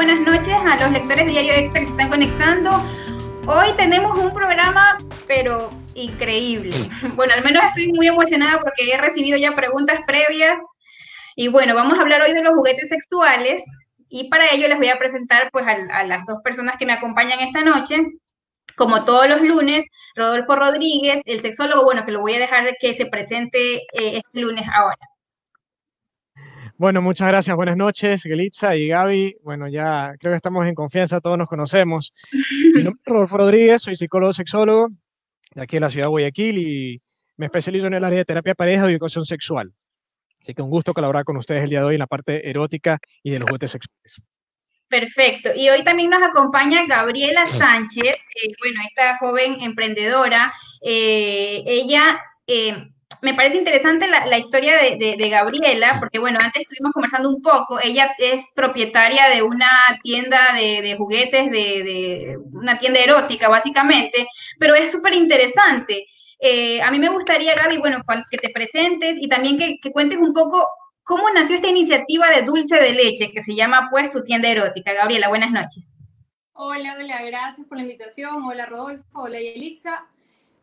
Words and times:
buenas 0.00 0.20
noches 0.20 0.54
a 0.54 0.76
los 0.80 0.92
lectores 0.92 1.26
de 1.26 1.32
Diario 1.32 1.52
Extra 1.52 1.80
que 1.80 1.86
se 1.86 1.92
están 1.92 2.08
conectando. 2.08 2.70
Hoy 3.46 3.68
tenemos 3.76 4.18
un 4.18 4.32
programa, 4.32 4.98
pero 5.26 5.70
increíble. 5.94 6.74
Bueno, 7.16 7.34
al 7.34 7.44
menos 7.44 7.62
estoy 7.64 7.92
muy 7.92 8.06
emocionada 8.08 8.60
porque 8.60 8.90
he 8.90 8.96
recibido 8.96 9.36
ya 9.36 9.54
preguntas 9.54 10.00
previas. 10.06 10.58
Y 11.36 11.48
bueno, 11.48 11.74
vamos 11.74 11.98
a 11.98 12.00
hablar 12.00 12.22
hoy 12.22 12.32
de 12.32 12.42
los 12.42 12.54
juguetes 12.54 12.88
sexuales. 12.88 13.62
Y 14.08 14.30
para 14.30 14.50
ello 14.54 14.68
les 14.68 14.78
voy 14.78 14.88
a 14.88 14.98
presentar 14.98 15.50
pues 15.52 15.66
a, 15.66 16.04
las 16.04 16.24
dos 16.24 16.38
personas 16.42 16.78
que 16.78 16.86
me 16.86 16.94
acompañan 16.94 17.40
esta 17.40 17.60
noche. 17.60 17.98
Como 18.78 19.04
todos 19.04 19.28
los 19.28 19.42
lunes, 19.42 19.84
Rodolfo 20.16 20.56
Rodríguez, 20.56 21.20
el 21.26 21.42
sexólogo, 21.42 21.84
bueno, 21.84 22.06
que 22.06 22.12
lo 22.12 22.22
voy 22.22 22.36
a 22.36 22.38
dejar 22.38 22.74
que 22.80 22.94
se 22.94 23.04
presente 23.04 23.74
eh, 23.74 24.22
este 24.22 24.40
lunes 24.40 24.64
ahora. 24.72 25.09
Bueno, 26.80 27.02
muchas 27.02 27.28
gracias. 27.28 27.54
Buenas 27.54 27.76
noches, 27.76 28.22
Gelitza 28.22 28.74
y 28.74 28.88
Gaby. 28.88 29.36
Bueno, 29.42 29.68
ya 29.68 30.14
creo 30.18 30.32
que 30.32 30.36
estamos 30.36 30.66
en 30.66 30.74
confianza, 30.74 31.20
todos 31.20 31.36
nos 31.36 31.46
conocemos. 31.46 32.14
Mi 32.74 32.82
nombre 32.82 33.02
es 33.04 33.12
Rodolfo 33.12 33.36
Rodríguez, 33.36 33.82
soy 33.82 33.96
psicólogo 33.96 34.32
sexólogo 34.32 34.88
de 35.54 35.60
aquí 35.60 35.76
en 35.76 35.82
la 35.82 35.90
ciudad 35.90 36.06
de 36.06 36.08
Guayaquil 36.08 36.56
y 36.56 37.02
me 37.36 37.44
especializo 37.44 37.86
en 37.86 37.92
el 37.92 38.02
área 38.02 38.16
de 38.16 38.24
terapia 38.24 38.54
pareja 38.54 38.88
y 38.88 38.92
educación 38.94 39.26
sexual. 39.26 39.74
Así 40.40 40.54
que 40.54 40.62
un 40.62 40.70
gusto 40.70 40.94
colaborar 40.94 41.24
con 41.24 41.36
ustedes 41.36 41.64
el 41.64 41.68
día 41.68 41.80
de 41.80 41.84
hoy 41.84 41.94
en 41.96 41.98
la 41.98 42.06
parte 42.06 42.48
erótica 42.48 42.98
y 43.22 43.30
de 43.30 43.40
los 43.40 43.50
juguetes 43.50 43.72
sexuales. 43.72 44.22
Perfecto. 44.88 45.50
Y 45.54 45.68
hoy 45.68 45.84
también 45.84 46.08
nos 46.08 46.22
acompaña 46.22 46.86
Gabriela 46.86 47.44
Sánchez, 47.44 48.16
eh, 48.16 48.52
bueno, 48.58 48.80
esta 48.88 49.18
joven 49.18 49.60
emprendedora. 49.60 50.50
Eh, 50.80 51.62
ella 51.66 52.18
eh, 52.46 52.86
me 53.22 53.34
parece 53.34 53.58
interesante 53.58 54.06
la, 54.06 54.38
historia 54.38 54.74
de, 54.76 55.28
Gabriela, 55.28 55.96
porque 55.98 56.18
bueno, 56.18 56.38
antes 56.40 56.62
estuvimos 56.62 56.92
conversando 56.92 57.28
un 57.28 57.42
poco, 57.42 57.78
ella 57.82 58.14
es 58.18 58.44
propietaria 58.54 59.28
de 59.28 59.42
una 59.42 59.70
tienda 60.02 60.54
de, 60.54 60.94
juguetes, 60.96 61.50
de, 61.50 62.38
una 62.52 62.78
tienda 62.78 63.00
erótica 63.00 63.48
básicamente, 63.48 64.26
pero 64.58 64.74
es 64.74 64.90
súper 64.90 65.14
interesante. 65.14 66.06
Eh, 66.38 66.80
a 66.80 66.90
mí 66.90 66.98
me 66.98 67.10
gustaría, 67.10 67.54
Gaby, 67.54 67.78
bueno, 67.78 67.98
que 68.30 68.38
te 68.38 68.48
presentes 68.48 69.18
y 69.20 69.28
también 69.28 69.58
que, 69.58 69.76
que, 69.82 69.92
cuentes 69.92 70.18
un 70.18 70.32
poco 70.32 70.66
cómo 71.02 71.28
nació 71.30 71.56
esta 71.56 71.68
iniciativa 71.68 72.30
de 72.30 72.42
dulce 72.42 72.76
de 72.76 72.92
leche 72.94 73.30
que 73.30 73.42
se 73.42 73.54
llama 73.54 73.88
pues 73.90 74.08
tu 74.10 74.22
tienda 74.22 74.48
erótica. 74.48 74.94
Gabriela, 74.94 75.28
buenas 75.28 75.50
noches. 75.50 75.90
Hola, 76.52 76.96
hola, 76.98 77.22
gracias 77.24 77.66
por 77.66 77.76
la 77.76 77.82
invitación. 77.82 78.44
Hola 78.44 78.66
Rodolfo, 78.66 79.04
hola 79.14 79.40
Yelixa. 79.40 80.06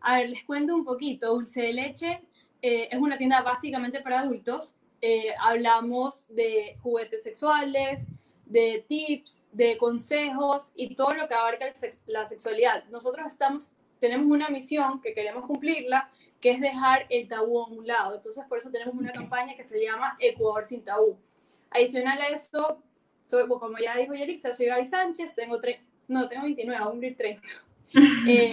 A 0.02 0.20
ver, 0.20 0.30
les 0.30 0.44
cuento 0.44 0.76
un 0.76 0.86
poquito. 0.86 1.34
Dulce 1.34 1.62
de 1.64 1.74
leche 1.74 2.22
eh, 2.68 2.90
es 2.92 3.00
una 3.00 3.18
tienda 3.18 3.42
básicamente 3.44 4.02
para 4.02 4.20
adultos. 4.20 4.76
Eh, 5.02 5.34
hablamos 5.40 6.28
de 6.36 6.76
juguetes 6.82 7.24
sexuales, 7.24 8.08
de 8.46 8.84
tips, 8.90 9.46
de 9.54 9.78
consejos 9.78 10.74
y 10.76 10.94
todo 10.94 11.14
lo 11.14 11.30
que 11.30 11.34
abarca 11.34 11.66
la 12.08 12.28
sexualidad. 12.28 12.84
Nosotros 12.90 13.26
estamos, 13.28 13.72
tenemos 14.02 14.28
una 14.28 14.50
misión 14.50 15.00
que 15.00 15.14
queremos 15.14 15.46
cumplirla, 15.46 16.12
que 16.42 16.52
es 16.52 16.60
dejar 16.60 17.06
el 17.10 17.30
tabú 17.30 17.62
a 17.62 17.68
un 17.68 17.88
lado. 17.88 18.16
Entonces, 18.16 18.44
por 18.50 18.58
eso 18.58 18.70
tenemos 18.70 18.96
una 18.96 19.14
campaña 19.14 19.56
que 19.56 19.64
se 19.64 19.82
llama 19.82 20.18
Ecuador 20.20 20.66
sin 20.66 20.84
tabú. 20.84 21.18
Adicional 21.70 22.20
a 22.20 22.28
eso, 22.28 22.84
soy, 23.24 23.48
como 23.48 23.78
ya 23.78 23.96
dijo 23.96 24.14
Yerixa, 24.14 24.54
soy 24.54 24.66
Gaby 24.66 24.86
Sánchez, 24.86 25.36
tengo 25.36 25.58
tres, 25.62 25.80
no, 26.10 26.28
tengo 26.28 26.44
29, 26.44 26.84
a 26.84 26.90
cumplir 26.90 27.16
30. 27.16 27.42
Eh, 28.28 28.52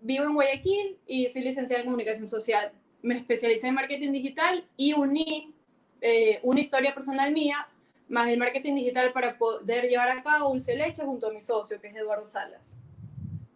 vivo 0.00 0.24
en 0.24 0.34
Guayaquil 0.34 0.98
y 1.06 1.28
soy 1.28 1.42
licenciada 1.42 1.82
en 1.82 1.86
comunicación 1.86 2.26
social 2.26 2.72
me 3.02 3.16
especialicé 3.16 3.68
en 3.68 3.74
marketing 3.74 4.12
digital 4.12 4.64
y 4.76 4.92
uní 4.94 5.54
eh, 6.00 6.40
una 6.42 6.60
historia 6.60 6.94
personal 6.94 7.32
mía 7.32 7.66
más 8.08 8.28
el 8.28 8.38
marketing 8.38 8.74
digital 8.74 9.12
para 9.12 9.36
poder 9.36 9.88
llevar 9.88 10.08
a 10.08 10.22
cabo 10.22 10.50
Dulce 10.50 10.74
Leche 10.74 11.04
junto 11.04 11.28
a 11.28 11.32
mi 11.32 11.40
socio, 11.40 11.80
que 11.80 11.88
es 11.88 11.96
Eduardo 11.96 12.24
Salas. 12.24 12.76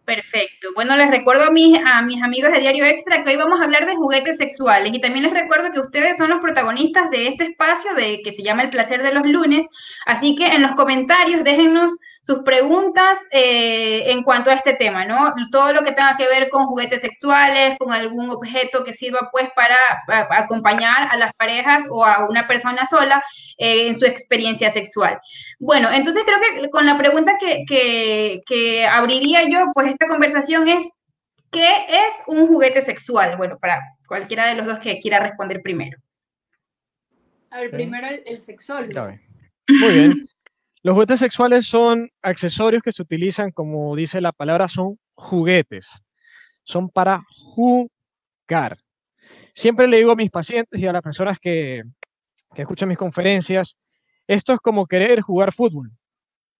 Perfecto. 0.05 0.67
Bueno, 0.75 0.97
les 0.97 1.09
recuerdo 1.09 1.45
a 1.45 1.49
mis, 1.49 1.79
a 1.85 2.01
mis 2.01 2.21
amigos 2.21 2.51
de 2.51 2.59
Diario 2.59 2.83
Extra 2.85 3.23
que 3.23 3.29
hoy 3.29 3.35
vamos 3.37 3.61
a 3.61 3.63
hablar 3.63 3.85
de 3.85 3.95
juguetes 3.95 4.35
sexuales 4.35 4.93
y 4.93 4.99
también 4.99 5.23
les 5.23 5.33
recuerdo 5.33 5.71
que 5.71 5.79
ustedes 5.79 6.17
son 6.17 6.29
los 6.29 6.41
protagonistas 6.41 7.09
de 7.09 7.27
este 7.29 7.45
espacio 7.45 7.93
de 7.95 8.21
que 8.21 8.33
se 8.33 8.43
llama 8.43 8.63
El 8.63 8.69
placer 8.69 9.01
de 9.01 9.13
los 9.13 9.25
lunes, 9.25 9.65
así 10.05 10.35
que 10.35 10.47
en 10.47 10.61
los 10.61 10.75
comentarios 10.75 11.45
déjennos 11.45 11.93
sus 12.23 12.39
preguntas 12.43 13.19
eh, 13.31 14.09
en 14.09 14.23
cuanto 14.23 14.49
a 14.49 14.53
este 14.53 14.73
tema, 14.75 15.03
¿no? 15.03 15.33
Todo 15.51 15.73
lo 15.73 15.83
que 15.83 15.91
tenga 15.91 16.15
que 16.15 16.25
ver 16.25 16.47
con 16.47 16.67
juguetes 16.67 17.01
sexuales, 17.01 17.77
con 17.77 17.91
algún 17.91 18.29
objeto 18.29 18.85
que 18.85 18.93
sirva 18.93 19.27
pues 19.29 19.49
para, 19.53 19.75
acompañar 20.29 21.09
a 21.11 21.17
las 21.17 21.33
parejas 21.33 21.83
o 21.89 22.05
a 22.05 22.25
una 22.29 22.47
persona 22.47 22.85
sola 22.85 23.21
eh, 23.57 23.87
en 23.87 23.99
su 23.99 24.05
experiencia 24.05 24.71
sexual. 24.71 25.19
Bueno, 25.59 25.91
entonces 25.91 26.23
creo 26.25 26.37
que 26.39 26.69
con 26.69 26.85
la 26.85 26.97
pregunta 26.97 27.33
que, 27.37 27.65
que 28.45 28.87
abriría 28.87 29.43
yo 29.49 29.65
pues 29.73 29.91
esta 29.91 30.07
conversación 30.07 30.69
es, 30.69 30.89
¿qué 31.51 31.67
es 31.89 32.23
un 32.25 32.47
juguete 32.47 32.81
sexual? 32.81 33.35
Bueno, 33.35 33.57
para 33.59 33.81
cualquiera 34.07 34.45
de 34.45 34.55
los 34.55 34.65
dos 34.65 34.79
que 34.79 35.01
quiera 35.01 35.19
responder 35.19 35.61
primero. 35.61 35.99
A 37.51 37.59
ver, 37.59 37.71
primero 37.71 38.07
el, 38.07 38.23
el 38.25 38.39
sexólogo. 38.39 39.11
Muy 39.67 39.93
bien. 39.93 40.13
Los 40.83 40.95
juguetes 40.95 41.19
sexuales 41.19 41.65
son 41.65 42.09
accesorios 42.21 42.83
que 42.83 42.91
se 42.91 43.01
utilizan, 43.01 43.51
como 43.51 43.95
dice 43.95 44.19
la 44.19 44.33
palabra, 44.33 44.67
son 44.67 44.99
juguetes. 45.15 46.03
Son 46.65 46.89
para 46.89 47.21
jugar. 47.29 48.77
Siempre 49.53 49.87
le 49.87 49.97
digo 49.97 50.11
a 50.11 50.17
mis 50.17 50.29
pacientes 50.29 50.77
y 50.77 50.85
a 50.85 50.91
las 50.91 51.01
personas 51.01 51.39
que, 51.39 51.83
escuchan 52.53 52.89
mis 52.89 52.97
conferencias, 52.97 53.77
esto 54.27 54.51
es 54.51 54.59
como 54.59 54.85
querer 54.85 55.21
jugar 55.21 55.53
fútbol. 55.53 55.89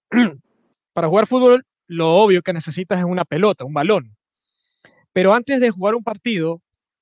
para 0.93 1.09
jugar 1.09 1.27
fútbol, 1.27 1.65
lo 1.87 2.15
obvio 2.15 2.41
que 2.41 2.53
necesitas 2.53 2.99
es 2.99 3.05
una 3.05 3.25
pelota, 3.25 3.65
un 3.65 3.73
balón. 3.73 4.15
Pero 5.11 5.33
antes 5.33 5.59
de 5.59 5.69
jugar 5.69 5.95
un 5.95 6.03
partido, 6.03 6.61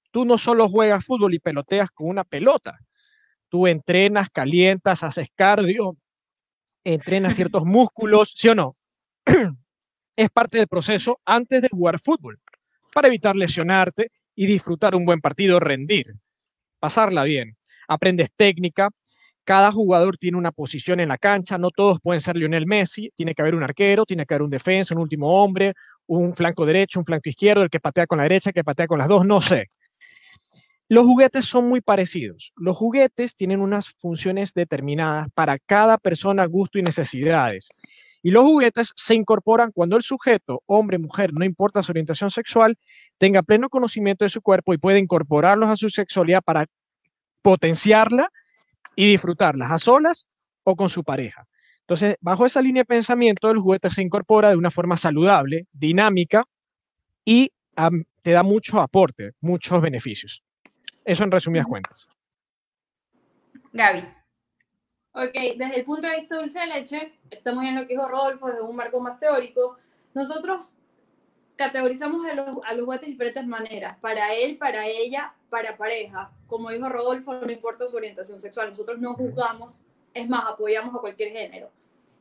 tú 0.09 0.25
no 0.25 0.39
solo 0.39 0.67
juegas 0.67 1.05
fútbol 1.05 1.35
y 1.35 1.39
peloteas 1.39 1.91
con 1.91 2.07
una 2.07 2.23
pelota. 2.23 2.79
Tú 3.47 3.67
entrenas, 3.67 4.29
calientas, 4.31 5.03
haces 5.03 5.27
cardio, 5.35 5.97
entrena 6.83 7.31
ciertos 7.31 7.65
músculos, 7.65 8.33
¿sí 8.35 8.49
o 8.49 8.55
no? 8.55 8.75
es 10.15 10.29
parte 10.29 10.57
del 10.57 10.67
proceso 10.67 11.19
antes 11.25 11.61
de 11.61 11.69
jugar 11.69 11.99
fútbol, 11.99 12.39
para 12.93 13.07
evitar 13.07 13.35
lesionarte 13.35 14.11
y 14.35 14.45
disfrutar 14.45 14.95
un 14.95 15.05
buen 15.05 15.21
partido, 15.21 15.59
rendir, 15.59 16.13
pasarla 16.79 17.23
bien. 17.23 17.57
Aprendes 17.87 18.29
técnica, 18.35 18.89
cada 19.43 19.71
jugador 19.71 20.17
tiene 20.17 20.37
una 20.37 20.51
posición 20.51 20.99
en 20.99 21.09
la 21.09 21.17
cancha, 21.17 21.57
no 21.57 21.71
todos 21.71 21.99
pueden 22.01 22.21
ser 22.21 22.35
Lionel 22.35 22.67
Messi, 22.67 23.11
tiene 23.15 23.33
que 23.33 23.41
haber 23.41 23.55
un 23.55 23.63
arquero, 23.63 24.05
tiene 24.05 24.25
que 24.25 24.33
haber 24.33 24.43
un 24.43 24.49
defensa, 24.49 24.93
un 24.93 25.01
último 25.01 25.43
hombre, 25.43 25.73
un 26.07 26.35
flanco 26.35 26.65
derecho, 26.65 26.99
un 26.99 27.05
flanco 27.05 27.29
izquierdo, 27.29 27.63
el 27.63 27.69
que 27.69 27.79
patea 27.79 28.05
con 28.05 28.17
la 28.17 28.23
derecha, 28.23 28.51
el 28.51 28.53
que 28.53 28.63
patea 28.63 28.87
con 28.87 28.99
las 28.99 29.07
dos, 29.07 29.25
no 29.25 29.41
sé. 29.41 29.67
Los 30.91 31.05
juguetes 31.05 31.45
son 31.45 31.69
muy 31.69 31.79
parecidos. 31.79 32.51
Los 32.57 32.75
juguetes 32.75 33.37
tienen 33.37 33.61
unas 33.61 33.87
funciones 33.87 34.53
determinadas 34.53 35.29
para 35.33 35.57
cada 35.57 35.97
persona, 35.97 36.43
gusto 36.43 36.79
y 36.79 36.81
necesidades. 36.81 37.69
Y 38.21 38.31
los 38.31 38.43
juguetes 38.43 38.91
se 38.97 39.15
incorporan 39.15 39.71
cuando 39.71 39.95
el 39.95 40.03
sujeto, 40.03 40.63
hombre, 40.65 40.97
mujer, 40.97 41.31
no 41.31 41.45
importa 41.45 41.81
su 41.81 41.93
orientación 41.93 42.29
sexual, 42.29 42.77
tenga 43.17 43.41
pleno 43.41 43.69
conocimiento 43.69 44.25
de 44.25 44.29
su 44.29 44.41
cuerpo 44.41 44.73
y 44.73 44.79
puede 44.79 44.99
incorporarlos 44.99 45.69
a 45.69 45.77
su 45.77 45.89
sexualidad 45.89 46.43
para 46.43 46.65
potenciarla 47.41 48.29
y 48.93 49.11
disfrutarlas 49.11 49.71
a 49.71 49.79
solas 49.79 50.27
o 50.65 50.75
con 50.75 50.89
su 50.89 51.05
pareja. 51.05 51.47
Entonces, 51.87 52.17
bajo 52.19 52.45
esa 52.45 52.61
línea 52.61 52.81
de 52.81 52.87
pensamiento, 52.87 53.49
el 53.49 53.59
juguete 53.59 53.89
se 53.91 54.01
incorpora 54.01 54.49
de 54.49 54.57
una 54.57 54.71
forma 54.71 54.97
saludable, 54.97 55.67
dinámica 55.71 56.43
y 57.23 57.53
te 58.23 58.31
da 58.31 58.43
mucho 58.43 58.81
aporte, 58.81 59.31
muchos 59.39 59.81
beneficios. 59.81 60.43
Eso 61.03 61.23
en 61.23 61.31
resumidas 61.31 61.67
cuentas. 61.67 62.07
Gaby. 63.73 64.01
Ok, 65.13 65.33
desde 65.57 65.79
el 65.79 65.85
punto 65.85 66.07
de 66.07 66.17
vista 66.17 66.35
de 66.35 66.41
dulce 66.41 66.59
de 66.59 66.67
leche, 66.67 67.19
está 67.29 67.53
muy 67.53 67.65
bien 67.65 67.75
lo 67.75 67.81
que 67.81 67.95
dijo 67.95 68.07
Rodolfo, 68.07 68.47
desde 68.47 68.61
un 68.61 68.75
marco 68.75 68.99
más 68.99 69.19
teórico. 69.19 69.77
Nosotros 70.13 70.75
categorizamos 71.57 72.25
a 72.25 72.33
los, 72.33 72.59
a 72.65 72.73
los 72.73 72.85
juguetes 72.85 73.07
de 73.07 73.11
diferentes 73.11 73.45
maneras, 73.45 73.97
para 73.99 74.33
él, 74.33 74.57
para 74.57 74.87
ella, 74.87 75.33
para 75.49 75.75
pareja. 75.75 76.31
Como 76.47 76.69
dijo 76.69 76.87
Rodolfo, 76.87 77.33
no 77.33 77.51
importa 77.51 77.87
su 77.87 77.95
orientación 77.97 78.39
sexual, 78.39 78.69
nosotros 78.69 78.99
no 78.99 79.15
juzgamos, 79.15 79.83
es 80.13 80.29
más, 80.29 80.45
apoyamos 80.47 80.95
a 80.95 80.99
cualquier 80.99 81.31
género. 81.31 81.71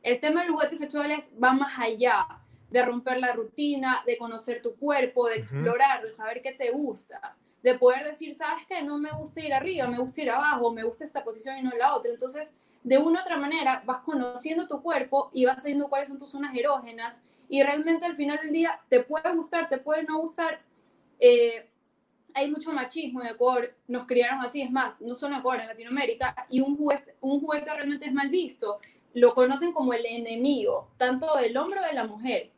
El 0.03 0.19
tema 0.19 0.41
de 0.41 0.47
los 0.47 0.55
juguetes 0.55 0.79
sexuales 0.79 1.31
va 1.41 1.53
más 1.53 1.77
allá 1.79 2.25
de 2.69 2.85
romper 2.85 3.19
la 3.19 3.33
rutina, 3.33 4.01
de 4.05 4.17
conocer 4.17 4.61
tu 4.61 4.75
cuerpo, 4.75 5.27
de 5.27 5.35
explorar, 5.35 6.03
de 6.03 6.11
saber 6.11 6.41
qué 6.41 6.53
te 6.53 6.71
gusta 6.71 7.37
de 7.63 7.77
poder 7.77 8.03
decir, 8.03 8.35
sabes 8.35 8.65
que 8.67 8.81
no 8.81 8.97
me 8.97 9.11
gusta 9.11 9.41
ir 9.41 9.53
arriba, 9.53 9.87
me 9.87 9.99
gusta 9.99 10.21
ir 10.21 10.31
abajo, 10.31 10.71
me 10.71 10.83
gusta 10.83 11.03
esta 11.03 11.23
posición 11.23 11.57
y 11.57 11.61
no 11.61 11.71
la 11.71 11.95
otra. 11.95 12.11
Entonces, 12.11 12.55
de 12.83 12.97
una 12.97 13.19
u 13.19 13.21
otra 13.21 13.37
manera, 13.37 13.83
vas 13.85 13.99
conociendo 13.99 14.67
tu 14.67 14.81
cuerpo 14.81 15.29
y 15.33 15.45
vas 15.45 15.61
sabiendo 15.61 15.87
cuáles 15.87 16.09
son 16.09 16.19
tus 16.19 16.31
zonas 16.31 16.55
erógenas 16.55 17.23
y 17.47 17.61
realmente 17.61 18.05
al 18.05 18.15
final 18.15 18.39
del 18.41 18.51
día 18.51 18.79
te 18.89 19.01
puede 19.03 19.33
gustar, 19.35 19.69
te 19.69 19.77
puede 19.77 20.03
no 20.03 20.19
gustar. 20.19 20.61
Eh, 21.19 21.67
hay 22.33 22.49
mucho 22.49 22.71
machismo 22.71 23.21
en 23.21 23.27
Ecuador, 23.27 23.75
nos 23.87 24.07
criaron 24.07 24.39
así, 24.39 24.61
es 24.61 24.71
más, 24.71 25.01
no 25.01 25.15
solo 25.15 25.33
en 25.33 25.39
Ecuador, 25.41 25.61
en 25.61 25.67
Latinoamérica, 25.67 26.47
y 26.49 26.61
un 26.61 26.77
juguete, 26.77 27.15
un 27.19 27.41
juguete 27.41 27.73
realmente 27.73 28.05
es 28.05 28.13
mal 28.13 28.29
visto. 28.29 28.79
lo 29.13 29.33
conocen 29.33 29.73
como 29.73 29.93
el 29.93 30.05
enemigo, 30.05 30.91
tanto 30.97 31.35
del 31.35 31.57
hombre 31.57 31.81
o 31.81 31.83
de 31.83 31.93
la 31.93 32.05
mujer. 32.05 32.51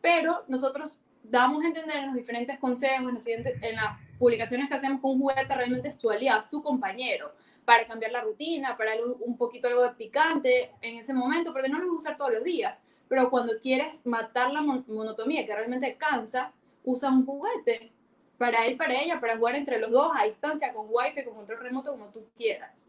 Pero 0.00 0.44
nosotros 0.48 0.98
damos 1.22 1.62
a 1.62 1.68
entender 1.68 1.96
en 1.98 2.06
los 2.06 2.16
diferentes 2.16 2.58
consejos, 2.58 3.26
en, 3.28 3.76
las 3.76 4.00
publicaciones 4.20 4.68
que 4.68 4.74
hacemos 4.74 5.00
con 5.00 5.12
un 5.12 5.20
juguete, 5.20 5.54
realmente 5.54 5.88
es 5.88 5.98
tu 5.98 6.10
aliado, 6.10 6.40
es 6.40 6.50
tu 6.50 6.62
compañero, 6.62 7.32
para 7.64 7.86
cambiar 7.86 8.12
la 8.12 8.20
rutina, 8.20 8.76
para 8.76 8.92
un 9.20 9.36
poquito 9.38 9.66
algo 9.66 9.82
de 9.82 9.94
picante 9.94 10.72
en 10.82 10.98
ese 10.98 11.14
momento, 11.14 11.52
porque 11.54 11.70
no 11.70 11.78
lo 11.78 11.86
vas 11.86 11.94
a 11.94 11.98
usar 11.98 12.16
todos 12.18 12.34
los 12.34 12.44
días. 12.44 12.84
Pero 13.08 13.30
cuando 13.30 13.54
quieres 13.58 14.06
matar 14.06 14.52
la 14.52 14.60
monotomía, 14.60 15.46
que 15.46 15.54
realmente 15.54 15.96
cansa, 15.96 16.52
usa 16.84 17.10
un 17.10 17.24
juguete 17.24 17.92
para 18.36 18.66
él, 18.66 18.76
para 18.76 19.00
ella, 19.00 19.20
para 19.20 19.38
jugar 19.38 19.56
entre 19.56 19.78
los 19.80 19.90
dos 19.90 20.12
a 20.14 20.24
distancia, 20.24 20.72
con 20.74 20.86
wifi, 20.90 21.24
con 21.24 21.34
control 21.36 21.60
remoto, 21.60 21.90
como 21.92 22.06
tú 22.10 22.26
quieras. 22.36 22.86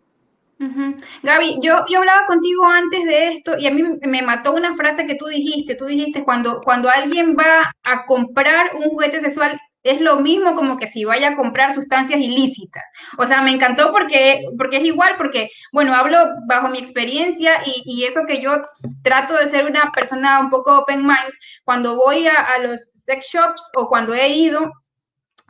Gaby, 1.23 1.59
yo, 1.61 1.85
yo 1.89 1.99
hablaba 1.99 2.25
contigo 2.27 2.65
antes 2.65 3.05
de 3.05 3.27
esto 3.29 3.57
y 3.57 3.65
a 3.65 3.71
mí 3.71 3.83
me 4.01 4.21
mató 4.21 4.53
una 4.53 4.75
frase 4.75 5.05
que 5.05 5.15
tú 5.15 5.25
dijiste. 5.25 5.75
Tú 5.75 5.85
dijiste, 5.85 6.23
cuando, 6.23 6.61
cuando 6.61 6.89
alguien 6.89 7.35
va 7.35 7.73
a 7.83 8.05
comprar 8.05 8.75
un 8.75 8.89
juguete 8.89 9.21
sexual, 9.21 9.59
es 9.83 9.99
lo 10.01 10.19
mismo 10.19 10.55
como 10.55 10.77
que 10.77 10.87
si 10.87 11.05
vaya 11.05 11.29
a 11.29 11.35
comprar 11.35 11.73
sustancias 11.73 12.19
ilícitas. 12.19 12.83
O 13.17 13.25
sea, 13.25 13.41
me 13.41 13.51
encantó 13.51 13.91
porque, 13.91 14.43
porque 14.57 14.77
es 14.77 14.85
igual, 14.85 15.15
porque, 15.17 15.49
bueno, 15.71 15.93
hablo 15.95 16.17
bajo 16.47 16.69
mi 16.69 16.79
experiencia 16.79 17.61
y, 17.65 17.83
y 17.85 18.03
eso 18.03 18.21
que 18.27 18.41
yo 18.41 18.63
trato 19.03 19.35
de 19.35 19.49
ser 19.49 19.65
una 19.65 19.91
persona 19.91 20.39
un 20.39 20.49
poco 20.49 20.77
open 20.77 21.01
mind, 21.01 21.33
cuando 21.63 21.95
voy 21.95 22.27
a, 22.27 22.35
a 22.35 22.59
los 22.59 22.91
sex 22.93 23.27
shops 23.31 23.71
o 23.75 23.87
cuando 23.89 24.13
he 24.13 24.29
ido, 24.29 24.71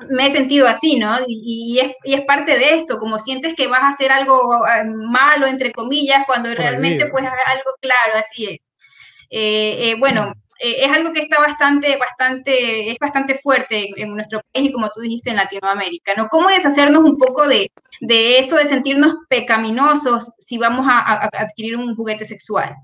me 0.10 0.28
he 0.28 0.32
sentido 0.32 0.68
así, 0.68 0.98
¿no? 0.98 1.18
Y, 1.28 1.80
es, 2.04 2.22
parte 2.26 2.58
de 2.58 2.76
esto, 2.76 2.98
como 3.00 3.20
sientes 3.20 3.56
que 3.56 3.68
vas 3.68 3.82
a 3.82 3.90
hacer 3.90 4.12
algo 4.12 4.66
eh, 4.66 4.86
malo, 4.86 5.48
entre 5.48 5.72
comillas, 5.72 6.24
cuando 6.26 6.54
realmente 6.54 7.06
pues 7.08 7.24
algo 7.26 7.72
claro, 7.80 8.20
así 8.20 8.46
es. 8.46 8.60
Eh, 9.30 9.92
eh, 9.92 9.96
bueno, 10.00 10.34
es 10.62 10.92
algo 10.92 11.12
que 11.12 11.22
está 11.22 11.40
bastante, 11.40 11.98
bastante, 11.98 12.92
es 12.92 12.98
bastante 13.00 13.40
fuerte 13.40 13.90
en, 13.96 14.14
nuestro 14.14 14.42
país 14.52 14.70
y 14.70 14.72
como 14.72 14.90
tú 14.90 15.02
dijiste 15.02 15.32
en 15.32 15.38
Latinoamérica, 15.38 16.14
¿no? 16.16 16.28
¿Cómo 16.28 16.50
deshacernos 16.50 17.04
un 17.04 17.18
poco 17.18 17.48
de, 17.48 17.72
esto 18.00 18.56
de 18.56 18.68
sentirnos 18.68 19.16
pecaminosos 19.28 20.34
si 20.40 20.58
vamos 20.58 20.86
a, 20.88 21.30
adquirir 21.34 21.78
un 21.78 21.96
juguete 21.96 22.26
sexual? 22.26 22.76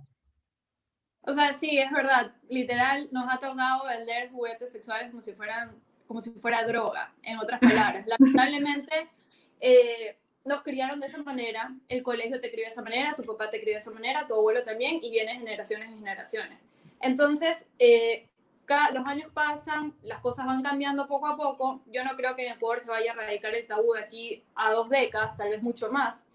O 1.21 1.33
sea, 1.33 1.53
sí, 1.53 1.77
es 1.77 1.91
verdad. 1.91 2.31
Literal, 2.49 3.09
nos 3.11 3.31
ha 3.31 3.37
tocado 3.37 3.85
vender 3.85 4.31
juguetes 4.31 4.71
sexuales 4.71 5.11
como 5.11 5.21
si 5.21 5.33
fueran 5.33 5.75
como 6.07 6.21
si 6.21 6.31
fuera 6.31 6.63
droga, 6.63 7.13
en 7.21 7.37
otras 7.37 7.59
palabras. 7.59 8.07
Lamentablemente, 8.07 9.09
eh, 9.59 10.17
nos 10.45 10.63
criaron 10.63 11.01
de 11.01 11.07
esa 11.07 11.21
manera, 11.21 11.69
el 11.89 12.01
colegio 12.01 12.39
te 12.39 12.49
crió 12.49 12.63
de 12.63 12.71
esa 12.71 12.81
manera, 12.81 13.13
tu 13.15 13.23
papá 13.23 13.51
te 13.51 13.59
crió 13.59 13.73
de 13.73 13.79
esa 13.79 13.91
manera, 13.91 14.25
tu 14.25 14.33
abuelo 14.33 14.63
también, 14.63 14.99
y 15.01 15.11
viene 15.11 15.33
generaciones 15.33 15.91
y 15.91 15.95
generaciones. 15.95 16.63
Entonces, 16.99 17.67
eh, 17.79 18.27
los 18.93 19.07
años 19.07 19.31
pasan, 19.33 19.93
las 20.01 20.19
cosas 20.19 20.45
van 20.45 20.61
cambiando 20.61 21.07
poco 21.07 21.27
a 21.27 21.37
poco. 21.37 21.81
Yo 21.87 22.03
no 22.03 22.15
creo 22.15 22.35
que 22.35 22.45
en 22.45 22.53
Ecuador 22.53 22.79
se 22.79 22.89
vaya 22.89 23.11
a 23.11 23.13
erradicar 23.13 23.55
el 23.55 23.65
tabú 23.65 23.93
de 23.93 24.01
aquí 24.01 24.43
a 24.55 24.71
dos 24.71 24.89
décadas, 24.89 25.37
tal 25.37 25.49
vez 25.49 25.61
mucho 25.61 25.91
más, 25.91 26.27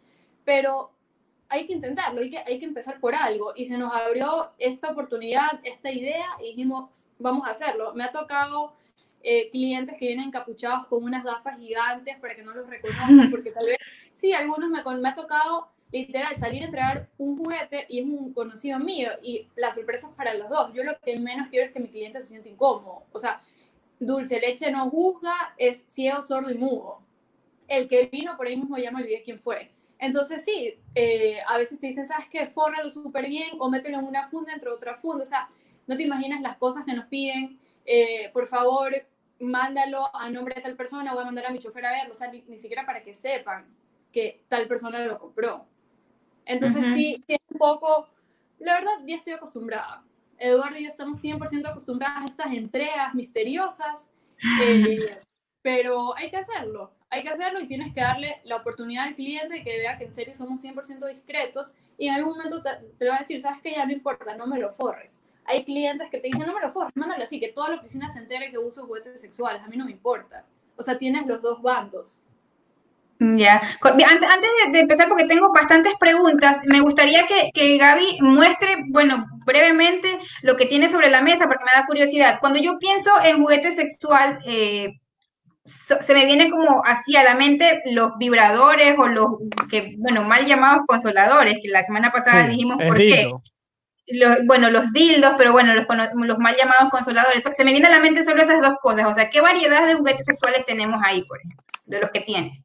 pero 0.44 0.92
hay 1.48 1.66
que 1.66 1.74
intentarlo, 1.74 2.22
hay 2.22 2.30
que, 2.30 2.38
hay 2.38 2.58
que 2.58 2.64
empezar 2.64 2.98
por 2.98 3.14
algo. 3.14 3.52
Y 3.54 3.66
se 3.66 3.76
nos 3.76 3.92
abrió 3.92 4.52
esta 4.58 4.90
oportunidad, 4.90 5.60
esta 5.64 5.90
idea, 5.90 6.26
y 6.40 6.48
dijimos, 6.48 7.10
vamos 7.18 7.46
a 7.46 7.50
hacerlo. 7.50 7.92
Me 7.92 8.04
ha 8.04 8.12
tocado 8.12 8.74
eh, 9.22 9.50
clientes 9.50 9.96
que 9.98 10.06
vienen 10.06 10.28
encapuchados 10.28 10.86
con 10.86 11.04
unas 11.04 11.22
gafas 11.22 11.58
gigantes 11.58 12.18
para 12.18 12.34
que 12.34 12.42
no 12.42 12.54
los 12.54 12.66
reconozcan, 12.66 13.30
porque 13.30 13.50
tal 13.50 13.66
vez, 13.66 13.78
sí, 14.14 14.32
algunos 14.32 14.70
me, 14.70 14.82
me 14.96 15.08
ha 15.10 15.14
tocado 15.14 15.68
literal 15.92 16.34
salir 16.36 16.62
a 16.62 16.66
entregar 16.66 17.08
un 17.18 17.36
juguete 17.36 17.86
y 17.88 18.00
es 18.00 18.04
un 18.04 18.32
conocido 18.32 18.78
mío 18.78 19.10
y 19.22 19.46
la 19.56 19.70
sorpresa 19.70 20.08
es 20.08 20.14
para 20.14 20.34
los 20.34 20.48
dos. 20.48 20.72
Yo 20.74 20.84
lo 20.84 20.98
que 20.98 21.18
menos 21.18 21.48
quiero 21.48 21.66
es 21.66 21.72
que 21.72 21.80
mi 21.80 21.88
cliente 21.88 22.20
se 22.20 22.28
sienta 22.28 22.48
incómodo. 22.48 23.04
O 23.12 23.18
sea, 23.18 23.42
dulce 24.00 24.40
leche 24.40 24.70
no 24.70 24.90
juzga, 24.90 25.54
es 25.56 25.84
ciego, 25.86 26.22
sordo 26.22 26.50
y 26.50 26.58
mudo. 26.58 27.00
El 27.68 27.88
que 27.88 28.06
vino 28.06 28.36
por 28.36 28.46
ahí 28.46 28.56
mismo 28.56 28.78
ya 28.78 28.90
me 28.90 29.02
olvidé 29.02 29.22
quién 29.22 29.38
fue. 29.38 29.70
Entonces 29.98 30.44
sí, 30.44 30.74
eh, 30.94 31.38
a 31.46 31.58
veces 31.58 31.78
te 31.78 31.86
dicen, 31.86 32.08
¿sabes 32.08 32.26
qué? 32.28 32.46
Fórralo 32.46 32.90
súper 32.90 33.28
bien 33.28 33.50
o 33.58 33.70
mételo 33.70 33.98
en 33.98 34.04
una 34.06 34.26
funda 34.28 34.52
entre 34.52 34.70
otra 34.70 34.96
funda. 34.96 35.22
O 35.22 35.26
sea, 35.26 35.48
no 35.86 35.96
te 35.96 36.02
imaginas 36.02 36.40
las 36.40 36.56
cosas 36.56 36.84
que 36.84 36.92
nos 36.92 37.06
piden. 37.06 37.58
Eh, 37.84 38.30
por 38.32 38.46
favor, 38.48 38.92
mándalo 39.42 40.14
a 40.14 40.30
nombre 40.30 40.54
de 40.54 40.62
tal 40.62 40.76
persona, 40.76 41.12
voy 41.12 41.22
a 41.22 41.26
mandar 41.26 41.46
a 41.46 41.50
mi 41.50 41.58
chofer 41.58 41.84
a 41.84 41.90
verlo, 41.90 42.12
o 42.12 42.14
sea, 42.14 42.30
ni, 42.30 42.58
siquiera 42.58 42.86
para 42.86 43.02
que 43.02 43.12
sepan 43.12 43.66
que 44.12 44.44
tal 44.48 44.68
persona 44.68 45.04
lo 45.04 45.18
compró. 45.18 45.66
Entonces 46.46 46.84
sí, 46.94 47.22
sí, 47.26 47.34
es 47.34 47.40
un 47.50 47.58
poco, 47.58 48.08
la 48.58 48.74
verdad, 48.74 48.92
ya 49.06 49.16
estoy 49.16 49.34
acostumbrada. 49.34 50.04
Eduardo 50.38 50.76
y 50.76 50.82
yo 50.82 50.88
estamos 50.88 51.22
100% 51.22 51.68
acostumbradas 51.68 52.22
a 52.22 52.26
estas 52.26 52.52
entregas 52.52 53.14
misteriosas, 53.14 54.10
eh, 54.62 54.96
pero 55.62 56.16
hay 56.16 56.30
que 56.30 56.36
hacerlo, 56.36 56.92
hay 57.10 57.22
que 57.22 57.28
hacerlo 57.28 57.60
y 57.60 57.68
tienes 57.68 57.94
que 57.94 58.00
darle 58.00 58.40
la 58.44 58.56
oportunidad 58.56 59.04
al 59.04 59.14
cliente 59.14 59.62
que 59.62 59.78
vea 59.78 59.98
que 59.98 60.04
en 60.04 60.12
serio 60.12 60.34
somos 60.34 60.62
100% 60.62 61.06
discretos 61.12 61.74
y 61.96 62.08
en 62.08 62.14
algún 62.14 62.36
momento 62.36 62.62
te, 62.62 62.70
te 62.98 63.08
va 63.08 63.16
a 63.16 63.18
decir, 63.20 63.40
sabes 63.40 63.60
que 63.60 63.72
ya 63.72 63.86
no 63.86 63.92
importa, 63.92 64.36
no 64.36 64.46
me 64.46 64.58
lo 64.58 64.72
forres 64.72 65.22
hay 65.44 65.64
clientes 65.64 66.08
que 66.10 66.18
te 66.18 66.28
dicen, 66.28 66.46
no 66.46 66.54
me 66.54 66.60
lo 66.60 66.70
forres, 66.70 66.92
mándalo 66.94 67.24
así, 67.24 67.40
que 67.40 67.48
toda 67.48 67.70
la 67.70 67.76
oficina 67.76 68.12
se 68.12 68.20
entere 68.20 68.50
que 68.50 68.58
uso 68.58 68.86
juguetes 68.86 69.20
sexuales, 69.20 69.62
a 69.62 69.68
mí 69.68 69.76
no 69.76 69.84
me 69.84 69.92
importa. 69.92 70.44
O 70.76 70.82
sea, 70.82 70.98
tienes 70.98 71.26
los 71.26 71.42
dos 71.42 71.60
bandos. 71.60 72.18
Ya, 73.36 73.60
antes 73.80 74.50
de, 74.72 74.80
empezar, 74.80 75.08
porque 75.08 75.26
tengo 75.26 75.52
bastantes 75.52 75.94
preguntas, 75.98 76.60
me 76.64 76.80
gustaría 76.80 77.26
que, 77.26 77.50
que, 77.54 77.78
Gaby 77.78 78.18
muestre, 78.20 78.76
bueno, 78.88 79.26
brevemente 79.44 80.18
lo 80.42 80.56
que 80.56 80.66
tiene 80.66 80.88
sobre 80.88 81.10
la 81.10 81.20
mesa, 81.20 81.46
porque 81.46 81.64
me 81.64 81.80
da 81.80 81.86
curiosidad. 81.86 82.38
Cuando 82.40 82.58
yo 82.58 82.78
pienso 82.78 83.10
en 83.22 83.40
juguete 83.40 83.70
sexual, 83.72 84.40
eh, 84.46 84.94
se 85.64 86.14
me 86.14 86.26
viene 86.26 86.50
como 86.50 86.82
así 86.84 87.16
a 87.16 87.22
la 87.22 87.34
mente 87.34 87.82
los 87.86 88.18
vibradores 88.18 88.96
o 88.98 89.06
los 89.06 89.28
que, 89.70 89.94
bueno, 89.98 90.24
mal 90.24 90.44
llamados 90.44 90.84
consoladores, 90.86 91.58
que 91.62 91.68
la 91.68 91.84
semana 91.84 92.10
pasada 92.10 92.48
dijimos 92.48 92.78
por 92.84 92.96
qué 92.96 93.32
bueno, 94.46 94.70
los 94.70 94.92
dildos, 94.92 95.32
pero 95.38 95.52
bueno, 95.52 95.74
los, 95.74 95.86
los, 96.14 96.38
mal 96.38 96.56
llamados 96.56 96.90
consoladores. 96.90 97.42
Se 97.42 97.64
me 97.64 97.72
viene 97.72 97.86
a 97.86 97.90
la 97.90 98.00
mente 98.00 98.24
solo 98.24 98.42
esas 98.42 98.60
dos 98.60 98.76
cosas. 98.80 99.06
O 99.06 99.14
sea, 99.14 99.30
¿qué 99.30 99.40
variedad 99.40 99.86
de 99.86 99.94
juguetes 99.94 100.26
sexuales 100.26 100.66
tenemos 100.66 101.00
ahí, 101.04 101.22
por 101.24 101.38
ejemplo, 101.38 101.64
de 101.84 102.00
los 102.00 102.10
que 102.10 102.20
tienes? 102.20 102.58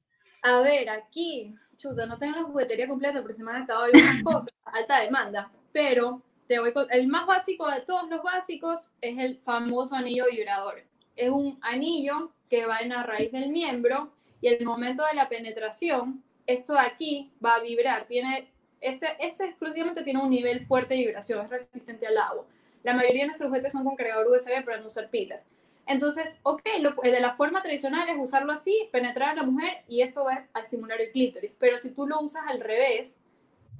A 0.48 0.62
ver, 0.62 0.90
aquí, 0.90 1.54
chuta, 1.76 2.06
no 2.06 2.18
tengo 2.18 2.38
la 2.38 2.44
juguetería 2.44 2.88
completa, 2.88 3.22
pero 3.22 3.34
se 3.34 3.44
me 3.44 3.52
han 3.52 3.64
acabado 3.64 3.88
algunas 3.88 4.24
cosas, 4.24 4.54
alta 4.64 5.02
demanda. 5.02 5.52
Pero 5.74 6.22
te 6.48 6.58
voy 6.58 6.72
con, 6.72 6.88
el 6.90 7.06
más 7.08 7.28
básico 7.28 7.70
de 7.70 7.82
todos 7.82 8.10
los 8.10 8.24
básicos 8.24 8.90
es 9.02 9.18
el 9.18 9.38
famoso 9.40 9.94
anillo 9.96 10.24
vibrador. 10.32 10.84
Es 11.18 11.30
un 11.30 11.60
anillo 11.62 12.32
que 12.50 12.66
va 12.66 12.80
en 12.80 12.90
la 12.90 13.04
raíz 13.04 13.34
del 13.34 13.50
miembro 13.50 14.14
y 14.40 14.48
el 14.48 14.64
momento 14.64 15.04
de 15.06 15.16
la 15.16 15.28
penetración, 15.28 16.24
esto 16.46 16.76
de 16.76 16.80
aquí 16.80 17.30
va 17.44 17.56
a 17.56 17.60
vibrar. 17.60 18.08
Tiene 18.08 18.50
ese, 18.80 19.18
exclusivamente 19.20 20.04
tiene 20.04 20.22
un 20.22 20.30
nivel 20.30 20.66
fuerte 20.66 20.94
de 20.94 21.02
vibración, 21.02 21.44
es 21.44 21.50
resistente 21.50 22.08
al 22.08 22.18
agua. 22.18 22.46
La 22.84 22.94
mayoría 22.94 23.24
de 23.24 23.28
nuestros 23.28 23.50
juguetes 23.50 23.74
son 23.74 23.84
con 23.84 23.98
cargador 23.98 24.28
USB 24.28 24.64
para 24.64 24.80
no 24.80 24.88
usar 24.88 25.10
pilas. 25.10 25.50
Entonces, 25.88 26.38
ok, 26.44 26.62
eh, 26.66 27.12
de 27.12 27.20
la 27.22 27.36
forma 27.36 27.62
tradicional 27.62 28.10
es 28.10 28.18
usarlo 28.20 28.52
así, 28.52 28.90
penetrar 28.92 29.30
a 29.30 29.36
la 29.36 29.44
mujer 29.44 29.84
y 29.88 30.02
eso 30.02 30.26
va 30.26 30.46
a 30.54 30.60
estimular 30.60 31.00
el 31.00 31.12
clítoris. 31.12 31.52
Pero 31.58 31.78
si 31.80 31.92
tú 31.92 32.06
lo 32.06 32.20
usas 32.20 32.44
al 32.48 32.60
revés, 32.60 33.18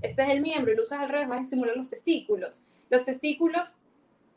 este 0.02 0.24
es 0.24 0.30
el 0.30 0.42
miembro 0.42 0.72
y 0.72 0.76
lo 0.76 0.84
usas 0.84 1.02
al 1.02 1.10
revés, 1.10 1.30
va 1.30 1.36
a 1.36 1.42
estimular 1.42 1.76
los 1.76 1.90
testículos. 1.90 2.64
Los 2.90 3.04
testículos, 3.04 3.76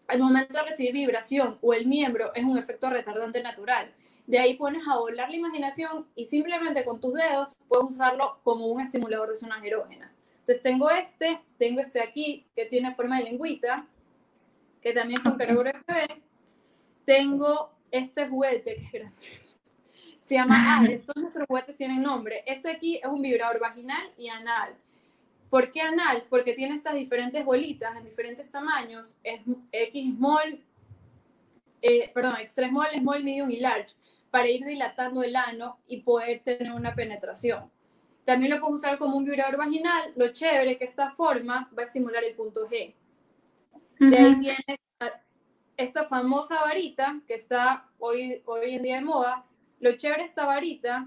al 0.09 0.19
momento 0.19 0.59
de 0.59 0.65
recibir 0.65 0.93
vibración 0.93 1.59
o 1.63 1.73
el 1.73 1.87
miembro, 1.87 2.35
es 2.35 2.45
un 2.45 2.59
efecto 2.59 2.91
retardante 2.91 3.41
natural. 3.41 3.93
De 4.27 4.39
ahí 4.39 4.55
pones 4.55 4.83
a 4.89 4.99
volar 4.99 5.31
la 5.31 5.37
imaginación 5.37 6.07
y 6.17 6.25
simplemente 6.25 6.85
con 6.85 7.01
tus 7.01 7.15
dedos 7.15 7.57
puedes 7.69 7.85
usarlo 7.85 8.41
como 8.43 8.67
un 8.67 8.81
estimulador 8.81 9.31
de 9.31 9.37
zonas 9.37 9.63
erógenas. 9.63 10.19
Entonces 10.41 10.63
tengo 10.63 10.91
este, 10.91 11.41
tengo 11.59 11.81
este 11.81 12.01
aquí 12.03 12.47
que 12.57 12.67
tiene 12.67 12.95
forma 12.95 13.19
de 13.19 13.25
lengüita, 13.25 13.87
que 14.83 14.93
también 14.93 15.23
con 15.23 15.37
cargador 15.37 15.69
USB. 15.69 16.30
Tengo 17.05 17.73
este 17.91 18.29
juguete 18.29 18.77
que 18.77 18.83
es 18.83 18.93
grande. 18.93 19.17
Se 20.21 20.35
llama 20.37 20.79
Alex. 20.79 21.07
Todos 21.07 21.23
nuestros 21.23 21.47
juguetes 21.47 21.77
tienen 21.77 22.03
nombre. 22.03 22.45
Este 22.47 22.71
aquí 22.71 22.97
es 22.97 23.07
un 23.07 23.21
vibrador 23.21 23.59
vaginal 23.59 24.13
y 24.17 24.29
anal. 24.29 24.77
¿Por 25.49 25.73
qué 25.73 25.81
anal? 25.81 26.25
Porque 26.31 26.53
tiene 26.53 26.77
estas 26.77 26.95
diferentes 26.95 27.45
bolitas 27.45 27.97
en 27.97 28.05
diferentes 28.05 28.49
tamaños. 28.51 29.19
Es 29.25 29.41
X 29.73 30.15
small, 30.15 30.61
eh, 31.83 32.11
perdón, 32.15 32.37
extra 32.41 32.69
small, 32.69 32.91
small, 32.97 33.25
medium 33.25 33.51
y 33.51 33.59
large, 33.59 33.95
para 34.31 34.49
ir 34.49 34.65
dilatando 34.65 35.25
el 35.25 35.35
ano 35.35 35.79
y 35.89 36.03
poder 36.03 36.41
tener 36.45 36.71
una 36.71 36.95
penetración. 36.95 37.69
También 38.25 38.53
lo 38.53 38.61
puedes 38.61 38.77
usar 38.77 38.99
como 38.99 39.17
un 39.17 39.25
vibrador 39.25 39.57
vaginal. 39.57 40.13
Lo 40.15 40.29
chévere 40.29 40.79
que 40.79 40.85
esta 40.85 41.11
forma 41.11 41.69
va 41.77 41.83
a 41.83 41.87
estimular 41.87 42.23
el 42.23 42.37
punto 42.37 42.69
G. 42.69 42.95
De 43.99 44.17
ahí 44.17 44.39
tienes 44.39 44.79
esta 45.83 46.05
famosa 46.05 46.61
varita 46.61 47.21
que 47.27 47.35
está 47.35 47.85
hoy, 47.99 48.43
hoy 48.47 48.75
en 48.75 48.83
día 48.83 48.97
de 48.97 49.03
moda. 49.03 49.45
Lo 49.81 49.93
chévere 49.97 50.23
de 50.23 50.29
esta 50.29 50.45
varita, 50.45 51.07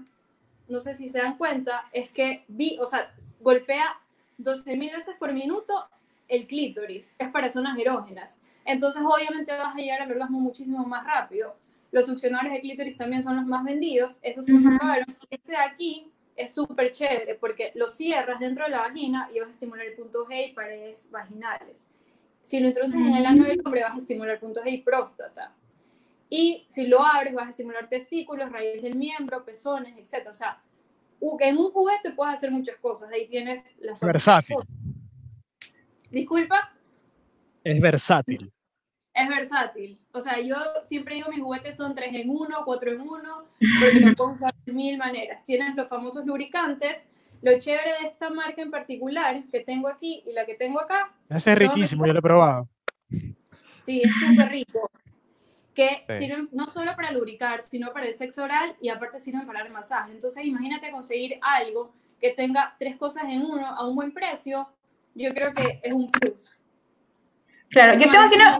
no 0.68 0.80
sé 0.80 0.94
si 0.94 1.08
se 1.08 1.18
dan 1.18 1.36
cuenta, 1.36 1.84
es 1.92 2.10
que 2.10 2.44
vi, 2.48 2.76
o 2.80 2.86
sea, 2.86 3.14
golpea 3.40 3.96
12.000 4.38 4.92
veces 4.92 5.16
por 5.16 5.32
minuto 5.32 5.86
el 6.28 6.46
clítoris, 6.46 7.12
es 7.18 7.28
para 7.28 7.50
zonas 7.50 7.78
erógenas. 7.78 8.36
Entonces, 8.64 9.02
obviamente 9.04 9.52
vas 9.52 9.74
a 9.74 9.78
llegar 9.78 10.02
al 10.02 10.10
orgasmo 10.10 10.40
muchísimo 10.40 10.84
más 10.84 11.06
rápido. 11.06 11.54
Los 11.92 12.06
succionadores 12.06 12.52
de 12.52 12.60
clítoris 12.60 12.96
también 12.96 13.22
son 13.22 13.36
los 13.36 13.46
más 13.46 13.62
vendidos, 13.62 14.18
esos 14.22 14.46
son 14.46 14.64
los 14.64 14.80
caros. 14.80 15.06
Este 15.30 15.52
de 15.52 15.58
aquí 15.58 16.10
es 16.34 16.52
súper 16.52 16.90
chévere 16.90 17.36
porque 17.36 17.70
lo 17.74 17.88
cierras 17.88 18.40
dentro 18.40 18.64
de 18.64 18.70
la 18.70 18.80
vagina 18.80 19.30
y 19.32 19.38
vas 19.38 19.48
a 19.48 19.52
estimular 19.52 19.86
el 19.86 19.94
punto 19.94 20.26
G 20.26 20.50
y 20.50 20.52
paredes 20.52 21.08
vaginales. 21.12 21.88
Si 22.44 22.60
lo 22.60 22.68
introduces 22.68 23.00
en 23.00 23.14
el 23.14 23.26
ano 23.26 23.44
del 23.44 23.60
hombre, 23.64 23.82
vas 23.82 23.94
a 23.94 23.98
estimular 23.98 24.38
puntos 24.38 24.62
y 24.66 24.78
próstata. 24.78 25.52
Y 26.28 26.66
si 26.68 26.86
lo 26.86 27.04
abres, 27.04 27.34
vas 27.34 27.46
a 27.46 27.50
estimular 27.50 27.88
testículos, 27.88 28.50
raíz 28.50 28.82
del 28.82 28.96
miembro, 28.96 29.44
pezones, 29.44 29.96
etc. 29.96 30.28
O 30.28 30.34
sea, 30.34 30.60
en 31.40 31.58
un 31.58 31.70
juguete 31.70 32.10
puedes 32.12 32.34
hacer 32.34 32.50
muchas 32.50 32.76
cosas. 32.76 33.10
Ahí 33.10 33.26
tienes 33.28 33.74
la 33.78 33.94
Versátil. 34.00 34.56
Disculpa. 36.10 36.72
Es 37.62 37.80
versátil. 37.80 38.52
Es 39.14 39.28
versátil. 39.28 39.98
O 40.12 40.20
sea, 40.20 40.40
yo 40.40 40.56
siempre 40.84 41.14
digo 41.14 41.30
mis 41.30 41.40
juguetes 41.40 41.76
son 41.76 41.94
3 41.94 42.14
en 42.14 42.30
1, 42.30 42.56
4 42.64 42.92
en 42.92 43.00
1, 43.00 43.44
porque 43.80 44.00
lo 44.00 44.14
puedo 44.14 44.32
usar 44.32 44.54
de 44.66 44.72
mil 44.72 44.98
maneras. 44.98 45.44
Tienes 45.44 45.74
los 45.76 45.88
famosos 45.88 46.26
lubricantes. 46.26 47.06
Lo 47.44 47.58
chévere 47.58 47.90
de 48.00 48.06
esta 48.06 48.30
marca 48.30 48.62
en 48.62 48.70
particular 48.70 49.42
que 49.52 49.60
tengo 49.60 49.88
aquí 49.88 50.22
y 50.26 50.32
la 50.32 50.46
que 50.46 50.54
tengo 50.54 50.80
acá. 50.80 51.12
Ese 51.28 51.52
es 51.52 51.58
riquísimo, 51.58 52.06
yo 52.06 52.14
lo 52.14 52.20
he 52.20 52.22
probado. 52.22 52.68
Sí, 53.82 54.00
es 54.02 54.14
súper 54.14 54.48
rico. 54.48 54.90
Que 55.74 56.00
sirven 56.16 56.48
no 56.52 56.68
solo 56.68 56.96
para 56.96 57.10
lubricar, 57.10 57.62
sino 57.62 57.92
para 57.92 58.06
el 58.06 58.14
sexo 58.14 58.44
oral 58.44 58.74
y 58.80 58.88
aparte 58.88 59.18
sirven 59.18 59.46
para 59.46 59.60
el 59.60 59.70
masaje. 59.70 60.12
Entonces, 60.12 60.42
imagínate 60.42 60.90
conseguir 60.90 61.38
algo 61.42 61.92
que 62.18 62.30
tenga 62.30 62.74
tres 62.78 62.96
cosas 62.96 63.24
en 63.24 63.42
uno 63.42 63.66
a 63.66 63.86
un 63.86 63.94
buen 63.94 64.14
precio. 64.14 64.66
Yo 65.14 65.34
creo 65.34 65.52
que 65.52 65.80
es 65.82 65.92
un 65.92 66.10
plus. 66.10 66.56
Claro, 67.68 67.98
yo 67.98 68.10
tengo 68.10 68.24
aquí 68.24 68.36
una, 68.36 68.58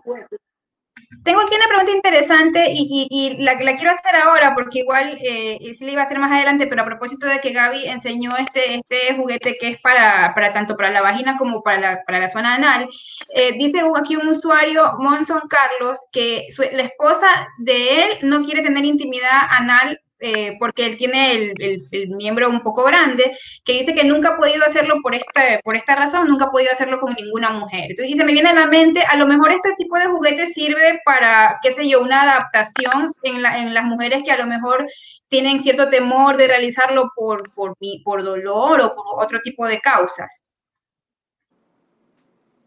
tengo 1.23 1.41
aquí 1.41 1.55
una 1.55 1.69
pregunta 1.69 1.93
interesante 1.93 2.67
y, 2.71 3.37
la, 3.39 3.55
la, 3.55 3.77
quiero 3.77 3.91
hacer 3.91 4.17
ahora 4.17 4.55
porque 4.55 4.81
igual 4.81 5.19
eh, 5.21 5.59
sí 5.75 5.85
la 5.85 5.93
iba 5.93 6.03
a 6.03 6.05
hacer 6.05 6.19
más 6.19 6.33
adelante, 6.33 6.67
pero 6.67 6.83
a 6.83 6.87
propósito 6.87 7.27
de 7.27 7.41
que 7.41 7.53
Gaby 7.53 7.87
enseñó 7.87 8.37
este, 8.37 8.77
este 8.77 9.15
juguete 9.17 9.57
que 9.59 9.69
es 9.69 9.81
para, 9.81 10.33
para 10.35 10.53
tanto 10.53 10.77
para 10.77 10.91
la 10.91 11.03
vagina 11.03 11.37
como 11.37 11.63
para 11.63 11.81
la, 11.81 12.05
para 12.05 12.21
la 12.21 12.29
zona 12.29 12.55
anal, 12.55 12.89
eh, 13.35 13.53
dice 13.59 13.83
aquí 13.97 14.17
un 14.17 14.29
usuario, 14.29 14.95
Monson 14.99 15.43
Carlos, 15.49 15.99
que 16.13 16.49
la 16.73 16.83
esposa 16.83 17.49
de 17.59 18.03
él 18.03 18.19
no 18.23 18.45
quiere 18.45 18.63
tener 18.63 18.85
intimidad 18.85 19.49
anal 19.51 20.01
eh, 20.27 20.57
porque 20.59 20.87
él 20.87 20.97
tiene 20.97 21.33
el, 21.33 21.87
el, 21.91 22.09
miembro 22.09 22.49
un 22.49 22.63
poco 22.63 22.83
grande, 22.83 23.37
que 23.63 23.75
dice 23.75 23.93
que 23.93 24.05
nunca 24.05 24.31
ha 24.31 24.37
podido 24.39 24.65
hacerlo 24.65 24.97
por 25.03 25.15
esta, 25.15 25.61
por 25.63 25.77
esta 25.77 25.95
razón, 25.97 26.29
nunca 26.29 26.47
ha 26.47 26.51
podido 26.51 26.73
hacerlo 26.73 26.99
con 26.99 27.13
ninguna 27.13 27.51
mujer. 27.51 27.91
Entonces, 27.91 28.15
y 28.15 28.17
se 28.17 28.25
me 28.25 28.33
viene 28.33 28.49
a 28.49 28.55
la 28.55 28.67
mente, 28.67 29.03
a 29.03 29.17
lo 29.17 29.27
mejor 29.27 29.53
este 29.53 29.75
tipo 29.77 29.99
de 29.99 30.07
juguete 30.07 30.47
sirve 30.47 31.03
para, 31.05 31.59
qué 31.63 31.73
sé 31.73 31.87
yo, 31.87 32.01
una 32.01 32.23
adaptación 32.23 33.13
en, 33.23 33.43
la, 33.43 33.59
en 33.59 33.75
las 33.75 33.85
mujeres 33.85 34.23
que 34.25 34.33
a 34.33 34.39
lo 34.39 34.47
mejor 34.47 34.87
tienen 35.29 35.61
cierto 35.61 35.91
temor 35.91 36.39
de 36.39 36.49
realizarlo 36.49 37.11
por, 37.15 37.53
por, 37.53 37.77
por 38.03 38.25
dolor 38.25 38.81
o 38.81 38.95
por 38.95 39.05
otro 39.23 39.43
tipo 39.43 39.67
de 39.67 39.79
causas. 39.83 40.55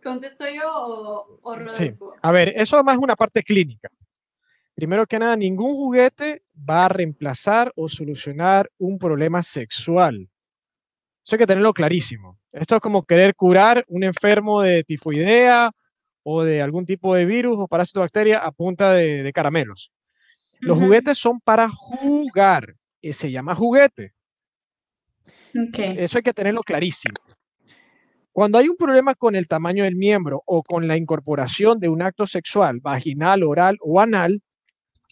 ¿Contesto 0.04 0.46
yo 0.48 0.72
o, 0.72 1.40
o 1.42 1.56
Rodolfo? 1.56 2.14
Sí. 2.14 2.20
A 2.22 2.32
ver, 2.32 2.54
eso 2.56 2.76
además 2.76 2.98
es 2.98 3.02
una 3.02 3.16
parte 3.16 3.42
clínica. 3.42 3.90
Primero 4.78 5.08
que 5.08 5.18
nada, 5.18 5.36
ningún 5.36 5.74
juguete 5.74 6.44
va 6.54 6.86
a 6.86 6.88
reemplazar 6.88 7.74
o 7.76 7.90
solucionar 7.90 8.70
un 8.78 9.00
problema 9.00 9.42
sexual. 9.42 10.30
Eso 11.26 11.36
hay 11.36 11.40
que 11.40 11.48
tenerlo 11.48 11.74
clarísimo. 11.74 12.38
Esto 12.52 12.76
es 12.76 12.82
como 12.82 13.04
querer 13.04 13.34
curar 13.34 13.84
un 13.88 14.04
enfermo 14.04 14.62
de 14.62 14.84
tifoidea 14.84 15.72
o 16.22 16.44
de 16.44 16.62
algún 16.62 16.86
tipo 16.86 17.16
de 17.16 17.26
virus 17.26 17.58
o 17.58 17.68
parásito 17.68 18.02
bacteria 18.02 18.38
a 18.38 18.52
punta 18.52 18.94
de, 18.94 19.32
caramelos. 19.34 19.92
Los 20.60 20.78
juguetes 20.78 21.18
son 21.18 21.40
para 21.42 21.70
jugar. 21.70 22.76
Y 23.02 23.14
se 23.14 23.32
llama 23.32 23.56
juguete. 23.56 24.14
Eso 25.74 26.20
hay 26.20 26.24
que 26.24 26.36
tenerlo 26.36 26.62
clarísimo. 26.62 27.16
Cuando 28.32 28.60
hay 28.60 28.70
un 28.70 28.78
problema 28.78 29.16
con 29.16 29.36
el 29.36 29.48
tamaño 29.48 29.86
del 29.86 29.96
miembro 29.96 30.44
o 30.46 30.62
con 30.62 30.88
la 30.88 30.98
incorporación 30.98 31.80
de 31.80 31.90
un 31.90 32.04
acto 32.04 32.28
sexual, 32.28 32.80
vaginal, 32.80 33.42
oral 33.42 33.78
o 33.82 34.00
anal, 34.00 34.44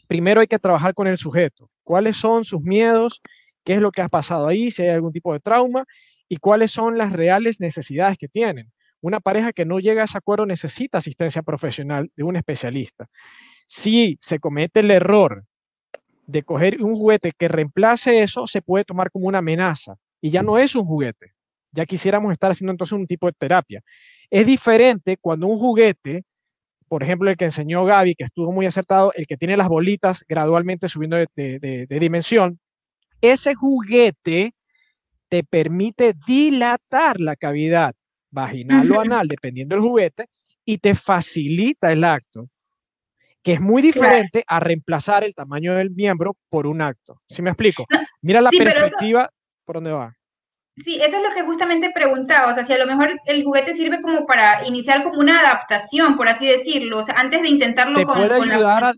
primero 0.05 0.41
hay 0.41 0.47
que 0.47 0.59
trabajar 0.59 0.93
con 0.93 1.07
el 1.07 1.17
sujeto. 1.17 1.69
¿Cuáles 1.83 2.17
son 2.17 2.45
sus 2.45 2.61
miedos? 2.61 3.21
¿Qué 3.63 3.73
es 3.73 3.79
lo 3.79 3.91
que 3.91 4.01
ha 4.01 4.09
pasado 4.09 4.47
ahí? 4.47 4.71
Si 4.71 4.83
hay 4.83 4.89
algún 4.89 5.11
tipo 5.11 5.33
de 5.33 5.39
trauma 5.39 5.85
y 6.29 6.37
cuáles 6.37 6.71
son 6.71 6.97
las 6.97 7.13
reales 7.13 7.59
necesidades 7.59 8.17
que 8.17 8.27
tienen. 8.27 8.71
Una 9.01 9.19
pareja 9.19 9.53
que 9.53 9.65
no 9.65 9.79
llega 9.79 10.01
a 10.01 10.05
ese 10.05 10.17
acuerdo 10.17 10.45
necesita 10.45 10.97
asistencia 10.97 11.43
profesional 11.43 12.11
de 12.15 12.23
un 12.23 12.35
especialista. 12.35 13.07
Si 13.67 14.17
se 14.19 14.39
comete 14.39 14.79
el 14.79 14.91
error 14.91 15.45
de 16.25 16.43
coger 16.43 16.81
un 16.81 16.95
juguete 16.95 17.31
que 17.37 17.47
reemplace 17.47 18.23
eso, 18.23 18.47
se 18.47 18.61
puede 18.61 18.83
tomar 18.83 19.11
como 19.11 19.27
una 19.27 19.39
amenaza 19.39 19.95
y 20.21 20.31
ya 20.31 20.41
no 20.41 20.57
es 20.57 20.75
un 20.75 20.85
juguete. 20.85 21.33
Ya 21.71 21.85
quisiéramos 21.85 22.31
estar 22.31 22.51
haciendo 22.51 22.71
entonces 22.71 22.93
un 22.93 23.05
tipo 23.05 23.27
de 23.27 23.33
terapia. 23.33 23.81
Es 24.29 24.45
diferente 24.47 25.17
cuando 25.17 25.47
un 25.47 25.59
juguete 25.59 26.23
por 26.87 27.03
ejemplo, 27.03 27.29
el 27.29 27.37
que 27.37 27.45
enseñó 27.45 27.85
Gaby, 27.85 28.15
que 28.15 28.25
estuvo 28.25 28.51
muy 28.51 28.65
acertado, 28.65 29.11
el 29.15 29.27
que 29.27 29.37
tiene 29.37 29.57
las 29.57 29.67
bolitas 29.67 30.23
gradualmente 30.27 30.87
subiendo 30.87 31.17
de, 31.17 31.87
dimensión, 31.89 32.59
ese 33.21 33.55
juguete 33.55 34.53
te 35.29 35.43
permite 35.43 36.13
dilatar 36.27 37.19
la 37.19 37.35
cavidad 37.35 37.95
vaginal 38.29 38.91
o 38.91 39.01
anal, 39.01 39.27
dependiendo 39.27 39.75
del 39.75 39.83
juguete, 39.83 40.27
y 40.63 40.77
te 40.77 40.93
facilita 40.93 41.91
el 41.91 42.03
acto, 42.03 42.49
que 43.41 43.53
es 43.53 43.61
muy 43.61 43.81
diferente 43.81 44.43
a 44.47 44.59
reemplazar 44.59 45.23
el 45.23 45.33
tamaño 45.33 45.73
del 45.73 45.91
miembro 45.91 46.35
por 46.49 46.67
un 46.67 46.81
acto. 46.81 47.21
¿Sí 47.29 47.41
me 47.41 47.49
explico? 47.49 47.85
Mira 48.21 48.41
la 48.41 48.49
perspectiva 48.49 49.29
por 49.63 49.75
dónde 49.75 49.91
va. 49.91 50.15
Sí, 50.77 50.99
eso 51.01 51.17
es 51.17 51.23
lo 51.23 51.33
que 51.33 51.43
justamente 51.43 51.91
preguntaba, 51.91 52.51
o 52.51 52.53
sea, 52.53 52.65
si 52.65 52.73
a 52.73 52.77
lo 52.77 52.85
mejor 52.85 53.17
el 53.25 53.45
juguete 53.45 53.73
sirve 53.73 54.01
como 54.01 54.25
para 54.25 54.67
iniciar 54.67 55.03
como 55.03 55.19
una 55.19 55.39
adaptación, 55.39 56.17
por 56.17 56.27
así 56.27 56.45
decirlo, 56.45 56.99
o 56.99 57.03
sea, 57.03 57.15
antes 57.15 57.41
de 57.41 57.47
intentarlo 57.47 57.97
te 57.97 58.05
puede 58.05 58.33
ayudar 58.33 58.93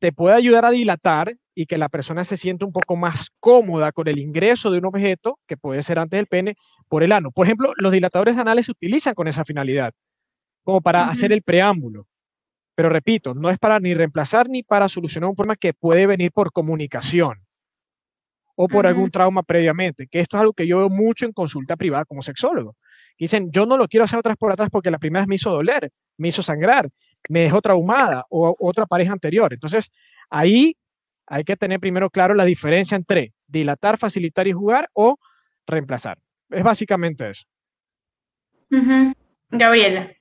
Te 0.00 0.12
puede 0.12 0.34
ayudar 0.34 0.64
a 0.64 0.70
dilatar 0.70 1.36
y 1.54 1.66
que 1.66 1.78
la 1.78 1.88
persona 1.88 2.24
se 2.24 2.36
sienta 2.36 2.66
un 2.66 2.72
poco 2.72 2.96
más 2.96 3.30
cómoda 3.38 3.92
con 3.92 4.08
el 4.08 4.18
ingreso 4.18 4.72
de 4.72 4.78
un 4.78 4.86
objeto, 4.86 5.38
que 5.46 5.56
puede 5.56 5.82
ser 5.82 6.00
antes 6.00 6.18
del 6.18 6.26
pene, 6.26 6.56
por 6.88 7.04
el 7.04 7.12
ano. 7.12 7.30
Por 7.30 7.46
ejemplo, 7.46 7.72
los 7.76 7.92
dilatadores 7.92 8.36
anales 8.36 8.66
se 8.66 8.72
utilizan 8.72 9.14
con 9.14 9.28
esa 9.28 9.44
finalidad, 9.44 9.92
como 10.64 10.80
para 10.80 11.08
hacer 11.08 11.32
el 11.32 11.42
preámbulo. 11.42 12.08
Pero 12.74 12.88
repito, 12.88 13.34
no 13.34 13.50
es 13.50 13.58
para 13.58 13.78
ni 13.78 13.94
reemplazar 13.94 14.48
ni 14.48 14.64
para 14.64 14.88
solucionar 14.88 15.30
un 15.30 15.36
problema 15.36 15.56
que 15.56 15.72
puede 15.72 16.06
venir 16.06 16.32
por 16.32 16.52
comunicación 16.52 17.45
o 18.56 18.68
por 18.68 18.86
algún 18.86 19.10
trauma 19.10 19.42
previamente, 19.42 20.08
que 20.08 20.20
esto 20.20 20.36
es 20.36 20.40
algo 20.40 20.52
que 20.54 20.66
yo 20.66 20.78
veo 20.78 20.88
mucho 20.88 21.26
en 21.26 21.32
consulta 21.32 21.76
privada 21.76 22.04
como 22.04 22.22
sexólogo. 22.22 22.74
Dicen, 23.18 23.50
yo 23.52 23.66
no 23.66 23.76
lo 23.76 23.86
quiero 23.86 24.04
hacer 24.04 24.18
atrás 24.18 24.36
por 24.36 24.50
atrás 24.50 24.68
porque 24.70 24.90
la 24.90 24.98
primera 24.98 25.22
vez 25.22 25.28
me 25.28 25.36
hizo 25.36 25.50
doler, 25.50 25.90
me 26.16 26.28
hizo 26.28 26.42
sangrar, 26.42 26.88
me 27.28 27.40
dejó 27.40 27.60
traumada 27.60 28.24
o 28.30 28.54
otra 28.58 28.86
pareja 28.86 29.12
anterior. 29.12 29.52
Entonces, 29.52 29.90
ahí 30.30 30.76
hay 31.26 31.44
que 31.44 31.56
tener 31.56 31.80
primero 31.80 32.10
claro 32.10 32.34
la 32.34 32.44
diferencia 32.44 32.96
entre 32.96 33.32
dilatar, 33.46 33.98
facilitar 33.98 34.46
y 34.46 34.52
jugar 34.52 34.88
o 34.92 35.18
reemplazar. 35.66 36.18
Es 36.50 36.62
básicamente 36.62 37.30
eso. 37.30 37.44
Gabriela. 39.50 40.12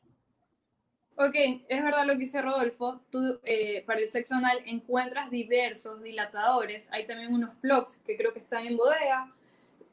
Ok, 1.18 1.36
es 1.70 1.82
verdad 1.82 2.06
lo 2.06 2.14
que 2.14 2.20
dice 2.20 2.42
Rodolfo. 2.42 3.00
Tú 3.10 3.40
eh, 3.44 3.84
para 3.86 4.02
el 4.02 4.10
sexo 4.10 4.36
anal 4.36 4.60
encuentras 4.66 5.32
diversos 5.32 6.04
dilatadores. 6.04 6.92
Hay 6.92 7.08
también 7.08 7.34
unos 7.34 7.56
plugs 7.62 8.02
que 8.06 8.18
creo 8.18 8.34
que 8.34 8.40
están 8.40 8.66
en 8.66 8.76
bodega. 8.76 9.32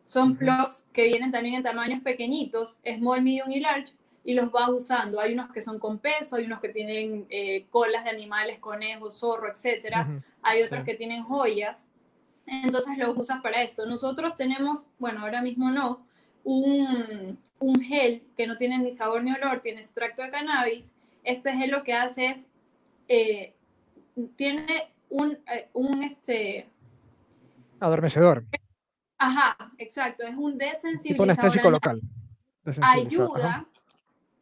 Son 0.04 0.36
plugs 0.36 0.84
que 0.92 1.04
vienen 1.04 1.30
también 1.30 1.54
en 1.54 1.62
tamaños 1.62 2.02
pequeñitos, 2.02 2.76
small, 2.84 3.22
medium 3.22 3.50
y 3.52 3.60
large, 3.60 3.92
y 4.24 4.34
los 4.34 4.50
vas 4.50 4.68
usando. 4.68 5.20
Hay 5.20 5.34
unos 5.34 5.52
que 5.52 5.62
son 5.62 5.78
con 5.78 6.00
peso, 6.00 6.34
hay 6.36 6.44
unos 6.44 6.60
que 6.60 6.70
tienen 6.70 7.26
eh, 7.30 7.66
colas 7.70 8.02
de 8.02 8.10
animales, 8.10 8.58
conejos, 8.58 9.20
zorro, 9.20 9.48
etc. 9.48 9.94
Hay 10.42 10.62
otros 10.62 10.84
que 10.84 10.94
tienen 10.94 11.22
joyas. 11.22 11.86
Entonces 12.46 12.98
los 12.98 13.16
usas 13.16 13.40
para 13.42 13.62
esto. 13.62 13.86
Nosotros 13.86 14.34
tenemos, 14.34 14.88
bueno, 14.98 15.20
ahora 15.20 15.40
mismo 15.40 15.70
no, 15.70 16.04
un, 16.42 17.38
un 17.60 17.80
gel 17.80 18.24
que 18.36 18.48
no 18.48 18.56
tiene 18.56 18.78
ni 18.78 18.90
sabor 18.90 19.22
ni 19.22 19.32
olor, 19.32 19.60
tiene 19.60 19.82
extracto 19.82 20.22
de 20.22 20.30
cannabis 20.30 20.92
este 21.22 21.52
gel 21.52 21.70
lo 21.70 21.82
que 21.82 21.94
hace 21.94 22.26
es, 22.26 22.48
eh, 23.08 23.54
tiene 24.36 24.92
un, 25.08 25.38
eh, 25.52 25.68
un 25.72 26.02
este... 26.02 26.68
Adormecedor. 27.80 28.44
Ajá, 29.18 29.56
exacto, 29.78 30.24
es 30.24 30.34
un 30.36 30.58
desensibilizador. 30.58 31.30
Anestésico 31.30 31.70
local. 31.70 32.00
Ayuda 32.80 33.66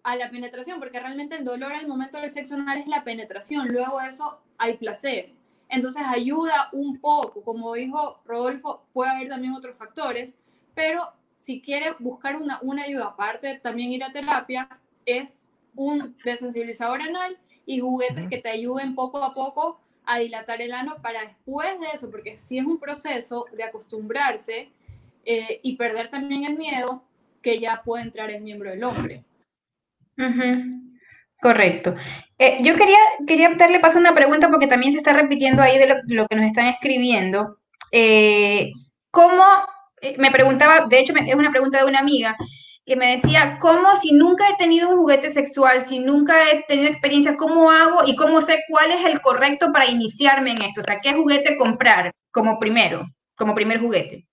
a 0.02 0.16
la 0.16 0.30
penetración, 0.30 0.78
porque 0.78 1.00
realmente 1.00 1.37
el 1.37 1.44
dolor 1.44 1.72
al 1.72 1.87
momento 1.87 2.18
del 2.20 2.30
sexo 2.30 2.54
anal 2.54 2.78
es 2.78 2.87
la 2.87 3.04
penetración, 3.04 3.68
luego 3.68 4.00
de 4.00 4.08
eso 4.08 4.40
hay 4.58 4.76
placer. 4.76 5.32
Entonces 5.68 6.02
ayuda 6.04 6.68
un 6.72 6.99
poco, 6.99 7.42
como 7.42 7.75
dijo 7.75 8.20
Rodolfo, 8.25 8.82
puede 8.92 9.10
haber 9.10 9.28
también 9.28 9.54
otros 9.54 9.76
factores, 9.76 10.37
pero 10.75 11.12
si 11.38 11.60
quiere 11.60 11.94
buscar 11.99 12.37
una, 12.37 12.58
una 12.62 12.84
ayuda 12.84 13.06
aparte, 13.06 13.58
también 13.62 13.92
ir 13.92 14.02
a 14.02 14.12
terapia, 14.12 14.68
es 15.06 15.46
un 15.74 16.16
desensibilizador 16.24 17.02
anal 17.02 17.38
y 17.66 17.80
juguetes 17.80 18.28
que 18.28 18.38
te 18.38 18.50
ayuden 18.50 18.94
poco 18.94 19.22
a 19.22 19.32
poco 19.32 19.80
a 20.04 20.18
dilatar 20.18 20.60
el 20.60 20.72
ano 20.72 20.96
para 21.02 21.22
después 21.22 21.78
de 21.80 21.86
eso, 21.94 22.10
porque 22.10 22.38
si 22.38 22.58
es 22.58 22.64
un 22.64 22.78
proceso 22.78 23.46
de 23.52 23.62
acostumbrarse 23.62 24.70
eh, 25.24 25.60
y 25.62 25.76
perder 25.76 26.10
también 26.10 26.44
el 26.44 26.56
miedo, 26.56 27.04
que 27.42 27.60
ya 27.60 27.82
puede 27.84 28.04
entrar 28.04 28.30
el 28.30 28.42
miembro 28.42 28.70
del 28.70 28.84
hombre. 28.84 29.24
Correcto. 31.40 31.94
Eh, 32.38 32.58
yo 32.62 32.74
quería, 32.76 32.98
quería 33.26 33.54
darle 33.54 33.80
paso 33.80 33.96
a 33.96 34.00
una 34.00 34.14
pregunta 34.14 34.50
porque 34.50 34.66
también 34.66 34.92
se 34.92 34.98
está 34.98 35.12
repitiendo 35.12 35.62
ahí 35.62 35.78
de 35.78 35.86
lo, 36.08 36.26
que 36.26 36.36
nos 36.36 36.44
están 36.44 36.66
escribiendo. 36.66 37.58
Eh, 37.92 38.72
¿Cómo, 39.10 39.44
me 40.18 40.30
preguntaba, 40.30 40.86
de 40.86 40.98
hecho 40.98 41.14
es 41.14 41.34
una 41.34 41.50
pregunta 41.50 41.78
de 41.78 41.84
una 41.84 42.00
amiga, 42.00 42.36
que 42.90 42.97
me 42.97 43.16
decía, 43.18 43.56
¿cómo 43.61 43.94
si 43.94 44.11
nunca 44.11 44.49
he 44.49 44.56
tenido 44.56 44.90
un 44.90 44.97
juguete 44.97 45.30
sexual, 45.30 45.85
si 45.85 46.00
nunca 46.00 46.50
he 46.50 46.64
tenido 46.64 46.88
experiencia, 46.88 47.37
cómo 47.37 47.70
hago 47.70 48.00
y 48.04 48.16
cómo 48.16 48.40
sé 48.40 48.64
cuál 48.68 48.90
es 48.90 49.04
el 49.04 49.20
correcto 49.20 49.70
para 49.73 49.87
iniciarme 49.87 50.50
en 50.50 50.62
esto? 50.62 50.80
O 50.80 50.82
sea, 50.82 51.00
¿qué 51.00 51.12
juguete 51.12 51.56
comprar 51.56 52.11
como 52.32 52.59
primero, 52.59 53.06
como 53.37 53.54
primer 53.54 53.78
juguete? 53.78 54.26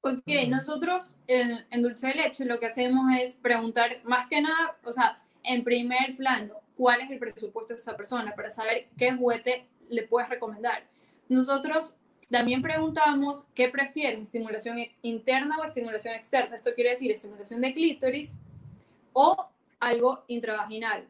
Ok, 0.00 0.22
nosotros 0.48 1.18
en, 1.26 1.82
Dulce 1.82 2.06
de 2.06 2.14
Leche 2.14 2.46
lo 2.46 2.58
que 2.58 2.64
hacemos 2.64 3.04
es 3.20 3.36
preguntar 3.36 4.00
más 4.04 4.30
que 4.30 4.40
nada, 4.40 4.78
o 4.82 4.90
sea, 4.90 5.22
en 5.42 5.62
primer 5.62 6.16
plano, 6.16 6.54
cuál 6.78 7.02
es 7.02 7.10
el 7.10 7.18
presupuesto 7.18 7.74
de 7.74 7.80
esa 7.80 7.98
persona 7.98 8.34
para 8.34 8.50
saber 8.50 8.88
qué 8.96 9.12
juguete 9.12 9.68
le 9.90 10.04
puedes 10.04 10.30
recomendar. 10.30 10.84
Nosotros 11.28 11.98
también 12.30 12.62
preguntamos 12.62 13.46
qué 13.54 13.68
prefieren, 13.68 14.22
estimulación 14.22 14.78
interna 15.02 15.58
o 15.58 15.64
estimulación 15.64 16.14
externa. 16.14 16.54
Esto 16.54 16.74
quiere 16.74 16.90
decir 16.90 17.10
estimulación 17.10 17.60
de 17.60 17.74
clítoris 17.74 18.38
o 19.12 19.46
algo 19.80 20.24
intravaginal. 20.28 21.06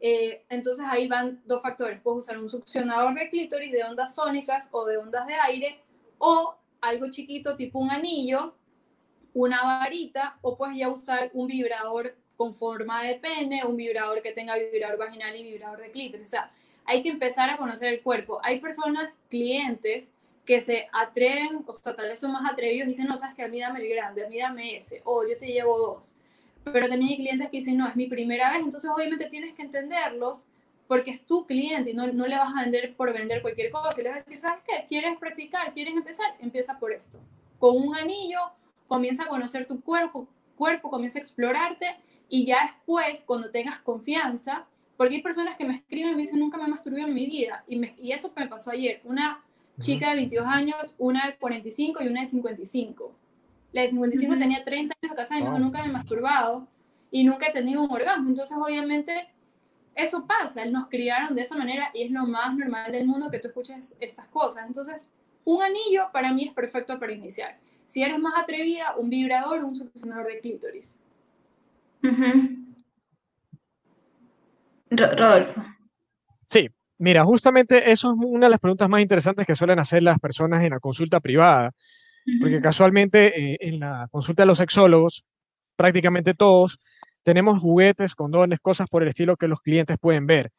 Eh, 0.00 0.44
entonces 0.48 0.84
ahí 0.88 1.08
van 1.08 1.42
dos 1.44 1.62
factores. 1.62 2.00
Puedes 2.00 2.24
usar 2.24 2.38
un 2.38 2.48
succionador 2.48 3.14
de 3.14 3.28
clítoris 3.28 3.72
de 3.72 3.84
ondas 3.84 4.14
sónicas 4.14 4.68
o 4.72 4.86
de 4.86 4.96
ondas 4.96 5.26
de 5.26 5.34
aire 5.34 5.80
o 6.18 6.54
algo 6.80 7.10
chiquito 7.10 7.56
tipo 7.56 7.78
un 7.78 7.90
anillo, 7.90 8.54
una 9.34 9.62
varita 9.62 10.38
o 10.40 10.56
puedes 10.56 10.76
ya 10.76 10.88
usar 10.88 11.30
un 11.34 11.46
vibrador 11.46 12.16
con 12.36 12.54
forma 12.54 13.02
de 13.02 13.16
pene, 13.16 13.64
un 13.64 13.76
vibrador 13.76 14.22
que 14.22 14.32
tenga 14.32 14.56
vibrador 14.56 14.98
vaginal 14.98 15.36
y 15.36 15.42
vibrador 15.42 15.80
de 15.80 15.90
clítoris. 15.90 16.26
O 16.26 16.30
sea, 16.30 16.50
hay 16.86 17.02
que 17.02 17.10
empezar 17.10 17.50
a 17.50 17.58
conocer 17.58 17.92
el 17.92 18.02
cuerpo. 18.02 18.40
Hay 18.42 18.60
personas, 18.60 19.20
clientes, 19.28 20.12
que 20.50 20.60
se 20.60 20.88
atreven, 20.92 21.62
o 21.64 21.72
sea, 21.72 21.94
tal 21.94 22.08
vez 22.08 22.18
son 22.18 22.32
más 22.32 22.50
atrevidos 22.50 22.88
dicen, 22.88 23.06
no, 23.06 23.16
sabes 23.16 23.36
que 23.36 23.44
a 23.44 23.46
mí 23.46 23.60
dame 23.60 23.78
el 23.78 23.88
grande, 23.88 24.26
a 24.26 24.28
mí 24.28 24.36
dame 24.36 24.74
ese, 24.74 25.00
o 25.04 25.22
yo 25.22 25.38
te 25.38 25.46
llevo 25.46 25.78
dos. 25.78 26.12
Pero 26.64 26.88
también 26.88 27.12
hay 27.12 27.16
clientes 27.18 27.50
que 27.50 27.58
dicen, 27.58 27.76
no, 27.76 27.86
es 27.86 27.94
mi 27.94 28.08
primera 28.08 28.50
vez, 28.50 28.58
entonces 28.58 28.90
obviamente 28.92 29.26
tienes 29.26 29.54
que 29.54 29.62
entenderlos 29.62 30.44
porque 30.88 31.12
es 31.12 31.24
tu 31.24 31.46
cliente 31.46 31.90
y 31.90 31.94
no, 31.94 32.08
no 32.08 32.26
le 32.26 32.36
vas 32.36 32.52
a 32.52 32.62
vender 32.62 32.96
por 32.96 33.12
vender 33.12 33.42
cualquier 33.42 33.70
cosa. 33.70 34.00
Y 34.00 34.02
le 34.02 34.08
vas 34.08 34.18
a 34.18 34.24
decir, 34.24 34.40
¿sabes 34.40 34.64
qué? 34.66 34.86
¿Quieres 34.88 35.16
practicar? 35.18 35.72
¿Quieres 35.72 35.94
empezar? 35.94 36.34
Empieza 36.40 36.80
por 36.80 36.90
esto. 36.90 37.20
Con 37.60 37.76
un 37.76 37.94
anillo, 37.94 38.40
comienza 38.88 39.22
a 39.22 39.28
conocer 39.28 39.68
tu 39.68 39.80
cuerpo, 39.80 40.26
cuerpo 40.56 40.90
comienza 40.90 41.20
a 41.20 41.22
explorarte 41.22 41.86
y 42.28 42.44
ya 42.44 42.64
después, 42.64 43.22
cuando 43.24 43.52
tengas 43.52 43.78
confianza, 43.78 44.66
porque 44.96 45.14
hay 45.14 45.22
personas 45.22 45.56
que 45.56 45.64
me 45.64 45.76
escriben 45.76 46.10
y 46.10 46.14
me 46.16 46.22
dicen, 46.22 46.40
nunca 46.40 46.58
me 46.58 46.66
masturbé 46.66 47.02
en 47.02 47.14
mi 47.14 47.26
vida. 47.26 47.62
Y, 47.68 47.76
me, 47.76 47.94
y 48.02 48.10
eso 48.10 48.32
me 48.34 48.48
pasó 48.48 48.72
ayer. 48.72 49.00
Una 49.04 49.44
chica 49.80 50.10
de 50.10 50.16
22 50.16 50.46
años, 50.46 50.94
una 50.98 51.26
de 51.26 51.36
45 51.36 52.02
y 52.02 52.08
una 52.08 52.20
de 52.20 52.26
55. 52.26 53.12
La 53.72 53.82
de 53.82 53.88
55 53.88 54.38
tenía 54.38 54.64
30 54.64 54.94
años 55.02 55.10
de 55.10 55.16
casada 55.16 55.40
y 55.40 55.44
nunca 55.44 55.82
me 55.82 55.88
he 55.88 55.92
masturbado 55.92 56.68
y 57.10 57.24
nunca 57.24 57.48
he 57.48 57.52
tenido 57.52 57.82
un 57.82 57.90
orgasmo. 57.90 58.28
Entonces, 58.28 58.56
obviamente, 58.56 59.28
eso 59.94 60.26
pasa. 60.26 60.64
Nos 60.64 60.88
criaron 60.88 61.34
de 61.34 61.42
esa 61.42 61.56
manera 61.56 61.90
y 61.94 62.02
es 62.02 62.10
lo 62.10 62.26
más 62.26 62.56
normal 62.56 62.92
del 62.92 63.06
mundo 63.06 63.30
que 63.30 63.38
tú 63.38 63.48
escuches 63.48 63.92
estas 64.00 64.26
cosas. 64.28 64.66
Entonces, 64.66 65.08
un 65.44 65.62
anillo 65.62 66.10
para 66.12 66.32
mí 66.32 66.44
es 66.44 66.52
perfecto 66.52 66.98
para 66.98 67.12
iniciar. 67.12 67.58
Si 67.86 68.02
eres 68.02 68.18
más 68.18 68.34
atrevida, 68.38 68.94
un 68.96 69.10
vibrador, 69.10 69.64
un 69.64 69.74
succionador 69.74 70.26
de 70.26 70.40
clítoris. 70.40 70.96
Rodolfo. 74.90 75.64
Mira, 77.00 77.24
justamente 77.24 77.90
eso 77.90 78.12
es 78.12 78.18
una 78.20 78.44
de 78.44 78.50
las 78.50 78.60
preguntas 78.60 78.86
más 78.86 79.00
interesantes 79.00 79.46
que 79.46 79.54
suelen 79.54 79.78
hacer 79.78 80.02
las 80.02 80.18
personas 80.18 80.62
en 80.62 80.68
la 80.68 80.80
consulta 80.80 81.18
privada, 81.18 81.72
porque 82.38 82.60
casualmente 82.60 83.54
eh, 83.54 83.56
en 83.58 83.80
la 83.80 84.06
consulta 84.10 84.42
de 84.42 84.46
los 84.48 84.58
sexólogos, 84.58 85.24
prácticamente 85.76 86.34
todos 86.34 86.78
tenemos 87.22 87.58
juguetes, 87.58 88.14
condones, 88.14 88.60
cosas 88.60 88.86
por 88.90 89.02
el 89.02 89.08
estilo 89.08 89.38
que 89.38 89.48
los 89.48 89.62
clientes 89.62 89.96
pueden 89.98 90.26
ver. 90.26 90.52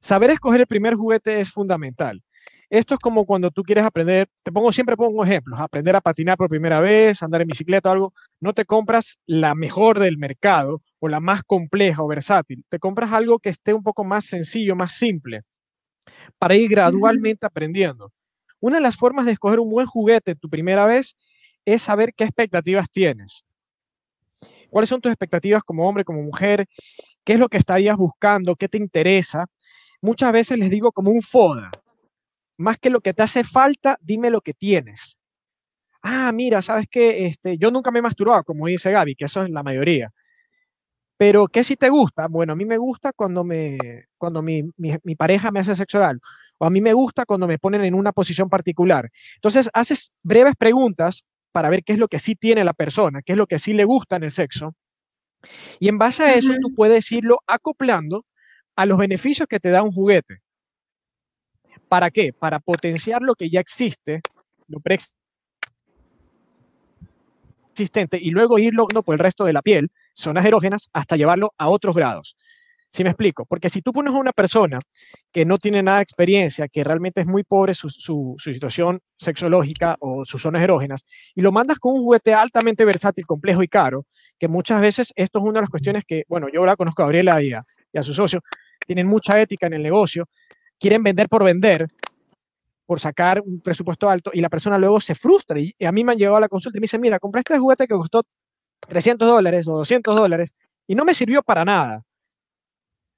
Saber 0.00 0.30
escoger 0.30 0.62
el 0.62 0.66
primer 0.66 0.94
juguete 0.94 1.38
es 1.38 1.50
fundamental. 1.50 2.22
Esto 2.70 2.94
es 2.94 3.00
como 3.00 3.26
cuando 3.26 3.50
tú 3.50 3.62
quieres 3.62 3.84
aprender, 3.84 4.28
te 4.42 4.50
pongo 4.50 4.72
siempre 4.72 4.96
pongo 4.96 5.24
ejemplos, 5.24 5.60
aprender 5.60 5.94
a 5.96 6.00
patinar 6.00 6.36
por 6.36 6.48
primera 6.48 6.80
vez, 6.80 7.22
andar 7.22 7.42
en 7.42 7.48
bicicleta 7.48 7.90
o 7.90 7.92
algo, 7.92 8.14
no 8.40 8.52
te 8.52 8.64
compras 8.64 9.20
la 9.26 9.54
mejor 9.54 9.98
del 9.98 10.18
mercado 10.18 10.80
o 10.98 11.08
la 11.08 11.20
más 11.20 11.42
compleja 11.44 12.02
o 12.02 12.08
versátil, 12.08 12.64
te 12.68 12.78
compras 12.78 13.12
algo 13.12 13.38
que 13.38 13.50
esté 13.50 13.74
un 13.74 13.82
poco 13.82 14.04
más 14.04 14.24
sencillo, 14.26 14.76
más 14.76 14.92
simple, 14.94 15.42
para 16.38 16.56
ir 16.56 16.70
gradualmente 16.70 17.46
aprendiendo. 17.46 18.12
Una 18.60 18.76
de 18.76 18.82
las 18.82 18.96
formas 18.96 19.26
de 19.26 19.32
escoger 19.32 19.60
un 19.60 19.70
buen 19.70 19.86
juguete 19.86 20.34
tu 20.34 20.48
primera 20.48 20.86
vez 20.86 21.16
es 21.66 21.82
saber 21.82 22.14
qué 22.14 22.24
expectativas 22.24 22.90
tienes. 22.90 23.44
¿Cuáles 24.70 24.88
son 24.88 25.00
tus 25.00 25.12
expectativas 25.12 25.62
como 25.62 25.88
hombre, 25.88 26.04
como 26.04 26.22
mujer? 26.22 26.66
¿Qué 27.24 27.34
es 27.34 27.38
lo 27.38 27.48
que 27.48 27.58
estarías 27.58 27.96
buscando? 27.96 28.56
¿Qué 28.56 28.68
te 28.68 28.78
interesa? 28.78 29.46
Muchas 30.00 30.32
veces 30.32 30.58
les 30.58 30.70
digo 30.70 30.92
como 30.92 31.10
un 31.10 31.22
FODA, 31.22 31.70
más 32.56 32.78
que 32.78 32.90
lo 32.90 33.00
que 33.00 33.14
te 33.14 33.22
hace 33.22 33.44
falta, 33.44 33.98
dime 34.00 34.30
lo 34.30 34.40
que 34.40 34.52
tienes. 34.52 35.18
Ah, 36.02 36.32
mira, 36.32 36.60
sabes 36.62 36.86
que 36.88 37.26
este, 37.26 37.56
yo 37.58 37.70
nunca 37.70 37.90
me 37.90 38.00
he 38.00 38.02
masturbado, 38.02 38.44
como 38.44 38.66
dice 38.66 38.90
Gaby, 38.90 39.14
que 39.14 39.24
eso 39.24 39.42
es 39.42 39.50
la 39.50 39.62
mayoría. 39.62 40.12
Pero, 41.16 41.46
¿qué 41.46 41.64
si 41.64 41.76
te 41.76 41.88
gusta? 41.88 42.26
Bueno, 42.26 42.52
a 42.52 42.56
mí 42.56 42.64
me 42.64 42.76
gusta 42.76 43.12
cuando, 43.12 43.44
me, 43.44 43.78
cuando 44.18 44.42
mi, 44.42 44.64
mi, 44.76 45.14
pareja 45.16 45.50
me 45.50 45.60
hace 45.60 45.76
sexo 45.76 45.98
oral, 45.98 46.20
o 46.58 46.66
a 46.66 46.70
mí 46.70 46.80
me 46.80 46.92
gusta 46.92 47.24
cuando 47.24 47.46
me 47.46 47.58
ponen 47.58 47.84
en 47.84 47.94
una 47.94 48.12
posición 48.12 48.50
particular. 48.50 49.10
Entonces, 49.36 49.70
haces 49.72 50.14
breves 50.22 50.54
preguntas 50.58 51.24
para 51.52 51.70
ver 51.70 51.84
qué 51.84 51.92
es 51.92 51.98
lo 51.98 52.08
que 52.08 52.18
sí 52.18 52.34
tiene 52.34 52.64
la 52.64 52.74
persona, 52.74 53.22
qué 53.22 53.32
es 53.32 53.38
lo 53.38 53.46
que 53.46 53.58
sí 53.58 53.72
le 53.72 53.84
gusta 53.84 54.16
en 54.16 54.24
el 54.24 54.32
sexo. 54.32 54.74
Y 55.78 55.88
en 55.88 55.98
base 55.98 56.24
a 56.24 56.34
eso, 56.34 56.52
tú 56.60 56.74
puedes 56.74 57.10
irlo 57.12 57.38
acoplando 57.46 58.26
a 58.76 58.86
los 58.86 58.98
beneficios 58.98 59.46
que 59.48 59.60
te 59.60 59.70
da 59.70 59.82
un 59.82 59.92
juguete. 59.92 60.40
¿Para 61.88 62.10
qué? 62.10 62.32
Para 62.32 62.60
potenciar 62.60 63.22
lo 63.22 63.34
que 63.34 63.50
ya 63.50 63.60
existe, 63.60 64.22
lo 64.68 64.80
preexistente, 64.80 65.14
y 68.20 68.30
luego 68.30 68.58
irlo 68.58 68.86
por 68.86 69.14
el 69.14 69.18
resto 69.18 69.44
de 69.44 69.52
la 69.52 69.62
piel, 69.62 69.90
zonas 70.14 70.46
erógenas, 70.46 70.88
hasta 70.92 71.16
llevarlo 71.16 71.52
a 71.58 71.68
otros 71.68 71.94
grados. 71.94 72.36
¿Sí 72.94 73.02
me 73.02 73.10
explico? 73.10 73.44
Porque 73.44 73.70
si 73.70 73.82
tú 73.82 73.92
pones 73.92 74.14
a 74.14 74.18
una 74.18 74.32
persona 74.32 74.78
que 75.32 75.44
no 75.44 75.58
tiene 75.58 75.82
nada 75.82 75.96
de 75.96 76.04
experiencia, 76.04 76.68
que 76.68 76.84
realmente 76.84 77.20
es 77.20 77.26
muy 77.26 77.42
pobre 77.42 77.74
su, 77.74 78.36
situación 78.38 79.00
sexológica 79.16 79.96
o 79.98 80.24
sus 80.24 80.40
zonas 80.40 80.62
erógenas, 80.62 81.04
y 81.34 81.40
lo 81.40 81.50
mandas 81.50 81.80
con 81.80 81.94
un 81.94 82.04
juguete 82.04 82.34
altamente 82.34 82.84
versátil, 82.84 83.26
complejo 83.26 83.64
y 83.64 83.68
caro, 83.68 84.06
que 84.38 84.46
muchas 84.46 84.80
veces 84.80 85.12
esto 85.16 85.40
es 85.40 85.44
una 85.44 85.54
de 85.54 85.62
las 85.62 85.70
cuestiones 85.70 86.04
que, 86.06 86.22
bueno, 86.28 86.46
yo 86.52 86.60
ahora 86.60 86.76
conozco 86.76 87.02
a 87.02 87.06
Gabriela 87.06 87.42
y 87.42 87.52
a, 87.52 87.64
y 87.92 87.98
a 87.98 88.04
su 88.04 88.14
socio, 88.14 88.42
tienen 88.86 89.08
mucha 89.08 89.40
ética 89.40 89.66
en 89.66 89.74
el 89.74 89.82
negocio, 89.82 90.28
quieren 90.78 91.02
vender 91.02 91.28
por 91.28 91.44
vender, 91.44 91.86
por 92.86 93.00
sacar 93.00 93.40
un 93.40 93.60
presupuesto 93.60 94.08
alto, 94.10 94.30
y 94.34 94.40
la 94.40 94.48
persona 94.48 94.78
luego 94.78 95.00
se 95.00 95.14
frustra. 95.14 95.58
Y, 95.58 95.74
a 95.84 95.92
mí 95.92 96.04
me 96.04 96.12
han 96.12 96.18
llegado 96.18 96.36
a 96.36 96.40
la 96.40 96.48
consulta 96.48 96.78
y 96.78 96.80
me 96.80 96.84
dicen, 96.84 97.00
mira, 97.00 97.18
compré 97.18 97.40
este 97.40 97.58
juguete 97.58 97.86
que 97.86 97.94
costó 97.94 98.22
300 98.88 99.26
dólares 99.26 99.68
o 99.68 99.76
200 99.78 100.16
dólares 100.16 100.52
y 100.86 100.94
no 100.94 101.04
me 101.04 101.14
sirvió 101.14 101.42
para 101.42 101.64
nada. 101.64 102.02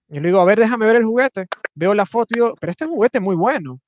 Y 0.08 0.20
le 0.20 0.28
digo, 0.28 0.40
a 0.40 0.44
ver, 0.44 0.58
déjame 0.58 0.86
ver 0.86 0.96
el 0.96 1.04
juguete. 1.04 1.46
Veo 1.74 1.94
la 1.94 2.06
foto 2.06 2.28
y 2.30 2.34
digo, 2.36 2.54
pero 2.60 2.70
este 2.70 2.86
juguete 2.86 3.18
es 3.18 3.24
muy 3.24 3.34
bueno. 3.34 3.80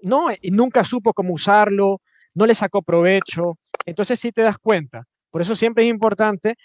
No, 0.00 0.28
y 0.40 0.50
nunca 0.50 0.82
supo 0.82 1.12
cómo 1.12 1.34
usarlo, 1.34 2.00
no 2.34 2.46
le 2.46 2.54
sacó 2.54 2.82
provecho. 2.82 3.58
Entonces 3.86 4.18
sí 4.18 4.32
te 4.32 4.42
das 4.42 4.58
cuenta. 4.58 5.04
Por 5.30 5.40
eso 5.42 5.56
siempre 5.56 5.84
es 5.84 5.90
importante, 5.90 6.56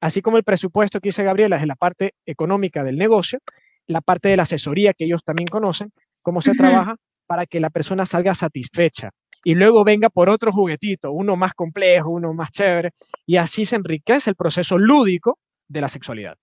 así 0.00 0.22
como 0.22 0.36
el 0.36 0.44
presupuesto 0.44 1.00
que 1.00 1.08
dice 1.08 1.24
Gabriela 1.24 1.56
es 1.56 1.66
la 1.66 1.74
parte 1.74 2.14
económica 2.24 2.84
del 2.84 2.96
negocio, 2.96 3.40
la 3.86 4.00
parte 4.00 4.28
de 4.28 4.36
la 4.36 4.44
asesoría 4.44 4.92
que 4.92 5.04
ellos 5.04 5.22
también 5.24 5.48
conocen, 5.48 5.92
cómo 6.22 6.40
se 6.40 6.54
trabaja 6.54 6.96
para 7.26 7.46
que 7.46 7.60
la 7.60 7.70
persona 7.70 8.06
salga 8.06 8.34
satisfecha 8.34 9.10
y 9.44 9.54
luego 9.54 9.84
venga 9.84 10.10
por 10.10 10.28
otro 10.28 10.52
juguetito, 10.52 11.12
uno 11.12 11.36
más 11.36 11.54
complejo, 11.54 12.10
uno 12.10 12.32
más 12.32 12.50
chévere, 12.50 12.92
y 13.26 13.36
así 13.36 13.64
se 13.64 13.76
enriquece 13.76 14.30
el 14.30 14.36
proceso 14.36 14.78
lúdico 14.78 15.38
de 15.68 15.80
la 15.80 15.88
sexualidad. 15.88 16.36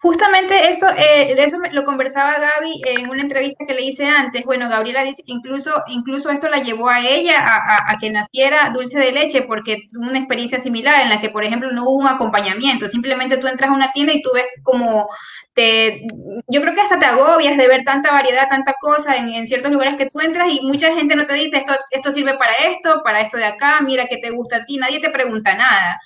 Justamente 0.00 0.68
eso, 0.68 0.88
eh, 0.90 1.34
eso 1.38 1.58
lo 1.72 1.84
conversaba 1.84 2.38
Gaby 2.38 2.82
en 2.86 3.10
una 3.10 3.22
entrevista 3.22 3.66
que 3.66 3.74
le 3.74 3.82
hice 3.82 4.06
antes. 4.06 4.44
Bueno, 4.44 4.68
Gabriela 4.68 5.02
dice 5.02 5.24
que 5.24 5.32
incluso, 5.32 5.82
incluso 5.88 6.30
esto 6.30 6.48
la 6.48 6.62
llevó 6.62 6.88
a 6.88 7.00
ella 7.00 7.40
a, 7.40 7.90
a, 7.92 7.98
que 7.98 8.10
naciera 8.10 8.70
dulce 8.72 9.00
de 9.00 9.10
leche 9.10 9.42
porque 9.42 9.88
tuvo 9.92 10.08
una 10.08 10.18
experiencia 10.18 10.60
similar 10.60 11.02
en 11.02 11.08
la 11.08 11.20
que, 11.20 11.30
por 11.30 11.44
ejemplo, 11.44 11.72
no 11.72 11.82
hubo 11.82 11.98
un 11.98 12.06
acompañamiento. 12.06 12.88
Simplemente 12.88 13.38
tú 13.38 13.48
entras 13.48 13.70
a 13.70 13.74
una 13.74 13.90
tienda 13.90 14.12
y 14.12 14.22
tú 14.22 14.30
ves 14.32 14.46
como 14.62 15.08
te, 15.54 16.06
yo 16.46 16.60
creo 16.60 16.74
que 16.74 16.80
hasta 16.80 17.00
te 17.00 17.06
agobias 17.06 17.56
de 17.56 17.66
ver 17.66 17.82
tanta 17.84 18.12
variedad, 18.12 18.48
tanta 18.48 18.74
cosa 18.80 19.16
en, 19.16 19.30
en, 19.30 19.48
ciertos 19.48 19.72
lugares 19.72 19.96
que 19.96 20.08
tú 20.08 20.20
entras 20.20 20.46
y 20.52 20.60
mucha 20.60 20.94
gente 20.94 21.16
no 21.16 21.26
te 21.26 21.34
dice 21.34 21.56
esto, 21.56 21.72
esto 21.90 22.12
sirve 22.12 22.34
para 22.38 22.52
esto, 22.70 23.02
para 23.02 23.22
esto 23.22 23.36
de 23.36 23.46
acá, 23.46 23.80
mira 23.80 24.06
que 24.06 24.18
te 24.18 24.30
gusta 24.30 24.58
a 24.58 24.64
ti, 24.64 24.76
nadie 24.76 25.00
te 25.00 25.10
pregunta 25.10 25.56
nada. 25.56 26.00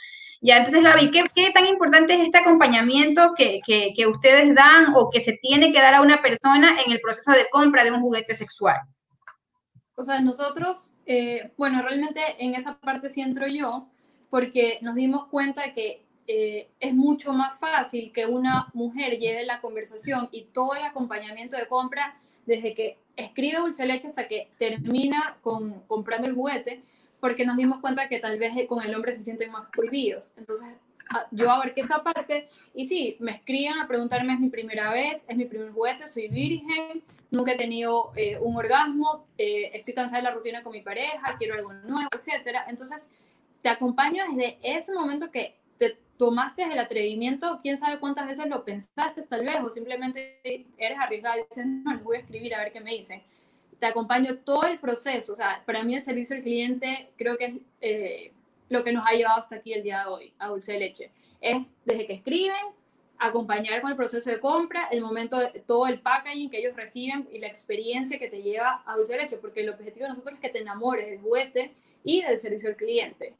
Ya, 0.45 0.57
entonces, 0.57 0.83
Gaby, 0.83 1.13
¿qué, 1.13 1.25
¿qué, 1.37 1.53
tan 1.53 1.67
importante 1.67 2.15
es 2.15 2.21
este 2.23 2.39
acompañamiento 2.39 3.33
que, 3.37 3.61
que, 3.65 4.07
ustedes 4.09 4.53
dan 4.57 4.93
o 4.97 5.09
que 5.09 5.21
se 5.21 5.35
tiene 5.35 5.73
que 5.73 5.81
dar 5.81 5.95
a 5.95 6.03
una 6.03 6.21
persona 6.21 6.81
en 6.85 6.91
el 6.91 7.01
proceso 7.01 7.31
de 7.31 7.49
compra 7.53 7.85
de 7.85 7.93
un 7.93 8.01
juguete 8.01 8.35
sexual? 8.35 8.81
O 9.95 10.03
sea, 10.03 10.21
nosotros, 10.21 10.95
eh, 11.07 11.53
bueno, 11.57 11.81
realmente 11.81 12.21
en 12.41 12.57
esa 12.57 12.77
parte 12.77 13.09
sí 13.09 13.21
entro 13.21 13.47
yo, 13.47 13.87
porque 14.31 14.81
nos 14.83 14.97
dimos 14.97 15.29
cuenta 15.29 15.73
que 15.75 16.03
eh, 16.27 16.69
es 16.81 16.93
mucho 16.93 17.33
más 17.33 17.57
fácil 17.61 18.13
que 18.13 18.27
una 18.27 18.67
mujer 18.75 19.21
lleve 19.21 19.47
la 19.47 19.61
conversación 19.61 20.29
y 20.33 20.47
todo 20.47 20.75
el 20.75 20.83
acompañamiento 20.83 21.57
de 21.57 21.69
compra 21.69 22.17
desde 22.47 22.75
que 22.75 22.99
escribe 23.15 23.59
dulce 23.59 23.87
leche 23.87 24.09
hasta 24.09 24.27
que 24.27 24.51
termina 24.59 25.37
con, 25.41 25.83
comprando 25.87 26.27
el 26.27 26.35
juguete, 26.35 26.83
porque 27.23 27.47
nos 27.47 27.57
dimos 27.57 27.79
cuenta 27.81 28.09
que 28.09 28.19
tal 28.19 28.37
vez 28.37 28.53
con 28.67 28.83
el 28.83 28.93
hombre 28.97 29.15
se 29.15 29.23
sienten 29.23 29.53
más 29.53 29.69
prohibidos. 29.71 30.33
Entonces, 30.37 30.77
yo 31.31 31.53
abarqué 31.53 31.83
esa 31.83 32.03
parte 32.03 32.49
y 32.75 32.85
sí, 32.85 33.17
me 33.21 33.31
escriban 33.31 33.79
a 33.79 33.87
preguntarme, 33.87 34.33
es 34.33 34.41
mi 34.41 34.49
primera 34.49 34.91
vez, 34.91 35.25
es 35.29 35.37
mi 35.37 35.45
primer 35.45 35.71
juguete, 35.71 36.09
soy 36.09 36.27
virgen, 36.27 37.05
nunca 37.31 37.53
he 37.53 37.57
tenido 37.57 38.11
eh, 38.17 38.39
un 38.41 38.57
orgasmo, 38.57 39.25
eh, 39.39 39.71
estoy 39.73 39.95
cansada 39.95 40.21
de 40.21 40.25
la 40.25 40.35
rutina 40.35 40.65
con 40.65 40.73
mi 40.73 40.81
pareja, 40.81 41.37
quiero 41.39 41.55
algo 41.55 41.73
nuevo, 41.73 42.09
etc. 42.13 42.57
Entonces, 42.67 43.09
te 43.63 43.69
acompaño 43.69 44.25
desde 44.35 44.59
ese 44.61 44.93
momento 44.93 45.31
que 45.31 45.55
te 45.79 45.97
tomaste 46.17 46.65
el 46.65 46.79
atrevimiento, 46.81 47.61
quién 47.63 47.79
sabe 47.79 48.01
cuántas 48.01 48.27
veces 48.27 48.47
lo 48.49 48.65
pensaste 48.65 49.23
tal 49.29 49.45
vez, 49.45 49.61
o 49.63 49.71
simplemente 49.71 50.41
eres 50.77 50.99
arriesgada 50.99 51.39
y 51.39 51.45
dices, 51.49 51.67
no, 51.67 51.95
les 51.95 52.03
voy 52.03 52.17
a 52.17 52.19
escribir 52.19 52.53
a 52.57 52.65
ver 52.65 52.73
qué 52.73 52.81
me 52.81 52.91
dicen 52.91 53.23
te 53.83 53.89
acompaño 53.89 54.37
todo 54.37 54.63
el 54.63 54.79
proceso. 54.79 55.33
O 55.33 55.37
sea, 55.37 55.61
para 55.67 55.83
mí 55.83 55.97
el 55.97 56.03
servicio 56.03 56.37
al 56.37 56.43
cliente 56.43 57.09
creo 57.17 57.37
que 57.37 57.47
es 57.47 57.55
eh, 57.81 58.33
lo 58.69 58.85
que 58.85 58.93
nos 58.93 59.05
ha 59.05 59.11
llevado 59.11 59.41
hasta 59.41 59.57
aquí 59.57 59.73
el 59.73 59.83
día 59.83 60.03
de 60.03 60.07
hoy, 60.07 60.33
a 60.39 60.47
Dulce 60.47 60.75
de 60.75 60.79
Leche. 60.79 61.11
Es 61.41 61.75
desde 61.85 62.07
que 62.07 62.13
escriben, 62.13 62.65
acompañar 63.19 63.81
con 63.81 63.91
el 63.91 63.97
proceso 63.97 64.31
de 64.31 64.39
compra, 64.39 64.87
el 64.93 65.01
momento 65.01 65.37
de 65.37 65.49
todo 65.67 65.89
el 65.89 65.99
packaging 65.99 66.49
que 66.49 66.59
ellos 66.59 66.77
reciben 66.77 67.29
y 67.33 67.41
la 67.41 67.49
experiencia 67.49 68.21
que 68.21 68.29
te 68.29 68.41
lleva 68.41 68.85
a 68.87 68.95
Dulce 68.95 69.15
de 69.15 69.23
Leche, 69.23 69.37
porque 69.39 69.63
el 69.63 69.71
objetivo 69.71 70.05
de 70.05 70.11
nosotros 70.11 70.35
es 70.35 70.41
que 70.41 70.51
te 70.51 70.61
enamores 70.61 71.11
del 71.11 71.19
juguete 71.19 71.73
y 72.05 72.23
del 72.23 72.39
servicio 72.39 72.69
al 72.69 72.77
cliente. 72.77 73.35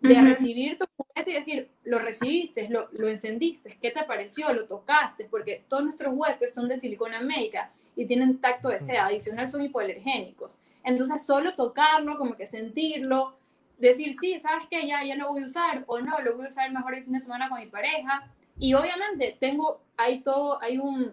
De 0.00 0.20
recibir 0.20 0.76
tu 0.76 0.86
juguete 0.96 1.30
y 1.30 1.34
decir, 1.34 1.68
lo 1.84 2.00
recibiste, 2.00 2.68
lo, 2.68 2.88
lo 2.98 3.06
encendiste, 3.06 3.78
¿qué 3.80 3.92
te 3.92 4.02
pareció? 4.02 4.52
Lo 4.52 4.66
tocaste, 4.66 5.26
porque 5.30 5.62
todos 5.68 5.84
nuestros 5.84 6.12
juguetes 6.12 6.52
son 6.52 6.66
de 6.66 6.80
silicona 6.80 7.20
médica 7.20 7.70
y 7.98 8.06
tienen 8.06 8.38
tacto 8.38 8.68
de 8.68 8.78
seda, 8.78 9.06
adicional 9.06 9.48
son 9.48 9.60
hipoalergénicos. 9.60 10.60
Entonces, 10.84 11.26
solo 11.26 11.56
tocarlo, 11.56 12.16
como 12.16 12.36
que 12.36 12.46
sentirlo, 12.46 13.36
decir, 13.76 14.14
sí, 14.14 14.38
¿sabes 14.38 14.68
qué? 14.70 14.86
Ya, 14.86 15.02
ya 15.04 15.16
lo 15.16 15.28
voy 15.30 15.42
a 15.42 15.46
usar, 15.46 15.82
o 15.88 15.98
no, 15.98 16.20
lo 16.20 16.36
voy 16.36 16.46
a 16.46 16.48
usar 16.48 16.70
mejor 16.70 16.94
el 16.94 17.02
fin 17.02 17.14
de 17.14 17.18
semana 17.18 17.48
con 17.48 17.58
mi 17.58 17.66
pareja. 17.66 18.30
Y 18.56 18.74
obviamente 18.74 19.36
tengo, 19.40 19.80
hay 19.96 20.20
todo, 20.20 20.62
hay 20.62 20.78
un, 20.78 21.10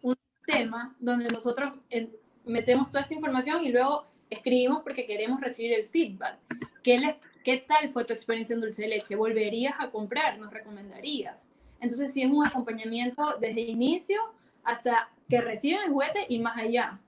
un 0.00 0.16
tema 0.46 0.96
donde 0.98 1.28
nosotros 1.28 1.74
metemos 2.46 2.88
toda 2.90 3.02
esta 3.02 3.14
información 3.14 3.62
y 3.62 3.68
luego 3.68 4.06
escribimos 4.30 4.82
porque 4.82 5.06
queremos 5.06 5.42
recibir 5.42 5.74
el 5.74 5.84
feedback. 5.84 6.38
¿Qué, 6.82 7.18
¿Qué 7.44 7.58
tal 7.68 7.90
fue 7.90 8.06
tu 8.06 8.14
experiencia 8.14 8.54
en 8.54 8.62
dulce 8.62 8.82
de 8.82 8.88
leche? 8.88 9.14
¿Volverías 9.14 9.74
a 9.78 9.90
comprar? 9.90 10.38
¿Nos 10.38 10.50
recomendarías? 10.50 11.50
Entonces, 11.80 12.14
sí 12.14 12.22
es 12.22 12.30
un 12.30 12.46
acompañamiento 12.46 13.34
desde 13.38 13.60
el 13.60 13.68
inicio 13.68 14.22
hasta 14.64 15.10
que 15.28 15.40
reciben 15.40 15.82
el 15.84 15.90
juguete 15.90 16.26
y 16.28 16.38
más 16.40 16.56
allá. 16.56 16.98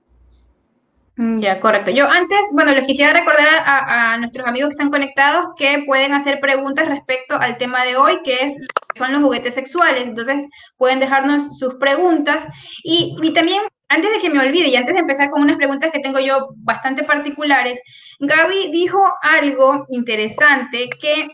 Mm, 1.17 1.39
ya, 1.39 1.59
correcto. 1.59 1.89
Yo 1.91 2.07
antes, 2.09 2.39
bueno, 2.51 2.73
les 2.73 2.85
quisiera 2.85 3.11
recordar 3.11 3.63
a, 3.65 4.17
nuestros 4.19 4.45
amigos 4.45 4.69
que 4.69 4.73
están 4.73 4.91
conectados 4.91 5.47
que 5.57 5.83
pueden 5.85 6.13
hacer 6.13 6.39
preguntas 6.39 6.87
respecto 6.87 7.35
al 7.35 7.57
tema 7.57 7.83
de 7.85 7.95
hoy, 7.95 8.21
que 8.23 8.45
es 8.45 8.57
son 8.95 9.11
los 9.11 9.21
juguetes 9.21 9.55
sexuales. 9.55 10.03
Entonces, 10.03 10.47
pueden 10.77 10.99
dejarnos 10.99 11.57
sus 11.57 11.75
preguntas. 11.75 12.47
Y, 12.83 13.15
y 13.21 13.33
también, 13.33 13.61
antes 13.89 14.11
de 14.11 14.19
que 14.19 14.29
me 14.29 14.39
olvide 14.39 14.67
y 14.67 14.75
antes 14.75 14.93
de 14.93 15.01
empezar 15.01 15.29
con 15.29 15.41
unas 15.41 15.57
preguntas 15.57 15.91
que 15.91 15.99
tengo 15.99 16.19
yo 16.19 16.49
bastante 16.57 17.03
particulares, 17.03 17.79
Gaby 18.19 18.71
dijo 18.71 19.03
algo 19.21 19.85
interesante 19.89 20.89
que 20.99 21.29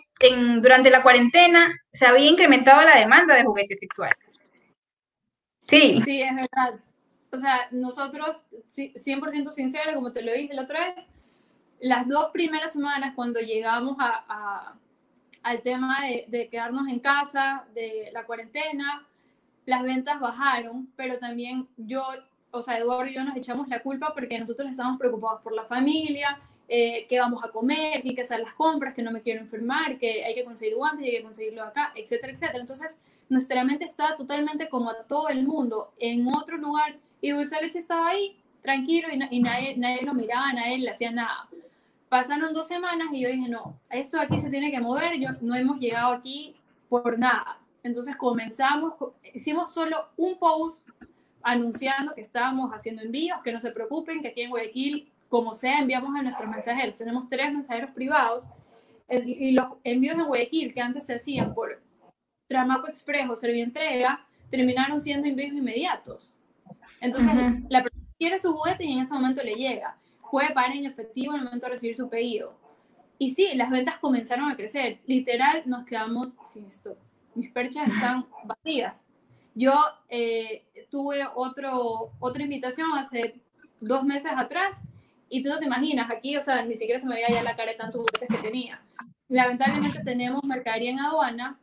durante 0.61 0.89
la 0.89 1.03
cuarentena 1.03 1.73
se 1.91 2.05
había 2.05 2.29
incrementado 2.29 2.83
la 2.83 2.97
demanda 2.97 3.35
de 3.35 3.43
juguetes 3.43 3.79
sexuales. 3.79 4.22
Sí. 5.67 6.01
Sí, 6.03 6.21
es 6.21 6.35
verdad. 6.35 6.79
O 7.31 7.37
sea, 7.37 7.67
nosotros, 7.71 8.45
100% 8.67 9.51
sinceros, 9.51 9.95
como 9.95 10.11
te 10.11 10.21
lo 10.21 10.33
dije 10.33 10.53
la 10.53 10.63
otra 10.63 10.81
vez, 10.81 11.09
las 11.79 12.07
dos 12.07 12.31
primeras 12.31 12.73
semanas 12.73 13.13
cuando 13.15 13.39
llegamos 13.39 13.97
a, 13.99 14.75
al 15.41 15.61
tema 15.61 16.05
de, 16.05 16.25
de, 16.27 16.47
quedarnos 16.47 16.87
en 16.87 16.99
casa, 16.99 17.65
de 17.73 18.09
la 18.13 18.25
cuarentena, 18.25 19.05
las 19.65 19.83
ventas 19.83 20.19
bajaron, 20.19 20.89
pero 20.95 21.17
también 21.19 21.67
yo, 21.77 22.05
o 22.51 22.61
sea, 22.61 22.77
Eduardo 22.77 23.09
y 23.09 23.15
yo 23.15 23.23
nos 23.23 23.35
echamos 23.35 23.67
la 23.67 23.81
culpa 23.81 24.13
porque 24.13 24.39
nosotros 24.39 24.69
estábamos 24.69 24.99
preocupados 24.99 25.41
por 25.41 25.53
la 25.53 25.63
familia, 25.63 26.39
eh, 26.67 27.05
qué 27.09 27.19
vamos 27.19 27.43
a 27.43 27.49
comer, 27.49 28.01
qué 28.01 28.09
hay 28.09 28.15
que 28.15 28.21
hacer 28.21 28.39
las 28.39 28.53
compras, 28.53 28.93
que 28.93 29.01
no 29.01 29.11
me 29.11 29.21
quiero 29.21 29.41
enfermar, 29.41 29.97
que 29.97 30.23
hay 30.23 30.33
que 30.33 30.43
conseguir 30.43 30.75
guantes, 30.75 31.05
hay 31.05 31.17
que 31.17 31.23
conseguirlo 31.23 31.63
acá, 31.63 31.91
etcétera, 31.95 32.33
etcétera. 32.33 32.59
Entonces, 32.59 32.99
nuestra 33.33 33.63
mente 33.63 33.83
estaba 33.83 34.15
totalmente 34.15 34.69
como 34.69 34.89
a 34.89 35.03
todo 35.03 35.27
el 35.27 35.45
mundo, 35.45 35.91
en 35.99 36.27
otro 36.27 36.57
lugar, 36.57 36.95
y 37.19 37.31
Dulce 37.31 37.61
Leche 37.61 37.79
estaba 37.79 38.07
ahí, 38.07 38.37
tranquilo, 38.61 39.09
y, 39.11 39.41
nadie, 39.41 39.75
nadie 39.75 40.03
lo 40.03 40.13
miraba, 40.13 40.53
nadie 40.53 40.77
le 40.77 40.91
hacía 40.91 41.11
nada. 41.11 41.49
Pasaron 42.07 42.53
dos 42.53 42.67
semanas 42.67 43.07
y 43.11 43.21
yo 43.21 43.29
dije, 43.29 43.49
no, 43.49 43.77
esto 43.89 44.19
aquí 44.19 44.39
se 44.39 44.49
tiene 44.49 44.71
que 44.71 44.79
mover, 44.79 45.19
yo, 45.19 45.29
no 45.41 45.55
hemos 45.55 45.79
llegado 45.79 46.13
aquí 46.13 46.55
por 46.87 47.17
nada. 47.17 47.57
Entonces 47.81 48.15
comenzamos, 48.15 48.93
hicimos 49.33 49.73
solo 49.73 50.09
un 50.15 50.37
post 50.37 50.87
anunciando 51.41 52.13
que 52.13 52.21
estábamos 52.21 52.71
haciendo 52.71 53.01
envíos, 53.01 53.41
que 53.43 53.51
no 53.51 53.59
se 53.59 53.71
preocupen, 53.71 54.21
que 54.21 54.29
aquí 54.29 54.41
en 54.41 54.51
Guayaquil, 54.51 55.11
como 55.27 55.53
sea, 55.53 55.79
enviamos 55.79 56.15
a 56.15 56.21
nuestros 56.21 56.49
mensajeros. 56.49 56.97
Tenemos 56.97 57.27
tres 57.27 57.51
mensajeros 57.51 57.91
privados 57.91 58.49
y 59.09 59.51
los 59.51 59.67
envíos 59.83 60.17
en 60.17 60.25
Guayaquil 60.25 60.73
que 60.73 60.81
antes 60.81 61.05
se 61.05 61.15
hacían 61.15 61.53
por 61.53 61.82
Tramaco 62.47 62.87
Express 62.87 63.29
o 63.29 63.35
Servientrega 63.35 64.25
terminaron 64.49 65.01
siendo 65.01 65.27
envíos 65.27 65.53
inmediatos. 65.53 66.37
Entonces, 67.01 67.31
la 67.69 67.83
persona 67.83 68.05
quiere 68.17 68.39
su 68.39 68.53
juguete 68.53 68.85
y 68.85 68.93
en 68.93 68.99
ese 68.99 69.13
momento 69.13 69.43
le 69.43 69.55
llega. 69.55 69.97
Puede 70.31 70.51
pagar 70.51 70.75
en 70.75 70.85
efectivo 70.85 71.33
en 71.33 71.39
el 71.39 71.45
momento 71.45 71.65
de 71.65 71.71
recibir 71.73 71.95
su 71.95 72.09
pedido. 72.09 72.57
Y 73.17 73.33
sí, 73.33 73.49
las 73.55 73.69
ventas 73.69 73.97
comenzaron 73.99 74.49
a 74.49 74.55
crecer. 74.55 74.99
Literal, 75.05 75.63
nos 75.65 75.85
quedamos 75.85 76.37
sin 76.45 76.65
esto. 76.65 76.97
Mis 77.35 77.51
perchas 77.51 77.87
están 77.87 78.25
vacías. 78.43 79.07
Yo 79.55 79.73
eh, 80.09 80.63
tuve 80.89 81.25
otro, 81.35 82.11
otra 82.19 82.43
invitación 82.43 82.87
hace 82.97 83.35
dos 83.79 84.03
meses 84.03 84.31
atrás 84.35 84.83
y 85.29 85.41
tú 85.41 85.49
no 85.49 85.59
te 85.59 85.65
imaginas, 85.65 86.09
aquí, 86.11 86.37
o 86.37 86.41
sea, 86.41 86.63
ni 86.63 86.75
siquiera 86.75 86.99
se 86.99 87.07
me 87.07 87.15
veía 87.15 87.29
ya 87.29 87.43
la 87.43 87.55
cara 87.55 87.71
de 87.71 87.77
tantos 87.77 88.01
juguetes 88.01 88.29
que 88.29 88.47
tenía. 88.47 88.81
Lamentablemente 89.29 90.03
tenemos 90.03 90.43
mercadería 90.43 90.91
en 90.91 90.99
aduana 90.99 91.59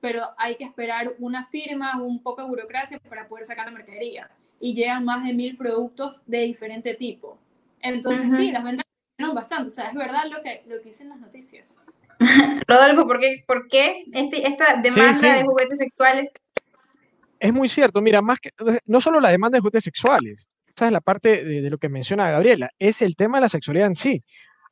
pero 0.00 0.22
hay 0.38 0.56
que 0.56 0.64
esperar 0.64 1.14
una 1.18 1.44
firma, 1.44 2.00
un 2.02 2.22
poco 2.22 2.42
de 2.42 2.48
burocracia 2.48 2.98
para 3.08 3.28
poder 3.28 3.44
sacar 3.44 3.66
la 3.66 3.72
mercadería. 3.72 4.30
Y 4.58 4.74
llegan 4.74 5.04
más 5.04 5.24
de 5.24 5.32
mil 5.32 5.56
productos 5.56 6.22
de 6.26 6.40
diferente 6.40 6.94
tipo. 6.94 7.38
Entonces, 7.80 8.34
sí, 8.34 8.50
las 8.50 8.62
ventas 8.62 8.84
fueron 9.16 9.34
bastante. 9.34 9.68
O 9.68 9.70
sea, 9.70 9.88
es 9.88 9.94
verdad 9.94 10.24
lo 10.30 10.42
que, 10.42 10.62
lo 10.66 10.78
que 10.78 10.88
dicen 10.88 11.08
las 11.08 11.18
noticias. 11.18 11.76
Rodolfo, 12.68 13.06
¿por 13.06 13.20
qué, 13.20 13.42
por 13.46 13.68
qué 13.68 14.04
este, 14.12 14.46
esta 14.46 14.76
demanda 14.76 15.36
de 15.36 15.44
juguetes 15.44 15.78
sexuales? 15.78 16.30
Es 17.38 17.52
muy 17.52 17.68
cierto. 17.68 18.02
Mira, 18.02 18.20
más 18.20 18.38
que, 18.38 18.50
no 18.84 19.00
solo 19.00 19.20
la 19.20 19.30
demanda 19.30 19.56
de 19.56 19.60
juguetes 19.60 19.84
sexuales, 19.84 20.48
esa 20.74 20.86
es 20.86 20.92
la 20.92 21.00
parte 21.00 21.44
de, 21.44 21.62
de, 21.62 21.70
lo 21.70 21.78
que 21.78 21.88
menciona 21.88 22.30
Gabriela, 22.30 22.70
es 22.78 23.00
el 23.00 23.16
tema 23.16 23.38
de 23.38 23.42
la 23.42 23.48
sexualidad 23.48 23.86
en 23.86 23.96
sí. 23.96 24.22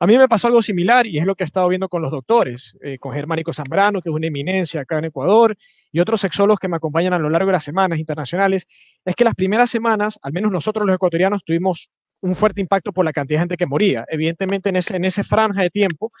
A 0.01 0.07
mí 0.07 0.17
me 0.17 0.29
pasó 0.29 0.47
algo 0.47 0.61
similar 0.61 1.05
y 1.05 1.19
es 1.19 1.25
lo 1.25 1.35
que 1.35 1.43
he 1.43 1.45
estado 1.45 1.67
viendo 1.67 1.89
con 1.89 2.01
los 2.01 2.09
doctores, 2.09 2.77
eh, 2.81 2.97
con 2.99 3.13
Germánico 3.13 3.51
Zambrano, 3.51 4.01
que 4.01 4.09
es 4.09 4.15
una 4.15 4.27
eminencia 4.27 4.81
acá 4.81 4.97
en 4.97 5.05
Ecuador, 5.05 5.57
y 5.91 5.99
otros 5.99 6.21
sexólogos 6.21 6.59
que 6.59 6.69
me 6.69 6.77
acompañan 6.77 7.11
a 7.13 7.19
lo 7.19 7.29
largo 7.29 7.47
de 7.47 7.53
las 7.53 7.65
semanas 7.65 7.99
internacionales, 7.99 8.65
es 9.03 9.15
que 9.15 9.25
las 9.25 9.35
primeras 9.35 9.69
semanas, 9.69 10.17
al 10.21 10.31
menos 10.31 10.53
nosotros 10.53 10.85
los 10.85 10.95
ecuatorianos, 10.95 11.43
tuvimos 11.43 11.89
un 12.21 12.35
fuerte 12.35 12.61
impacto 12.61 12.93
por 12.93 13.03
la 13.03 13.11
cantidad 13.11 13.39
de 13.39 13.41
gente 13.41 13.57
que 13.57 13.65
moría. 13.65 14.05
Evidentemente 14.07 14.69
en 14.69 14.77
ese, 14.77 14.95
en 14.95 15.03
ese 15.03 15.25
franja 15.25 15.63
de 15.63 15.69
tiempo, 15.69 16.11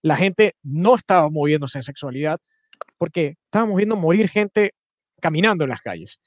la 0.00 0.16
gente 0.16 0.54
no 0.62 0.94
estaba 0.94 1.28
moviéndose 1.28 1.78
en 1.78 1.82
sexualidad 1.82 2.40
porque 2.96 3.36
estábamos 3.44 3.76
viendo 3.76 3.96
morir 3.96 4.28
gente 4.30 4.72
caminando 5.20 5.64
en 5.64 5.70
las 5.70 5.82
calles. 5.82 6.20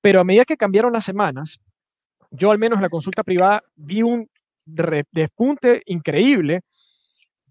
Pero 0.00 0.20
a 0.20 0.24
medida 0.24 0.44
que 0.44 0.56
cambiaron 0.56 0.92
las 0.92 1.04
semanas, 1.04 1.60
yo 2.30 2.50
al 2.50 2.58
menos 2.58 2.78
en 2.78 2.82
la 2.82 2.88
consulta 2.88 3.22
privada 3.22 3.62
vi 3.76 4.02
un 4.02 4.28
despunte 4.64 5.82
increíble. 5.86 6.60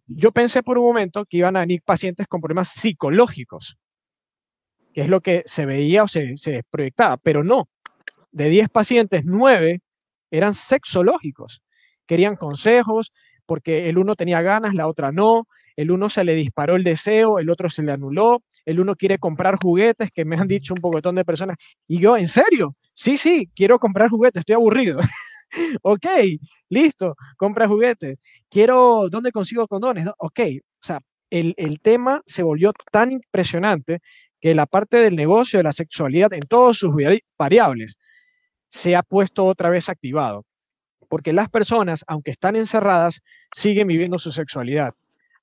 Yo 0.07 0.31
pensé 0.31 0.63
por 0.63 0.77
un 0.77 0.85
momento 0.85 1.25
que 1.25 1.37
iban 1.37 1.55
a 1.55 1.61
venir 1.61 1.81
pacientes 1.83 2.27
con 2.27 2.41
problemas 2.41 2.69
psicológicos, 2.69 3.77
que 4.93 5.01
es 5.01 5.09
lo 5.09 5.21
que 5.21 5.43
se 5.45 5.65
veía 5.65 6.03
o 6.03 6.07
se, 6.07 6.37
se 6.37 6.63
proyectaba, 6.69 7.17
pero 7.17 7.43
no. 7.43 7.69
De 8.31 8.49
10 8.49 8.69
pacientes, 8.69 9.25
9 9.25 9.81
eran 10.31 10.53
sexológicos. 10.53 11.61
Querían 12.05 12.35
consejos 12.35 13.11
porque 13.45 13.89
el 13.89 13.97
uno 13.97 14.15
tenía 14.15 14.41
ganas, 14.41 14.73
la 14.73 14.87
otra 14.87 15.11
no, 15.11 15.45
el 15.75 15.91
uno 15.91 16.09
se 16.09 16.23
le 16.23 16.35
disparó 16.35 16.75
el 16.75 16.83
deseo, 16.83 17.39
el 17.39 17.49
otro 17.49 17.69
se 17.69 17.83
le 17.83 17.91
anuló, 17.91 18.41
el 18.65 18.79
uno 18.79 18.95
quiere 18.95 19.17
comprar 19.17 19.57
juguetes, 19.61 20.09
que 20.11 20.25
me 20.25 20.37
han 20.37 20.47
dicho 20.47 20.73
un 20.73 20.81
pocotón 20.81 21.15
de 21.15 21.25
personas, 21.25 21.57
y 21.87 21.99
yo, 21.99 22.17
¿en 22.17 22.27
serio? 22.27 22.75
Sí, 22.93 23.17
sí, 23.17 23.49
quiero 23.55 23.79
comprar 23.79 24.09
juguetes, 24.09 24.41
estoy 24.41 24.55
aburrido. 24.55 24.99
ok, 25.81 26.05
listo, 26.69 27.15
compra 27.37 27.67
juguetes. 27.67 28.19
Quiero, 28.49 29.09
¿dónde 29.09 29.31
consigo 29.31 29.67
condones? 29.67 30.07
Ok, 30.17 30.39
o 30.39 30.83
sea, 30.83 30.99
el, 31.29 31.53
el 31.57 31.79
tema 31.79 32.21
se 32.25 32.43
volvió 32.43 32.73
tan 32.91 33.11
impresionante 33.11 34.01
que 34.39 34.55
la 34.55 34.65
parte 34.65 34.97
del 34.97 35.15
negocio 35.15 35.59
de 35.59 35.63
la 35.63 35.71
sexualidad 35.71 36.33
en 36.33 36.41
todas 36.41 36.77
sus 36.77 36.93
variables 37.37 37.97
se 38.67 38.95
ha 38.95 39.03
puesto 39.03 39.45
otra 39.45 39.69
vez 39.69 39.89
activado. 39.89 40.45
Porque 41.09 41.33
las 41.33 41.49
personas, 41.49 42.03
aunque 42.07 42.31
están 42.31 42.55
encerradas, 42.55 43.21
siguen 43.55 43.87
viviendo 43.87 44.17
su 44.17 44.31
sexualidad. 44.31 44.93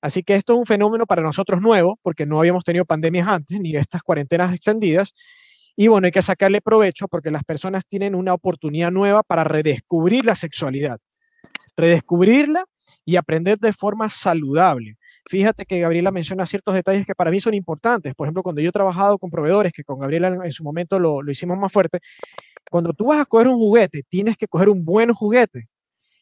Así 0.01 0.23
que 0.23 0.35
esto 0.35 0.53
es 0.53 0.59
un 0.59 0.65
fenómeno 0.65 1.05
para 1.05 1.21
nosotros 1.21 1.61
nuevo, 1.61 1.99
porque 2.01 2.25
no 2.25 2.39
habíamos 2.39 2.63
tenido 2.63 2.85
pandemias 2.85 3.27
antes, 3.27 3.59
ni 3.59 3.75
estas 3.75 4.01
cuarentenas 4.01 4.53
extendidas. 4.53 5.13
Y 5.81 5.87
bueno, 5.87 6.07
hay 6.07 6.11
que 6.11 6.21
sacarle 6.21 6.59
provecho 6.59 7.07
porque 7.07 7.31
las 7.31 7.45
personas 7.45 7.85
tienen 7.87 8.13
una 8.13 8.33
oportunidad 8.33 8.91
nueva 8.91 9.23
para 9.23 9.45
redescubrir 9.45 10.25
la 10.25 10.35
sexualidad, 10.35 10.99
redescubrirla 11.77 12.65
y 13.05 13.15
aprender 13.15 13.59
de 13.59 13.71
forma 13.71 14.09
saludable. 14.09 14.97
Fíjate 15.29 15.65
que 15.65 15.79
Gabriela 15.79 16.11
menciona 16.11 16.45
ciertos 16.45 16.75
detalles 16.75 17.05
que 17.05 17.15
para 17.15 17.31
mí 17.31 17.39
son 17.39 17.53
importantes. 17.53 18.13
Por 18.13 18.27
ejemplo, 18.27 18.43
cuando 18.43 18.61
yo 18.61 18.67
he 18.67 18.73
trabajado 18.73 19.17
con 19.17 19.29
proveedores, 19.29 19.71
que 19.71 19.85
con 19.85 19.99
Gabriela 19.99 20.37
en, 20.43 20.51
su 20.51 20.65
momento 20.65 20.99
lo, 20.99 21.21
lo 21.21 21.31
hicimos 21.31 21.57
más 21.57 21.71
fuerte, 21.71 21.99
cuando 22.69 22.91
tú 22.91 23.05
vas 23.05 23.21
a 23.21 23.25
coger 23.25 23.47
un 23.47 23.55
juguete, 23.55 24.03
tienes 24.09 24.35
que 24.35 24.49
coger 24.49 24.67
un 24.67 24.83
buen 24.83 25.13
juguete. 25.13 25.69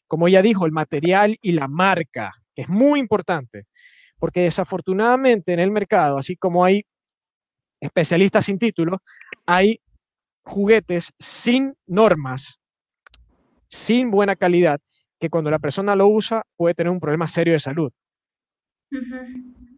Como 0.05 0.27
ella 0.27 0.43
dijo, 0.43 0.67
el 0.67 0.71
material 0.71 1.35
y 1.41 1.53
la 1.53 1.67
marca 1.67 2.31
es 2.55 2.69
muy 2.69 2.99
importante, 2.99 3.65
porque 4.19 4.41
desafortunadamente 4.41 5.51
en 5.51 5.61
el 5.61 5.71
mercado, 5.71 6.19
así 6.19 6.35
como 6.35 6.63
hay 6.63 6.85
especialistas 7.79 8.45
sin 8.45 8.59
título, 8.59 9.01
hay 9.45 9.79
juguetes 10.43 11.13
sin 11.19 11.75
normas, 11.85 12.59
sin 13.67 14.11
buena 14.11 14.35
calidad, 14.35 14.79
que 15.19 15.29
cuando 15.29 15.51
la 15.51 15.59
persona 15.59 15.95
lo 15.95 16.07
usa 16.07 16.43
puede 16.55 16.75
tener 16.75 16.91
un 16.91 16.99
problema 16.99 17.27
serio 17.27 17.53
de 17.53 17.59
salud. 17.59 17.91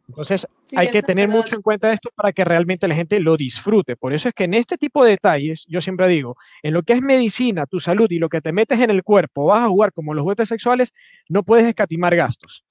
Entonces 0.07 0.47
hay 0.75 0.89
que 0.89 1.01
tener 1.01 1.27
mucho 1.27 1.55
en 1.55 1.61
cuenta 1.61 1.93
esto 1.93 2.09
para 2.15 2.31
que 2.31 2.43
realmente 2.43 2.87
la 2.87 2.95
gente 2.95 3.19
lo 3.19 3.37
disfrute. 3.37 3.95
Por 3.95 4.13
eso 4.13 4.29
es 4.29 4.35
que 4.35 4.45
en 4.45 4.53
este 4.53 4.77
tipo 4.77 5.03
de 5.03 5.11
detalles, 5.11 5.65
yo 5.67 5.81
siempre 5.81 6.07
digo, 6.07 6.35
en 6.63 6.73
lo 6.73 6.83
que 6.83 6.93
es 6.93 7.01
medicina, 7.01 7.65
tu 7.65 7.79
salud 7.79 8.07
y 8.09 8.19
lo 8.19 8.29
que 8.29 8.41
te 8.41 8.51
metes 8.51 8.79
en 8.79 8.89
el 8.89 9.03
cuerpo, 9.03 9.45
vas 9.45 9.61
a 9.61 9.69
jugar 9.69 9.93
como 9.93 10.13
los 10.13 10.23
juguetes 10.23 10.49
sexuales, 10.49 10.93
no 11.27 11.43
puedes 11.43 11.65
escatimar 11.65 12.15
gastos. 12.15 12.65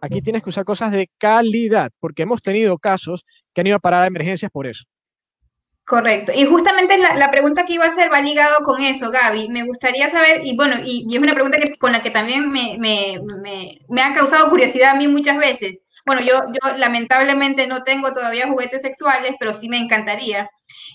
Aquí 0.00 0.22
tienes 0.22 0.42
que 0.42 0.48
usar 0.48 0.64
cosas 0.64 0.92
de 0.92 1.10
calidad, 1.18 1.92
porque 2.00 2.22
hemos 2.22 2.42
tenido 2.42 2.78
casos 2.78 3.26
que 3.54 3.60
han 3.60 3.66
ido 3.66 3.76
a 3.76 3.80
parar 3.80 4.02
a 4.02 4.06
emergencias 4.06 4.50
por 4.50 4.66
eso. 4.66 4.84
Correcto. 5.90 6.30
Y 6.32 6.46
justamente 6.46 6.96
la, 6.98 7.30
pregunta 7.32 7.64
que 7.64 7.72
iba 7.72 7.84
a 7.84 7.88
hacer 7.88 8.12
va 8.12 8.20
ligado 8.20 8.62
con 8.62 8.80
eso, 8.80 9.10
Gaby. 9.10 9.48
Me 9.48 9.64
gustaría 9.64 10.08
saber, 10.08 10.46
y 10.46 10.54
bueno, 10.54 10.76
y, 10.84 11.12
es 11.12 11.20
una 11.20 11.34
pregunta 11.34 11.58
que, 11.58 11.76
con 11.78 11.90
la 11.90 12.00
que 12.00 12.12
también 12.12 12.48
me, 12.48 12.78
me, 12.78 13.18
me, 13.88 14.00
ha 14.00 14.12
causado 14.12 14.48
curiosidad 14.50 14.90
a 14.90 14.94
mí 14.94 15.08
muchas 15.08 15.36
veces. 15.36 15.80
Bueno, 16.06 16.22
yo, 16.22 16.42
yo 16.52 16.76
lamentablemente 16.76 17.66
no 17.66 17.82
tengo 17.82 18.14
todavía 18.14 18.46
juguetes 18.46 18.82
sexuales, 18.82 19.34
pero 19.40 19.52
sí 19.52 19.68
me 19.68 19.78
encantaría. 19.78 20.48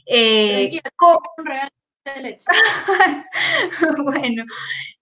Eh, 0.06 0.80
bueno, 3.98 4.46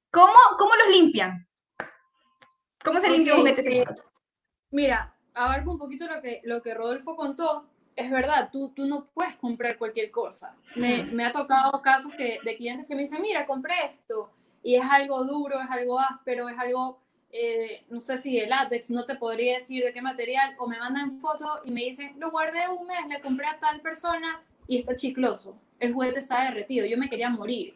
¿cómo, 0.09 0.33
¿cómo 0.57 0.75
los 0.75 0.87
limpian? 0.95 1.47
¿Cómo 2.83 2.99
se 2.99 3.09
limpia 3.09 3.35
un 3.35 3.41
juguete 3.41 3.85
Mira, 4.71 5.12
abarco 5.33 5.71
un 5.71 5.77
poquito 5.77 6.07
lo 6.07 6.21
que, 6.21 6.41
lo 6.43 6.61
que 6.61 6.73
Rodolfo 6.73 7.15
contó. 7.15 7.65
Es 7.95 8.09
verdad, 8.09 8.49
tú, 8.51 8.69
tú 8.75 8.87
no 8.87 9.05
puedes 9.13 9.35
comprar 9.35 9.77
cualquier 9.77 10.09
cosa. 10.09 10.55
Me, 10.75 11.03
me 11.03 11.25
ha 11.25 11.31
tocado 11.31 11.81
casos 11.81 12.11
que, 12.17 12.39
de 12.43 12.55
clientes 12.55 12.87
que 12.87 12.95
me 12.95 13.03
dicen, 13.03 13.21
mira, 13.21 13.45
compré 13.45 13.73
esto. 13.85 14.31
Y 14.63 14.75
es 14.75 14.83
algo 14.83 15.23
duro, 15.25 15.59
es 15.59 15.69
algo 15.69 15.99
áspero, 15.99 16.49
es 16.49 16.57
algo, 16.57 16.99
eh, 17.31 17.83
no 17.89 17.99
sé 17.99 18.17
si 18.17 18.39
de 18.39 18.47
látex, 18.47 18.89
no 18.89 19.05
te 19.05 19.15
podría 19.15 19.55
decir 19.55 19.83
de 19.83 19.93
qué 19.93 20.01
material. 20.01 20.55
O 20.57 20.67
me 20.67 20.79
mandan 20.79 21.19
fotos 21.19 21.59
y 21.65 21.71
me 21.71 21.81
dicen, 21.81 22.19
lo 22.19 22.31
guardé 22.31 22.67
un 22.69 22.87
mes, 22.87 23.07
le 23.09 23.21
compré 23.21 23.45
a 23.47 23.59
tal 23.59 23.81
persona 23.81 24.41
y 24.67 24.77
está 24.77 24.95
chicloso. 24.95 25.55
El 25.79 25.93
juguete 25.93 26.19
está 26.19 26.45
derretido, 26.45 26.85
yo 26.85 26.97
me 26.97 27.09
quería 27.09 27.29
morir. 27.29 27.75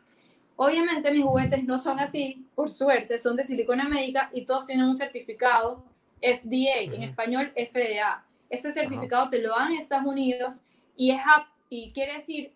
Obviamente 0.55 1.11
mis 1.11 1.23
juguetes 1.23 1.63
no 1.65 1.77
son 1.77 1.99
así, 1.99 2.47
por 2.55 2.69
suerte, 2.71 3.19
son 3.19 3.35
de 3.35 3.43
silicona 3.43 3.87
médica 3.87 4.31
y 4.33 4.45
todos 4.45 4.65
tienen 4.65 4.85
un 4.85 4.95
certificado 4.95 5.83
FDA, 6.21 6.93
en 6.93 7.03
español 7.03 7.51
FDA. 7.55 8.25
Ese 8.49 8.71
certificado 8.71 9.29
te 9.29 9.39
lo 9.39 9.49
dan 9.49 9.73
en 9.73 9.79
Estados 9.79 10.05
Unidos 10.05 10.63
y, 10.95 11.11
es 11.11 11.21
y 11.69 11.91
quiere 11.91 12.13
decir 12.13 12.53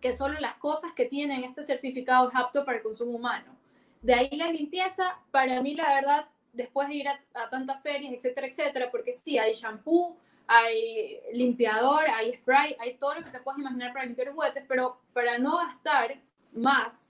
que 0.00 0.12
solo 0.12 0.38
las 0.40 0.54
cosas 0.54 0.92
que 0.92 1.06
tienen 1.06 1.44
este 1.44 1.62
certificado 1.62 2.28
es 2.28 2.34
apto 2.34 2.64
para 2.64 2.78
el 2.78 2.82
consumo 2.82 3.12
humano. 3.12 3.56
De 4.02 4.14
ahí 4.14 4.30
la 4.32 4.50
limpieza, 4.50 5.18
para 5.30 5.60
mí 5.60 5.74
la 5.74 5.94
verdad, 5.94 6.26
después 6.52 6.88
de 6.88 6.94
ir 6.94 7.08
a, 7.08 7.20
a 7.34 7.50
tantas 7.50 7.82
ferias, 7.82 8.12
etcétera, 8.12 8.46
etcétera, 8.46 8.90
porque 8.90 9.12
sí, 9.12 9.38
hay 9.38 9.52
shampoo, 9.52 10.16
hay 10.52 11.20
limpiador, 11.32 12.10
hay 12.10 12.32
spray, 12.34 12.74
hay 12.80 12.94
todo 12.94 13.14
lo 13.14 13.22
que 13.22 13.30
te 13.30 13.38
puedas 13.38 13.60
imaginar 13.60 13.92
para 13.92 14.04
limpiar 14.04 14.32
juguetes, 14.32 14.64
pero 14.66 15.00
para 15.12 15.38
no 15.38 15.58
gastar 15.58 16.18
más, 16.52 17.08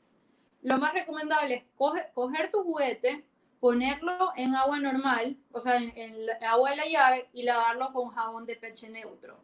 lo 0.62 0.76
más 0.76 0.92
recomendable 0.92 1.54
es 1.54 1.64
coger, 1.74 2.50
tu 2.50 2.62
juguete, 2.62 3.24
ponerlo 3.60 4.32
en 4.36 4.54
agua 4.54 4.80
normal, 4.80 5.36
o 5.52 5.60
sea, 5.60 5.76
en, 5.76 5.96
el 5.96 6.30
agua 6.46 6.70
de 6.70 6.76
la 6.76 6.86
llave 6.86 7.28
y 7.32 7.42
lavarlo 7.42 7.92
con 7.92 8.08
jabón 8.08 8.46
de 8.46 8.56
peche 8.56 8.88
neutro. 8.88 9.38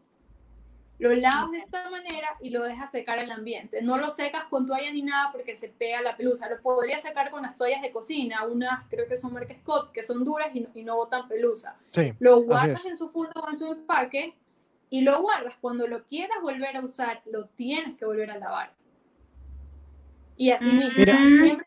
Lo 0.98 1.14
lavas 1.14 1.50
de 1.50 1.59
esta 1.59 1.90
manera 1.90 2.29
y 2.40 2.48
lo 2.48 2.64
dejas 2.64 2.90
secar 2.90 3.18
en 3.18 3.26
el 3.26 3.33
ambiente. 3.33 3.83
No 3.83 3.98
lo 3.98 4.11
secas 4.11 4.44
con 4.44 4.66
toalla 4.66 4.90
ni 4.90 5.02
nada 5.02 5.31
porque 5.31 5.55
se 5.55 5.68
pega 5.68 6.00
la 6.00 6.16
pelusa. 6.16 6.48
Lo 6.48 6.61
podrías 6.62 7.02
secar 7.02 7.31
con 7.31 7.42
las 7.42 7.59
toallas 7.59 7.83
de 7.83 7.92
cocina, 7.92 8.46
unas 8.46 8.88
creo 8.88 9.07
que 9.07 9.18
son 9.18 9.35
marca 9.35 9.55
Scott, 9.61 9.92
que 9.92 10.02
son 10.02 10.24
duras 10.24 10.48
y 10.55 10.61
no, 10.61 10.70
y 10.74 10.83
no 10.83 10.96
botan 10.96 11.29
pelusa. 11.29 11.76
lo 12.18 12.40
guardas 12.42 12.87
en 12.87 12.96
su 12.96 13.11
funda 13.11 13.33
o 13.35 13.50
en 13.50 13.59
su 13.59 13.66
empaque 13.66 14.35
y 14.88 15.02
lo 15.02 15.20
guardas. 15.20 15.57
Cuando 15.61 15.87
lo 15.87 16.02
quieras 16.05 16.38
volver 16.40 16.79
a 16.79 16.81
usar, 16.81 17.20
lo 17.26 17.44
tienes 17.44 17.98
que 17.98 18.07
volver 18.07 18.31
a 18.31 18.38
lavar. 18.38 18.72
Y 20.38 20.50
así 20.50 20.70
mm. 20.70 20.79
mismo, 20.79 21.05
siempre, 21.05 21.66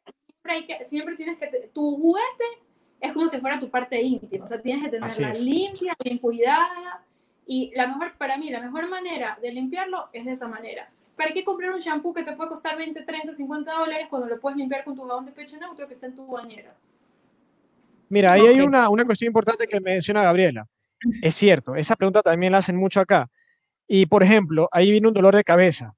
tienes 1.15 1.38
que, 1.38 1.69
tu 1.73 1.97
juguete 1.97 2.45
es 3.02 3.13
como 3.13 3.28
si 3.28 3.39
fuera 3.39 3.60
tu 3.60 3.69
parte 3.69 4.02
íntima, 4.02 4.43
o 4.43 4.47
sea, 4.47 4.62
tienes 4.62 4.84
que 4.84 4.89
tenerla 4.91 5.34
limpia, 5.34 5.95
bien 6.04 6.17
cuidada, 6.17 7.04
y 7.45 7.71
la 7.75 7.88
mejor, 7.88 8.13
para 8.17 8.38
mí, 8.38 8.49
la 8.49 8.62
mejor 8.62 8.88
manera 8.89 9.38
de 9.41 9.52
limpiarlo 9.52 10.10
es 10.13 10.25
de 10.25 10.32
esa 10.32 10.47
manera. 10.47 10.89
¿Para 11.15 11.32
qué 11.32 11.43
comprar 11.43 11.71
un 11.71 11.80
shampoo 11.80 12.13
que 12.13 12.23
te 12.23 12.34
puede 12.34 12.49
costar 12.49 12.78
20, 12.78 13.02
30, 13.02 13.34
50 13.34 13.71
dólares 13.71 14.08
cuando 14.10 14.28
lo 14.28 14.39
puedes 14.39 14.58
limpiar 14.58 14.84
con 14.84 14.95
tu 14.95 15.06
jabón 15.08 15.25
de 15.25 15.32
pecho 15.32 15.58
neutro 15.58 15.88
que 15.88 15.93
está 15.93 16.08
en 16.08 16.15
tu 16.15 16.28
bañera? 16.28 16.75
Mira, 18.10 18.34
ahí 18.34 18.47
hay 18.47 18.62
una, 18.62 18.89
una 18.89 19.04
cuestión 19.06 19.28
importante 19.28 19.67
que 19.67 19.80
menciona 19.80 20.23
Gabriela. 20.23 20.67
Es 21.21 21.36
cierto, 21.36 21.75
esa 21.75 21.95
pregunta 21.95 22.21
también 22.21 22.52
la 22.52 22.60
hacen 22.60 22.75
mucho 22.75 22.99
acá. 22.99 23.30
Y, 23.88 24.06
por 24.06 24.21
ejemplo, 24.21 24.69
ahí 24.71 24.91
viene 24.91 25.08
un 25.08 25.13
dolor 25.13 25.36
de 25.36 25.43
cabeza. 25.43 25.95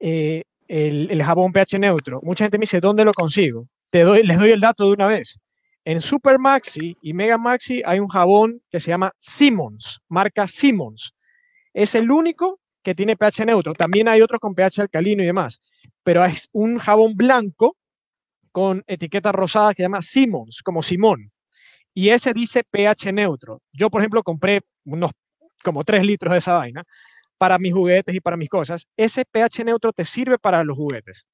Eh, 0.00 0.44
el, 0.68 1.22
jabón 1.22 1.52
pH 1.52 1.78
neutro. 1.78 2.20
Mucha 2.22 2.44
gente 2.44 2.58
me 2.58 2.62
dice, 2.62 2.80
¿dónde 2.80 3.04
lo 3.04 3.12
consigo? 3.12 3.66
Te 3.90 4.02
doy, 4.02 4.22
les 4.22 4.38
doy 4.38 4.50
el 4.50 4.60
dato 4.60 4.86
de 4.86 4.92
una 4.92 5.06
vez. 5.06 5.40
En 5.84 6.00
Super 6.00 6.38
Maxi 6.38 6.96
y 7.00 7.14
Mega 7.14 7.38
Maxi 7.38 7.82
hay 7.84 7.98
un 7.98 8.08
jabón 8.08 8.60
que 8.70 8.78
se 8.78 8.90
llama 8.90 9.12
Simmons, 9.18 10.00
marca 10.08 10.46
Simmons. 10.46 11.14
Es 11.72 11.94
el 11.94 12.10
único 12.10 12.60
que 12.82 12.94
tiene 12.94 13.16
pH 13.16 13.46
neutro. 13.46 13.74
También 13.74 14.08
hay 14.08 14.20
otros 14.20 14.40
con 14.40 14.54
pH 14.54 14.82
alcalino 14.82 15.22
y 15.22 15.26
demás. 15.26 15.60
Pero 16.02 16.24
es 16.24 16.48
un 16.52 16.78
jabón 16.78 17.14
blanco 17.16 17.76
con 18.52 18.84
etiqueta 18.86 19.32
rosada 19.32 19.70
que 19.70 19.76
se 19.76 19.82
llama 19.82 20.02
Simmons, 20.02 20.62
como 20.62 20.82
Simón. 20.82 21.30
Y 21.94 22.10
ese 22.10 22.34
dice 22.34 22.64
pH 22.64 23.12
neutro. 23.12 23.62
Yo, 23.72 23.90
por 23.90 24.02
ejemplo, 24.02 24.22
compré 24.22 24.60
unos 24.84 25.12
como 25.64 25.84
3 25.84 26.04
litros 26.04 26.32
de 26.32 26.38
esa 26.38 26.54
vaina 26.54 26.84
para 27.38 27.58
mis 27.58 27.72
juguetes 27.72 28.14
y 28.14 28.20
para 28.20 28.36
mis 28.36 28.48
cosas, 28.48 28.86
ese 28.96 29.24
pH 29.24 29.64
neutro 29.64 29.92
te 29.92 30.04
sirve 30.04 30.38
para 30.38 30.64
los 30.64 30.76
juguetes. 30.76 31.26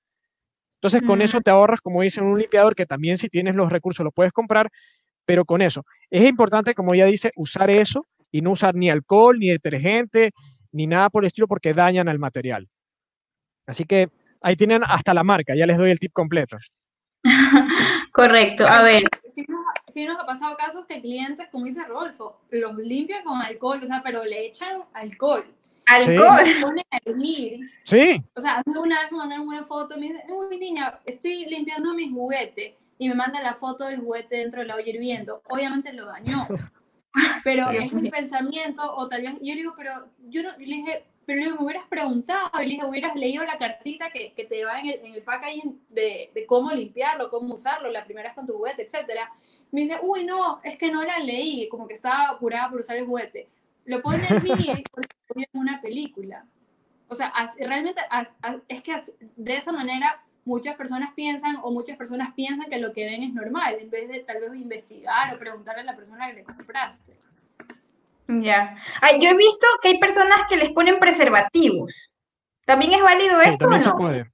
Entonces, 0.77 1.03
con 1.03 1.23
eso 1.23 1.41
te 1.41 1.51
ahorras, 1.51 1.81
como 1.81 2.03
dicen, 2.03 2.25
un 2.25 2.39
limpiador 2.39 2.77
que 2.77 2.85
también 2.85 3.17
si 3.17 3.31
tienes 3.31 3.55
los 3.55 3.73
recursos 3.73 4.05
lo 4.05 4.13
puedes 4.13 4.33
comprar, 4.33 4.71
pero 5.25 5.47
con 5.47 5.63
eso. 5.63 5.85
Es 6.11 6.29
importante, 6.29 6.75
como 6.75 6.95
ya 6.95 7.07
dice, 7.07 7.33
usar 7.37 7.71
eso 7.71 8.07
y 8.31 8.43
no 8.43 8.51
usar 8.51 8.75
ni 8.75 8.91
alcohol, 8.91 9.39
ni 9.39 9.49
detergente, 9.49 10.33
ni 10.73 10.87
nada 10.87 11.09
por 11.09 11.25
el 11.25 11.29
estilo 11.29 11.49
porque 11.49 11.73
dañan 11.73 12.09
al 12.09 12.19
material. 12.19 12.69
Así 13.67 13.85
que 13.85 14.11
ahí 14.43 14.57
tienen 14.57 14.83
hasta 14.85 15.15
la 15.15 15.25
marca, 15.25 15.55
ya 15.57 15.67
les 15.67 15.79
doy 15.79 15.91
el 15.91 15.99
tip 15.99 16.13
completo. 16.13 16.59
Correcto, 18.13 18.67
a 18.67 18.83
ver. 18.83 19.05
Sí, 19.27 19.47
nos, 20.05 20.19
ha 20.21 20.27
pasado 20.27 20.57
casos 20.57 20.85
que 20.87 21.01
clientes, 21.01 21.49
como 21.51 21.65
dice 21.65 21.83
Rodolfo, 21.85 22.41
los 22.51 22.77
limpian 22.77 23.25
con 23.25 23.41
alcohol, 23.41 23.81
o 23.83 23.87
sea, 23.87 24.03
pero 24.03 24.25
le 24.25 24.47
echan 24.47 24.83
alcohol. 24.93 25.45
Alcohol. 25.87 26.45
Sí. 27.85 28.23
O 28.35 28.41
sea, 28.41 28.63
una 28.67 29.03
vez 29.03 29.13
me 29.13 29.19
mandaron 29.19 29.47
una 29.47 29.65
foto 29.65 29.97
y 29.97 30.01
me 30.01 30.07
dicen, 30.07 30.23
uy, 30.31 30.59
niña, 30.59 30.99
estoy 31.05 31.45
limpiando 31.45 31.93
mi 31.93 32.11
juguete. 32.11 32.77
Y 32.97 33.09
me 33.09 33.15
mandan 33.15 33.43
la 33.43 33.55
foto 33.55 33.85
del 33.85 34.01
juguete 34.01 34.37
dentro 34.37 34.61
de 34.61 34.67
la 34.67 34.77
olla 34.77 34.89
hirviendo. 34.89 35.43
Obviamente 35.49 35.93
lo 35.93 36.07
dañó. 36.07 36.47
Pero 37.45 37.71
es 37.71 37.93
un 37.93 38.09
pensamiento, 38.11 38.83
o 38.97 39.09
tal 39.09 39.23
vez, 39.23 39.35
yo 39.41 39.55
digo, 39.55 39.75
pero 39.77 40.09
yo 40.29 40.43
no, 40.43 40.51
le 40.59 40.65
dije, 40.65 41.05
pero 41.25 41.41
le 41.41 41.53
me 41.53 41.63
hubieras 41.63 41.87
preguntado, 41.89 42.51
le 42.59 42.65
dije, 42.65 42.85
hubieras 42.85 43.15
leído 43.15 43.45
la 43.45 43.57
cartita 43.57 44.11
que, 44.11 44.33
que 44.33 44.45
te 44.45 44.65
va 44.65 44.81
en 44.81 44.87
el, 44.89 45.07
en 45.07 45.15
el 45.15 45.23
packaging 45.23 45.81
de, 45.91 46.33
de, 46.35 46.47
cómo 46.47 46.73
limpiarlo, 46.73 47.31
cómo 47.31 47.55
usarlo, 47.55 47.89
la 47.91 48.05
primera 48.05 48.31
es 48.31 48.35
con 48.35 48.47
tu 48.47 48.55
juguete, 48.55 48.83
etcétera. 48.83 49.33
Me 49.71 49.83
dice, 49.83 49.99
uy, 50.03 50.25
no, 50.25 50.61
es 50.65 50.77
que 50.77 50.91
no 50.91 51.05
la 51.05 51.19
leí, 51.21 51.69
como 51.69 51.87
que 51.87 51.95
estaba 51.95 52.31
apurada 52.31 52.69
por 52.71 52.81
usar 52.81 52.97
el 52.97 53.07
juguete. 53.07 53.49
Lo 53.85 54.03
ponen 54.03 54.27
en 54.27 54.85
en 55.37 55.49
una 55.53 55.81
película. 55.81 56.47
O 57.09 57.15
sea, 57.15 57.33
realmente 57.59 58.01
es 58.69 58.83
que 58.83 59.01
de 59.37 59.57
esa 59.57 59.73
manera 59.73 60.25
muchas 60.45 60.77
personas 60.77 61.13
piensan 61.15 61.57
o 61.63 61.71
muchas 61.71 61.97
personas 61.97 62.35
piensan 62.35 62.69
que 62.69 62.79
lo 62.79 62.93
que 62.93 63.05
ven 63.05 63.23
es 63.23 63.33
normal, 63.33 63.77
en 63.81 63.91
vez 63.91 64.09
de 64.09 64.21
tal 64.21 64.41
vez 64.41 64.55
investigar 64.55 65.35
o 65.35 65.39
preguntarle 65.39 65.83
a 65.83 65.85
la 65.85 65.97
persona 65.97 66.29
que 66.29 66.35
le 66.35 66.45
compraste. 66.45 67.17
Ya. 68.27 68.77
yo 69.21 69.31
he 69.31 69.37
visto 69.37 69.67
que 69.83 69.89
hay 69.89 69.99
personas 69.99 70.47
que 70.49 70.57
les 70.57 70.73
ponen 70.73 70.99
preservativos. 70.99 71.95
¿También 72.65 72.95
es 72.95 73.03
válido 73.03 73.41
esto 73.41 73.59
también 73.59 73.83
o 73.83 73.85
no? 73.85 73.91
Se 73.91 73.97
puede. 73.97 74.33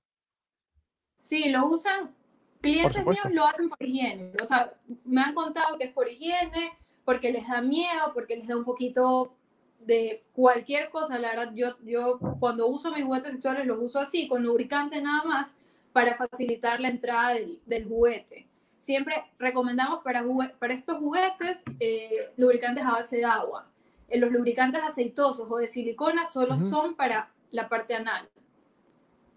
Sí, 1.19 1.49
lo 1.49 1.67
usan. 1.67 2.15
Clientes 2.61 3.05
míos 3.05 3.27
lo 3.31 3.47
hacen 3.47 3.69
por 3.69 3.83
higiene. 3.83 4.33
O 4.41 4.47
sea, 4.47 4.73
me 5.05 5.23
han 5.23 5.35
contado 5.35 5.79
que 5.79 5.85
es 5.85 5.93
por 5.93 6.09
higiene, 6.09 6.73
porque 7.05 7.33
les 7.33 7.49
da 7.49 7.61
miedo, 7.61 8.13
porque 8.15 8.37
les 8.37 8.47
da 8.47 8.57
un 8.57 8.65
poquito 8.65 9.35
de 9.81 10.23
cualquier 10.33 10.91
cosa. 10.91 11.19
La 11.19 11.31
verdad, 11.31 11.53
yo, 11.55 11.77
yo 11.85 12.19
cuando 12.39 12.67
uso 12.67 12.93
mis 12.93 13.05
juguetes 13.05 13.33
sexuales 13.33 13.67
los 13.67 13.79
uso 13.81 14.01
así, 14.01 14.29
con 14.29 14.43
lubricante 14.43 15.01
nada 15.01 15.25
más, 15.25 15.57
para 15.93 16.15
facilitar 16.15 16.81
la 16.81 16.89
entrada 16.89 17.35
del, 17.67 17.85
juguete. 17.89 18.47
Siempre 18.79 19.25
recomendamos 19.39 20.03
para, 20.03 20.25
para 20.59 20.75
estos 20.75 20.99
juguetes 20.99 21.63
eh, 21.81 22.31
lubricantes 22.37 22.85
a 22.85 22.93
base 22.93 23.19
de 23.19 23.25
agua. 23.25 23.67
Eh, 24.09 24.19
los 24.19 24.31
lubricantes 24.31 24.83
aceitosos 24.83 25.47
o 25.51 25.59
de 25.59 25.67
silicona 25.67 26.25
solo 26.27 26.57
son 26.57 26.95
para 26.95 27.31
la 27.51 27.69
parte 27.69 27.95
anal. 27.95 28.29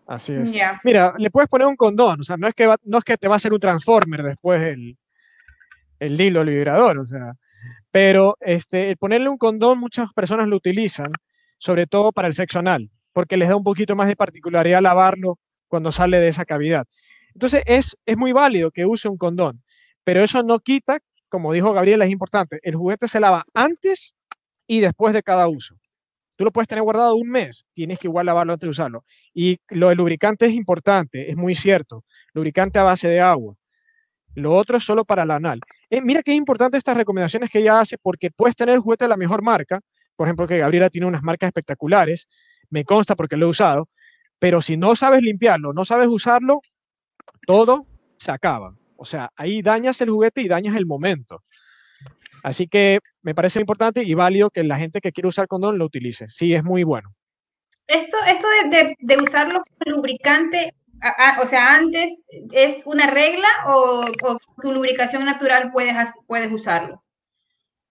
Así 0.05 0.33
es. 0.33 0.51
Mira, 0.83 1.15
le 1.17 1.31
puedes 1.31 1.49
poner 1.49 1.65
un 1.65 1.77
condón, 1.77 2.19
o 2.19 2.23
sea, 2.23 2.35
no 2.35 2.47
es 2.47 2.53
que, 2.53 2.69
no 2.83 2.97
es 2.97 3.03
que 3.03 3.17
te 3.17 3.27
va 3.27 3.35
a 3.35 3.37
hacer 3.37 3.53
un 3.53 3.59
transformer 3.59 4.21
después 4.21 4.61
el, 4.61 4.97
el 5.99 6.19
hilo 6.19 6.41
el 6.41 6.49
vibrador, 6.49 6.99
o 6.99 7.05
sea, 7.05 7.35
pero 7.93 8.37
este, 8.41 8.97
ponerle 8.97 9.29
un 9.29 9.37
condón 9.37 9.77
muchas 9.77 10.11
personas 10.13 10.47
lo 10.47 10.55
utilizan, 10.55 11.11
sobre 11.59 11.85
todo 11.85 12.11
para 12.11 12.27
el 12.27 12.33
sexo 12.33 12.57
anal, 12.57 12.89
porque 13.13 13.37
les 13.37 13.49
da 13.49 13.55
un 13.55 13.63
poquito 13.63 13.95
más 13.95 14.07
de 14.07 14.15
particularidad 14.15 14.81
lavarlo 14.81 15.37
cuando 15.67 15.91
sale 15.91 16.19
de 16.19 16.29
esa 16.29 16.43
cavidad. 16.43 16.87
Entonces 17.35 17.61
es, 17.67 17.95
es 18.07 18.17
muy 18.17 18.31
válido 18.31 18.71
que 18.71 18.87
use 18.87 19.07
un 19.07 19.17
condón, 19.17 19.61
pero 20.03 20.23
eso 20.23 20.41
no 20.41 20.59
quita, 20.59 21.01
como 21.29 21.53
dijo 21.53 21.71
Gabriela, 21.71 22.05
es 22.05 22.11
importante, 22.11 22.59
el 22.63 22.75
juguete 22.75 23.07
se 23.07 23.19
lava 23.19 23.45
antes 23.53 24.15
y 24.65 24.79
después 24.79 25.13
de 25.13 25.21
cada 25.21 25.47
uso. 25.47 25.75
Tú 26.35 26.45
lo 26.45 26.51
puedes 26.51 26.67
tener 26.67 26.81
guardado 26.81 27.13
un 27.15 27.29
mes, 27.29 27.63
tienes 27.73 27.99
que 27.99 28.07
igual 28.07 28.25
lavarlo 28.25 28.53
antes 28.53 28.65
de 28.65 28.71
usarlo. 28.71 29.05
Y 29.35 29.59
lo 29.69 29.89
del 29.89 29.99
lubricante 29.99 30.47
es 30.47 30.53
importante, 30.53 31.29
es 31.29 31.37
muy 31.37 31.53
cierto. 31.53 32.03
Lubricante 32.33 32.79
a 32.79 32.83
base 32.83 33.07
de 33.07 33.21
agua. 33.21 33.55
Lo 34.35 34.53
otro 34.53 34.77
es 34.77 34.83
solo 34.83 35.05
para 35.05 35.25
la 35.25 35.35
anal. 35.35 35.59
Eh, 35.89 36.01
mira 36.01 36.23
qué 36.23 36.33
importante 36.33 36.77
estas 36.77 36.97
recomendaciones 36.97 37.49
que 37.49 37.59
ella 37.59 37.79
hace 37.79 37.97
porque 37.97 38.31
puedes 38.31 38.55
tener 38.55 38.75
el 38.75 38.81
juguete 38.81 39.05
de 39.05 39.09
la 39.09 39.17
mejor 39.17 39.41
marca. 39.41 39.79
Por 40.15 40.27
ejemplo, 40.27 40.47
que 40.47 40.57
Gabriela 40.57 40.89
tiene 40.89 41.07
unas 41.07 41.23
marcas 41.23 41.47
espectaculares. 41.47 42.27
Me 42.69 42.83
consta 42.83 43.15
porque 43.15 43.37
lo 43.37 43.47
he 43.47 43.49
usado. 43.49 43.89
Pero 44.39 44.61
si 44.61 44.77
no 44.77 44.95
sabes 44.95 45.21
limpiarlo, 45.21 45.73
no 45.73 45.85
sabes 45.85 46.07
usarlo, 46.07 46.61
todo 47.45 47.85
se 48.17 48.31
acaba. 48.31 48.75
O 48.97 49.05
sea, 49.05 49.29
ahí 49.35 49.61
dañas 49.61 50.01
el 50.01 50.09
juguete 50.09 50.41
y 50.41 50.47
dañas 50.47 50.75
el 50.75 50.85
momento. 50.85 51.43
Así 52.43 52.67
que 52.67 52.99
me 53.21 53.33
parece 53.33 53.59
importante 53.59 54.03
y 54.03 54.13
válido 54.13 54.49
que 54.49 54.63
la 54.63 54.77
gente 54.77 54.99
que 54.99 55.11
quiere 55.11 55.29
usar 55.29 55.47
condón 55.47 55.77
lo 55.77 55.85
utilice. 55.85 56.27
Sí, 56.27 56.53
es 56.53 56.63
muy 56.63 56.83
bueno. 56.83 57.13
Esto, 57.87 58.17
esto 58.27 58.47
de, 58.69 58.95
de, 58.97 59.17
usarlo 59.17 59.61
como 59.63 59.97
lubricante, 59.97 60.73
o 61.41 61.45
sea, 61.45 61.75
antes, 61.75 62.11
¿es 62.51 62.85
una 62.85 63.07
regla 63.07 63.47
o, 63.67 64.05
tu 64.61 64.71
lubricación 64.71 65.25
natural 65.25 65.71
puedes, 65.71 65.95
puedes 66.27 66.51
usarlo? 66.51 67.03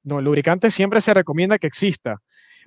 No, 0.03 0.18
el 0.18 0.25
lubricante 0.25 0.70
siempre 0.70 1.01
se 1.01 1.14
recomienda 1.14 1.59
que 1.59 1.66
exista, 1.66 2.20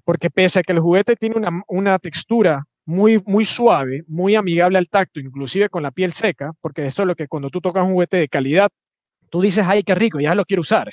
porque 0.04 0.30
pese 0.30 0.60
a 0.60 0.64
que 0.64 0.74
el 0.74 0.80
juguete 0.80 1.16
tiene 1.16 1.36
una, 1.36 1.64
una 1.68 2.00
textura 2.00 2.66
muy, 2.86 3.22
muy 3.26 3.46
suave, 3.46 4.04
muy 4.08 4.36
amigable 4.36 4.78
al 4.78 4.88
tacto, 4.88 5.20
inclusive 5.20 5.70
con 5.70 5.84
la 5.84 5.92
piel 5.92 6.14
seca, 6.14 6.54
porque 6.62 6.86
esto 6.86 7.02
es 7.02 7.08
lo 7.08 7.16
que 7.16 7.28
cuando 7.28 7.50
tú 7.50 7.60
tocas 7.60 7.84
un 7.84 7.94
juguete 7.94 8.18
de 8.18 8.30
calidad, 8.30 8.70
tú 9.30 9.42
dices, 9.42 9.66
ay, 9.68 9.84
qué 9.84 9.96
rico, 9.96 10.20
ya 10.20 10.36
lo 10.36 10.46
quiero 10.46 10.62
usar. 10.62 10.92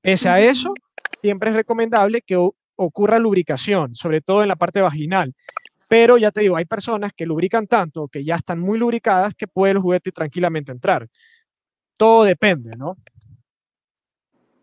Pese 0.00 0.28
a 0.30 0.40
eso, 0.40 0.72
siempre 1.20 1.50
es 1.50 1.56
recomendable 1.56 2.22
que 2.22 2.36
ocurra 2.76 3.18
lubricación, 3.18 3.94
sobre 3.94 4.22
todo 4.22 4.42
en 4.42 4.48
la 4.48 4.56
parte 4.56 4.80
vaginal. 4.80 5.34
Pero 5.90 6.16
ya 6.16 6.30
te 6.30 6.42
digo, 6.42 6.56
hay 6.56 6.66
personas 6.66 7.12
que 7.12 7.26
lubrican 7.26 7.66
tanto, 7.66 8.06
que 8.06 8.22
ya 8.22 8.36
están 8.36 8.60
muy 8.60 8.78
lubricadas, 8.78 9.34
que 9.34 9.48
puede 9.48 9.72
el 9.72 9.78
juguete 9.80 10.12
tranquilamente 10.12 10.70
entrar. 10.70 11.08
Todo 11.96 12.22
depende, 12.22 12.76
¿no? 12.76 12.96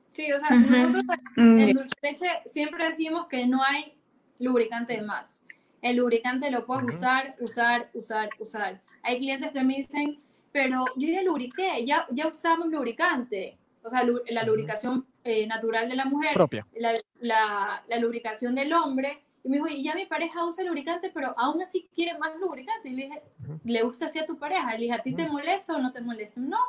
Sí, 0.10 0.32
o 0.32 0.40
sea, 0.40 0.52
nosotros 0.52 1.04
en 1.36 1.74
Dulce 1.74 1.96
Leche 2.02 2.28
siempre 2.46 2.86
decimos 2.86 3.28
que 3.28 3.46
no 3.46 3.62
hay 3.62 3.94
lubricante 4.40 4.94
de 4.94 5.02
más 5.02 5.44
el 5.82 5.98
lubricante 5.98 6.52
lo 6.52 6.66
puedes 6.66 6.96
usar, 6.96 7.36
usar, 7.40 7.90
usar, 7.94 8.30
usar. 8.40 8.82
Hay 9.04 9.18
clientes 9.18 9.52
que 9.52 9.64
me 9.64 9.76
dicen, 9.76 10.20
pero 10.52 10.86
yo 10.96 11.08
ya 11.10 11.22
lubriqué, 11.22 11.86
ya, 11.86 12.08
ya 12.12 12.28
usamos 12.28 12.68
lubricante. 12.68 13.58
O 13.84 13.90
sea, 13.90 14.04
la 14.30 14.44
lubricación 14.44 15.06
eh, 15.24 15.48
natural 15.48 15.88
de 15.88 15.96
la 15.96 16.06
mujer, 16.06 16.36
La, 16.76 16.94
la, 17.22 17.84
la, 17.88 18.00
lubricación 18.00 18.56
del 18.56 18.74
hombre. 18.74 19.24
Y 19.48 19.50
me 19.50 19.58
dijo, 19.58 19.70
y 19.70 19.82
ya 19.82 19.96
mi 19.96 20.06
pareja 20.06 20.46
usa 20.46 20.66
lubricante, 20.66 21.10
pero 21.14 21.34
aún 21.38 21.62
así 21.62 21.88
quiere 21.96 22.20
más 22.20 22.38
lubricante. 22.38 22.90
Y 22.90 22.94
le 22.94 23.06
dije, 23.06 23.22
¿le 23.64 23.82
gusta 23.82 24.08
así 24.08 24.20
a 24.20 24.26
tu 24.26 24.38
pareja? 24.38 24.74
Le 24.74 24.80
dije, 24.80 24.94
¿a 24.94 25.02
ti 25.02 25.16
te 25.16 25.26
molesta 25.26 25.74
o 25.74 25.80
no 25.80 25.94
te 25.94 26.02
molesta? 26.02 26.42
No, 26.42 26.60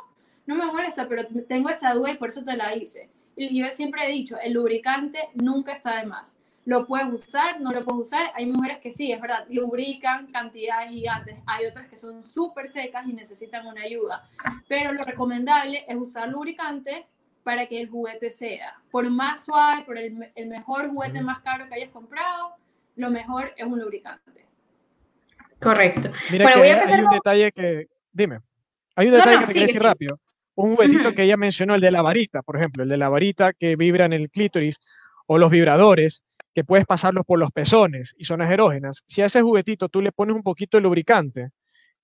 no 0.45 0.55
me 0.55 0.65
molesta, 0.65 1.05
pero 1.05 1.25
tengo 1.45 1.69
esa 1.69 1.93
duda 1.93 2.11
y 2.11 2.17
por 2.17 2.29
eso 2.29 2.45
te 2.45 2.55
la 2.55 2.73
hice. 2.73 3.09
Y 3.35 3.59
yo 3.59 3.69
siempre 3.69 4.05
he 4.05 4.11
dicho, 4.11 4.37
el 4.41 4.53
lubricante 4.53 5.27
nunca 5.33 5.73
está 5.73 5.99
de 5.99 6.05
más 6.05 6.39
lo 6.69 6.85
puedes 6.85 7.11
usar, 7.11 7.59
no 7.59 7.71
lo 7.71 7.81
puedes 7.81 8.01
usar. 8.01 8.31
Hay 8.35 8.45
mujeres 8.45 8.77
que 8.77 8.91
sí, 8.91 9.11
es 9.11 9.19
verdad, 9.19 9.45
lubrican 9.49 10.27
cantidades 10.27 10.91
gigantes. 10.91 11.39
Hay 11.47 11.65
otras 11.65 11.87
que 11.87 11.97
son 11.97 12.23
súper 12.23 12.67
secas 12.67 13.07
y 13.07 13.13
necesitan 13.13 13.65
una 13.65 13.81
ayuda. 13.81 14.21
Pero 14.67 14.93
lo 14.93 15.03
recomendable 15.03 15.83
es 15.87 15.95
usar 15.95 16.29
lubricante 16.29 17.07
para 17.43 17.65
que 17.65 17.81
el 17.81 17.89
juguete 17.89 18.29
sea. 18.29 18.79
Por 18.91 19.09
más 19.09 19.45
suave, 19.45 19.83
por 19.83 19.97
el, 19.97 20.13
mejor 20.47 20.89
juguete 20.89 21.21
más 21.21 21.39
caro 21.39 21.67
que 21.67 21.73
hayas 21.73 21.89
comprado, 21.89 22.53
lo 22.99 23.09
mejor 23.09 23.53
es 23.55 23.65
un 23.65 23.79
lubricante. 23.79 24.45
Correcto. 25.59 26.11
Mira 26.31 26.51
que 26.53 26.59
hay 26.59 27.01
un 27.01 27.09
detalle 27.09 27.51
que, 27.53 27.87
dime, 28.11 28.39
hay 28.95 29.07
un 29.07 29.13
detalle 29.13 29.39
que 29.39 29.45
te 29.45 29.51
quiero 29.53 29.67
decir 29.67 29.81
rápido. 29.81 30.19
Un 30.55 30.75
juguetito 30.75 31.13
que 31.13 31.23
ella 31.23 31.37
mencionó, 31.37 31.75
el 31.75 31.81
de 31.81 31.91
la 31.91 32.01
varita, 32.01 32.41
por 32.41 32.57
ejemplo, 32.57 32.83
el 32.83 32.89
de 32.89 32.97
la 32.97 33.07
varita 33.07 33.53
que 33.53 33.77
vibra 33.77 34.03
en 34.03 34.11
el 34.11 34.29
clítoris 34.29 34.77
o 35.27 35.37
los 35.37 35.49
vibradores 35.49 36.23
que 36.53 36.65
puedes 36.65 36.85
pasarlos 36.85 37.25
por 37.25 37.39
los 37.39 37.51
pezones 37.51 38.13
y 38.17 38.25
zonas 38.25 38.51
erógenas, 38.51 39.03
si 39.07 39.21
a 39.21 39.27
ese 39.27 39.41
juguetito 39.41 39.87
tú 39.87 40.01
le 40.01 40.11
pones 40.11 40.35
un 40.35 40.43
poquito 40.43 40.75
de 40.75 40.81
lubricante, 40.81 41.51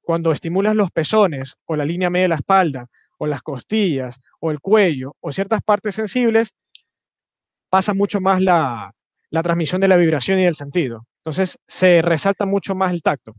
cuando 0.01 0.31
estimulas 0.31 0.77
los 0.77 0.91
pezones 0.91 1.57
o 1.65 1.75
la 1.75 1.83
línea 1.83 2.09
media 2.09 2.23
de 2.23 2.29
la 2.29 2.35
espalda 2.35 2.87
o 3.17 3.27
las 3.27 3.41
costillas 3.41 4.21
o 4.39 4.51
el 4.51 4.61
cuello 4.61 5.17
o 5.19 5.33
ciertas 5.33 5.61
partes 5.61 5.95
sensibles, 5.95 6.53
pasa 7.69 7.93
mucho 7.93 8.21
más 8.21 8.41
la, 8.41 8.93
la 9.35 9.43
transmisión 9.43 9.81
de 9.81 9.89
la 9.89 9.97
vibración 9.97 10.39
y 10.39 10.45
del 10.45 10.55
sentido. 10.55 11.05
Entonces 11.17 11.59
se 11.67 12.01
resalta 12.01 12.45
mucho 12.45 12.73
más 12.73 12.93
el 12.93 13.01
tacto. 13.01 13.35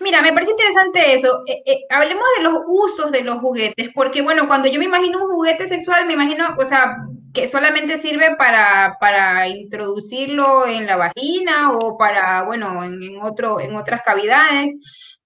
Mira, 0.00 0.22
me 0.22 0.32
parece 0.32 0.52
interesante 0.52 1.12
eso. 1.12 1.42
Eh, 1.46 1.62
eh, 1.66 1.80
hablemos 1.90 2.24
de 2.38 2.42
los 2.44 2.62
usos 2.66 3.12
de 3.12 3.22
los 3.24 3.40
juguetes, 3.40 3.90
porque 3.94 4.22
bueno, 4.22 4.48
cuando 4.48 4.68
yo 4.70 4.78
me 4.78 4.86
imagino 4.86 5.22
un 5.22 5.30
juguete 5.30 5.66
sexual, 5.66 6.06
me 6.06 6.14
imagino, 6.14 6.56
o 6.58 6.64
sea, 6.64 6.96
que 7.34 7.46
solamente 7.46 7.98
sirve 7.98 8.34
para, 8.36 8.96
para 8.98 9.46
introducirlo 9.48 10.66
en 10.66 10.86
la 10.86 10.96
vagina 10.96 11.72
o 11.72 11.98
para, 11.98 12.44
bueno, 12.44 12.82
en, 12.84 13.20
otro, 13.20 13.60
en 13.60 13.76
otras 13.76 14.00
cavidades. 14.02 14.72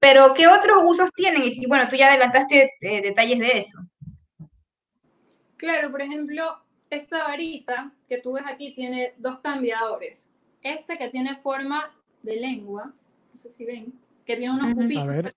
Pero, 0.00 0.34
¿qué 0.34 0.48
otros 0.48 0.82
usos 0.84 1.10
tienen? 1.14 1.42
Y, 1.44 1.64
bueno, 1.66 1.88
tú 1.88 1.94
ya 1.94 2.08
adelantaste 2.08 2.72
eh, 2.80 3.02
detalles 3.02 3.38
de 3.38 3.58
eso. 3.58 3.78
Claro, 5.56 5.92
por 5.92 6.02
ejemplo, 6.02 6.65
esta 6.90 7.24
varita 7.24 7.92
que 8.08 8.18
tú 8.20 8.32
ves 8.32 8.44
aquí 8.46 8.74
tiene 8.74 9.14
dos 9.18 9.40
cambiadores. 9.40 10.28
Este 10.62 10.98
que 10.98 11.08
tiene 11.10 11.36
forma 11.36 11.94
de 12.22 12.36
lengua 12.36 12.92
no 13.36 13.42
sé 13.42 13.52
si 13.52 13.66
ven, 13.66 13.92
que 14.24 14.36
tiene 14.36 14.54
unos 14.54 14.72
pupitos. 14.74 15.34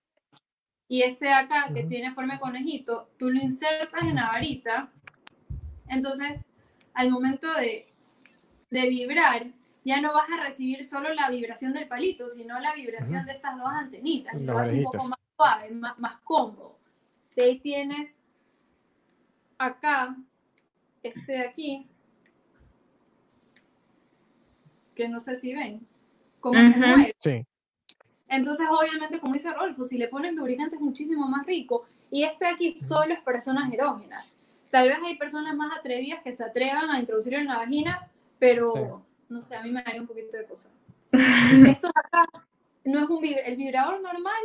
Y 0.88 1.02
este 1.02 1.26
de 1.26 1.34
acá, 1.34 1.70
que 1.74 1.84
tiene 1.84 2.14
forma 2.14 2.36
de 2.36 2.40
conejito, 2.40 3.10
tú 3.18 3.30
lo 3.30 3.42
insertas 3.42 4.04
en 4.04 4.16
la 4.16 4.28
varita. 4.28 4.90
Entonces, 5.90 6.46
al 6.94 7.12
momento 7.12 7.54
de, 7.56 7.86
de 8.70 8.88
vibrar, 8.88 9.48
ya 9.84 10.00
no 10.00 10.14
vas 10.14 10.30
a 10.32 10.42
recibir 10.46 10.86
solo 10.86 11.14
la 11.14 11.30
vibración 11.30 11.74
del 11.74 11.90
palito, 11.90 12.30
sino 12.30 12.58
la 12.62 12.74
vibración 12.74 13.26
de 13.26 13.34
estas 13.34 13.58
dos 13.58 13.68
antenitas. 13.68 14.40
Y 14.40 14.46
lo 14.46 14.54
vas 14.54 14.70
un 14.70 14.84
poco 14.84 15.10
más 15.10 15.20
suave, 15.36 15.72
más, 15.72 16.00
más 16.00 16.16
cómodo. 16.22 16.80
De 17.36 17.44
ahí 17.44 17.60
tienes 17.60 18.22
acá, 19.58 20.16
este 21.04 21.34
de 21.34 21.48
aquí, 21.48 21.88
que 24.96 25.08
no 25.08 25.20
sé 25.20 25.36
si 25.36 25.54
ven, 25.54 25.86
cómo 26.40 26.60
se 26.60 26.78
mueve. 26.78 27.16
Sí. 27.20 27.46
Entonces, 28.28 28.68
obviamente, 28.70 29.20
como 29.20 29.34
dice 29.34 29.52
Rolfo, 29.54 29.88
si 29.88 29.98
le 29.98 30.08
ponen 30.08 30.36
lubricante 30.36 30.76
es 30.76 30.82
muchísimo 30.82 31.28
más 31.28 31.46
rico. 31.46 31.86
Y 32.12 32.24
este 32.24 32.46
de 32.46 32.52
aquí 32.52 32.72
solo 32.72 33.14
es 33.14 33.22
personas 33.22 33.72
erógenas. 33.72 34.36
Tal 34.70 34.88
vez 34.88 35.00
hay 35.04 35.18
personas 35.18 35.56
más 35.56 35.76
atrevidas 35.78 36.22
que 36.24 36.34
se 36.34 36.44
atrevan 36.44 36.90
a 36.92 37.00
introducirlo 37.00 37.40
en 37.40 37.48
la 37.48 37.58
vagina, 37.58 38.08
pero 38.38 39.04
no 39.30 39.42
sé, 39.42 39.56
a 39.56 39.64
mí 39.64 39.72
me 39.72 39.84
daría 39.84 40.02
un 40.02 40.08
poquito 40.08 40.38
de 40.38 40.46
cosa. 40.46 40.70
Esto 41.68 41.88
acá 41.88 42.26
no 42.84 43.00
es 43.00 43.10
un 43.10 43.26
el 43.26 43.58
vibrador 43.58 44.00
normal, 44.02 44.42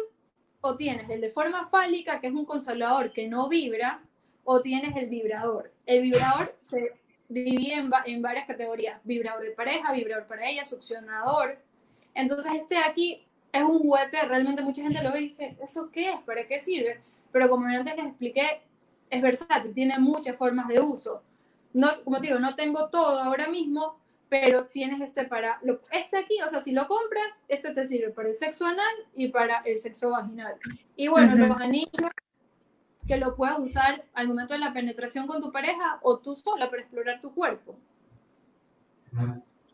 o 0.60 0.76
tienes 0.76 1.08
el 1.10 1.20
de 1.20 1.28
forma 1.28 1.66
fálica, 1.66 2.20
que 2.20 2.28
es 2.28 2.32
un 2.32 2.46
consolador 2.46 3.12
que 3.12 3.28
no 3.28 3.48
vibra, 3.48 4.00
o 4.44 4.60
tienes 4.60 4.96
el 4.96 5.08
vibrador. 5.08 5.72
El 5.86 6.02
vibrador 6.02 6.56
se 6.62 6.92
divide 7.28 7.74
en, 7.74 7.90
en 8.06 8.22
varias 8.22 8.46
categorías: 8.46 9.00
vibrador 9.04 9.42
de 9.42 9.50
pareja, 9.50 9.92
vibrador 9.92 10.26
para 10.26 10.48
ella, 10.48 10.64
succionador. 10.64 11.58
Entonces, 12.14 12.52
este 12.54 12.78
aquí 12.78 13.24
es 13.52 13.62
un 13.62 13.78
juguete, 13.78 14.20
realmente 14.22 14.62
mucha 14.62 14.82
gente 14.82 15.02
lo 15.02 15.12
ve 15.12 15.20
y 15.20 15.24
dice, 15.24 15.56
¿eso 15.62 15.88
qué 15.92 16.10
es? 16.10 16.20
¿Para 16.22 16.46
qué 16.46 16.58
sirve? 16.58 17.00
Pero 17.30 17.48
como 17.48 17.66
antes 17.66 17.96
les 17.96 18.06
expliqué, 18.06 18.62
es 19.10 19.22
versátil, 19.22 19.72
tiene 19.72 19.96
muchas 19.98 20.36
formas 20.36 20.66
de 20.66 20.80
uso. 20.80 21.22
No, 21.72 22.02
como 22.02 22.20
te 22.20 22.26
digo, 22.26 22.40
no 22.40 22.56
tengo 22.56 22.88
todo 22.88 23.20
ahora 23.20 23.48
mismo, 23.48 23.96
pero 24.28 24.66
tienes 24.66 25.00
este 25.00 25.24
para, 25.24 25.60
este 25.92 26.18
aquí, 26.18 26.36
o 26.44 26.48
sea, 26.48 26.60
si 26.60 26.72
lo 26.72 26.88
compras, 26.88 27.42
este 27.46 27.72
te 27.72 27.84
sirve 27.84 28.10
para 28.10 28.28
el 28.28 28.34
sexo 28.34 28.66
anal 28.66 28.94
y 29.14 29.28
para 29.28 29.58
el 29.58 29.78
sexo 29.78 30.10
vaginal. 30.10 30.56
Y 30.96 31.06
bueno, 31.06 31.36
los 31.36 31.56
anillos 31.60 32.10
que 33.06 33.16
lo 33.16 33.36
puedes 33.36 33.58
usar 33.58 34.04
al 34.14 34.28
momento 34.28 34.54
de 34.54 34.60
la 34.60 34.72
penetración 34.72 35.26
con 35.26 35.42
tu 35.42 35.52
pareja 35.52 35.98
o 36.02 36.18
tú 36.18 36.34
sola 36.34 36.70
para 36.70 36.82
explorar 36.82 37.20
tu 37.20 37.34
cuerpo. 37.34 37.76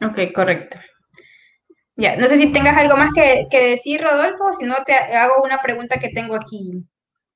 Ok, 0.03 0.33
correcto. 0.35 0.79
Ya, 1.97 2.17
no 2.17 2.27
sé 2.27 2.39
si 2.39 2.53
tengas 2.53 2.77
algo 2.77 2.97
más 2.97 3.11
que, 3.15 3.47
que 3.51 3.71
decir, 3.71 4.01
Rodolfo, 4.01 4.53
si 4.59 4.65
no 4.65 4.75
te 4.87 4.95
hago 4.95 5.43
una 5.45 5.61
pregunta 5.61 5.99
que 5.99 6.09
tengo 6.09 6.35
aquí 6.35 6.83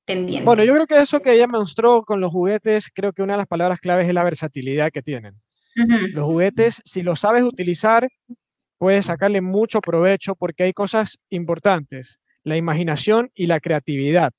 pendiente. 0.05 0.45
Bueno, 0.45 0.63
yo 0.63 0.73
creo 0.73 0.87
que 0.87 0.99
eso 0.99 1.21
que 1.21 1.33
ella 1.33 1.47
mostró 1.47 2.03
con 2.03 2.19
los 2.19 2.31
juguetes, 2.31 2.89
creo 2.93 3.13
que 3.13 3.21
una 3.21 3.33
de 3.33 3.39
las 3.39 3.47
palabras 3.47 3.79
claves 3.79 4.07
es 4.07 4.13
la 4.13 4.23
versatilidad 4.23 4.91
que 4.91 5.01
tienen. 5.01 5.35
Los 6.13 6.25
juguetes, 6.25 6.81
si 6.85 7.03
los 7.03 7.19
sabes 7.19 7.43
utilizar, 7.43 8.07
puedes 8.77 9.07
sacarle 9.07 9.41
mucho 9.41 9.81
provecho 9.81 10.33
porque 10.35 10.63
hay 10.63 10.73
cosas 10.73 11.19
importantes, 11.29 12.21
la 12.43 12.55
imaginación 12.55 13.29
y 13.35 13.47
la 13.47 13.59
creatividad 13.59 14.31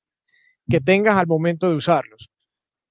que 0.68 0.80
tengas 0.80 1.16
al 1.16 1.26
momento 1.26 1.68
de 1.68 1.76
usarlos. 1.76 2.30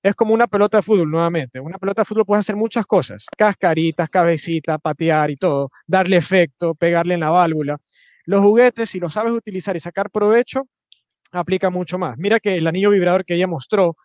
Es 0.03 0.13
como 0.15 0.33
una 0.33 0.47
pelota 0.47 0.77
de 0.77 0.83
fútbol 0.83 1.09
nuevamente. 1.09 1.59
Una 1.59 1.79
pelota 1.79 2.01
de 2.01 2.05
fútbol 2.05 2.25
puede 2.25 2.39
hacer 2.39 2.55
muchas 2.55 2.85
cosas, 2.85 3.25
cascaritas, 3.35 4.09
cabecita, 4.09 4.77
patear 4.77 5.31
y 5.31 5.37
todo, 5.37 5.71
darle 5.87 6.17
efecto, 6.17 6.75
pegarle 6.75 7.15
en 7.15 7.21
la 7.21 7.31
válvula. 7.31 7.77
Los 8.25 8.41
juguetes, 8.41 8.89
si 8.89 8.99
los 8.99 9.13
sabes 9.13 9.33
utilizar 9.33 9.75
y 9.75 9.79
sacar 9.79 10.09
provecho, 10.11 10.67
aplica 11.31 11.69
mucho 11.69 11.97
más. 11.97 12.17
Mira 12.17 12.39
que 12.39 12.57
el 12.57 12.67
anillo 12.67 12.91
vibrador 12.91 13.25
que 13.25 13.35
ella 13.35 13.47
mostró, 13.47 13.97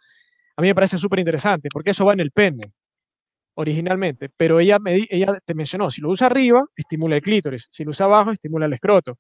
a 0.57 0.63
mí 0.63 0.69
me 0.69 0.75
parece 0.75 0.99
súper 0.99 1.19
interesante, 1.19 1.69
porque 1.73 1.91
eso 1.91 2.05
va 2.05 2.15
en 2.15 2.21
el 2.21 2.33
pene 2.33 2.73
originalmente, 3.55 4.31
pero 4.37 4.61
ella, 4.61 4.79
te 5.45 5.55
mencionó, 5.55 5.91
si 5.91 6.01
lo 6.01 6.11
usa 6.11 6.27
arriba, 6.27 6.63
estimula 6.77 7.17
el 7.17 7.23
clítoris, 7.23 7.69
si 7.71 7.85
lo 7.85 7.91
usa 7.91 8.07
abajo, 8.07 8.31
estimula 8.31 8.67
el 8.67 8.73
escroto. 8.73 9.19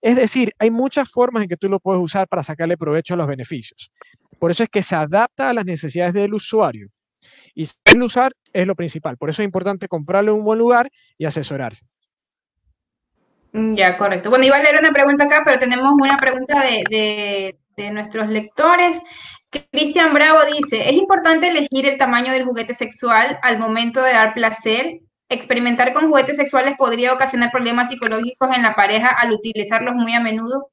Es 0.00 0.16
decir, 0.16 0.52
hay 0.58 0.70
muchas 0.70 1.10
formas 1.10 1.42
en 1.42 1.48
que 1.48 1.56
tú 1.56 1.68
lo 1.68 1.80
puedes 1.80 2.02
usar 2.02 2.28
para 2.28 2.42
sacarle 2.42 2.76
provecho 2.76 3.14
a 3.14 3.16
los 3.16 3.26
beneficios. 3.26 3.90
Por 4.38 4.50
eso 4.50 4.62
es 4.62 4.68
que 4.68 4.82
se 4.82 4.94
adapta 4.94 5.50
a 5.50 5.54
las 5.54 5.64
necesidades 5.64 6.14
del 6.14 6.34
usuario. 6.34 6.88
Y 7.54 7.66
saberlo 7.66 8.06
usar 8.06 8.32
es 8.52 8.66
lo 8.66 8.76
principal. 8.76 9.16
Por 9.16 9.30
eso 9.30 9.42
es 9.42 9.46
importante 9.46 9.88
comprarlo 9.88 10.32
en 10.32 10.38
un 10.38 10.44
buen 10.44 10.58
lugar 10.58 10.90
y 11.16 11.24
asesorarse. 11.24 11.84
Mm, 13.52 13.74
ya, 13.74 13.96
correcto. 13.96 14.30
Bueno, 14.30 14.44
iba 14.44 14.56
a 14.56 14.62
leer 14.62 14.78
una 14.78 14.92
pregunta 14.92 15.24
acá, 15.24 15.42
pero 15.44 15.58
tenemos 15.58 15.92
una 15.92 16.18
pregunta 16.18 16.62
de, 16.62 17.56
de 17.78 17.90
nuestros 17.90 18.28
lectores. 18.28 19.00
Cristian 19.50 20.12
Bravo 20.12 20.40
dice, 20.44 20.88
es 20.88 20.96
importante 20.96 21.48
elegir 21.48 21.86
el 21.86 21.98
tamaño 21.98 22.32
del 22.32 22.44
juguete 22.44 22.74
sexual 22.74 23.38
al 23.42 23.58
momento 23.58 24.02
de 24.02 24.12
dar 24.12 24.34
placer. 24.34 25.00
Experimentar 25.30 25.92
con 25.92 26.08
juguetes 26.08 26.36
sexuales 26.36 26.74
podría 26.78 27.12
ocasionar 27.12 27.50
problemas 27.50 27.90
psicológicos 27.90 28.48
en 28.54 28.62
la 28.62 28.74
pareja 28.74 29.08
al 29.08 29.32
utilizarlos 29.32 29.94
muy 29.94 30.14
a 30.14 30.20
menudo. 30.20 30.70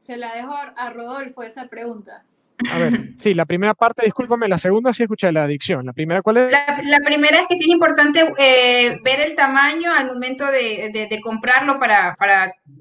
Se 0.00 0.16
la 0.16 0.34
dejo 0.34 0.54
a 0.54 0.90
Rodolfo 0.90 1.42
esa 1.42 1.66
pregunta. 1.68 2.24
A 2.70 2.78
ver, 2.78 3.10
sí, 3.18 3.34
la 3.34 3.46
primera 3.46 3.74
parte, 3.74 4.04
discúlpame, 4.04 4.48
la 4.48 4.58
segunda 4.58 4.92
sí 4.92 5.02
escuché 5.02 5.30
la 5.32 5.44
adicción. 5.44 5.86
¿La 5.86 5.92
primera 5.92 6.22
cuál 6.22 6.36
es? 6.38 6.52
La, 6.52 7.00
primera 7.04 7.40
es 7.40 7.48
que 7.48 7.56
sí 7.56 7.64
es 7.64 7.68
importante 7.70 8.32
eh, 8.38 8.98
ver 9.02 9.20
el 9.20 9.34
tamaño 9.34 9.92
al 9.92 10.06
momento 10.06 10.46
de, 10.46 11.20
comprarlo 11.22 11.78
para, 11.78 12.16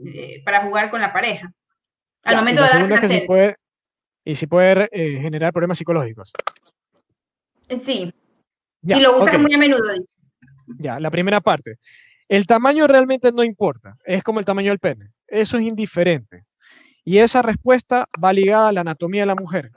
eh, 0.06 0.42
para, 0.46 0.62
jugar 0.62 0.90
con 0.90 1.02
la 1.02 1.12
pareja. 1.12 1.52
Al 2.24 2.38
momento 2.38 2.62
de 2.62 2.68
dar 2.68 2.88
placer. 2.88 3.26
puede, 3.26 3.56
y 4.26 4.36
si 4.36 4.48
puede 4.48 4.90
eh, 4.92 5.20
generar 5.20 5.54
problemas 5.54 5.78
psicológicos. 5.78 6.32
Sí. 7.80 8.14
si 8.86 9.00
lo 9.00 9.18
usas 9.18 9.40
muy 9.40 9.54
a 9.54 9.58
menudo. 9.58 9.94
Ya, 10.80 11.00
la 11.00 11.12
primera 11.12 11.42
parte. 11.42 11.78
El 12.28 12.48
tamaño 12.48 12.88
realmente 12.88 13.32
no 13.32 13.44
importa, 13.44 13.98
es 14.06 14.24
como 14.24 14.40
el 14.40 14.46
tamaño 14.46 14.72
del 14.72 14.80
pene. 14.80 15.10
Eso 15.28 15.58
es 15.58 15.64
indiferente. 15.64 16.46
Y 17.04 17.18
esa 17.18 17.42
respuesta 17.42 18.08
va 18.24 18.32
ligada 18.32 18.70
a 18.70 18.72
la 18.72 18.82
anatomía 18.82 19.24
de 19.24 19.28
la 19.28 19.36
mujer 19.36 19.72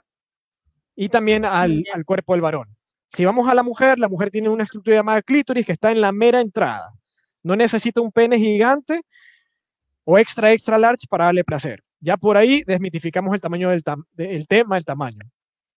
y 0.95 1.09
también 1.09 1.45
al, 1.45 1.83
al 1.93 2.05
cuerpo 2.05 2.33
del 2.33 2.41
varón. 2.41 2.75
Si 3.09 3.25
vamos 3.25 3.49
a 3.49 3.53
la 3.53 3.63
mujer, 3.63 3.99
la 3.99 4.09
mujer 4.09 4.31
tiene 4.31 4.49
una 4.49 4.63
estructura 4.63 4.97
llamada 4.97 5.21
clítoris 5.21 5.65
que 5.65 5.71
está 5.73 5.91
en 5.91 6.01
la 6.01 6.11
mera 6.11 6.41
entrada. 6.41 6.91
No 7.43 7.55
necesita 7.55 8.01
un 8.01 8.11
pene 8.11 8.37
gigante 8.37 9.01
o 10.03 10.17
extra, 10.17 10.51
extra 10.51 10.77
large 10.77 11.05
para 11.09 11.25
darle 11.25 11.43
placer. 11.43 11.83
Ya 11.99 12.17
por 12.17 12.37
ahí 12.37 12.63
desmitificamos 12.65 13.33
el 13.33 13.41
tamaño 13.41 13.69
del 13.69 13.83
el 14.17 14.47
tema 14.47 14.75
del 14.75 14.85
tamaño. 14.85 15.23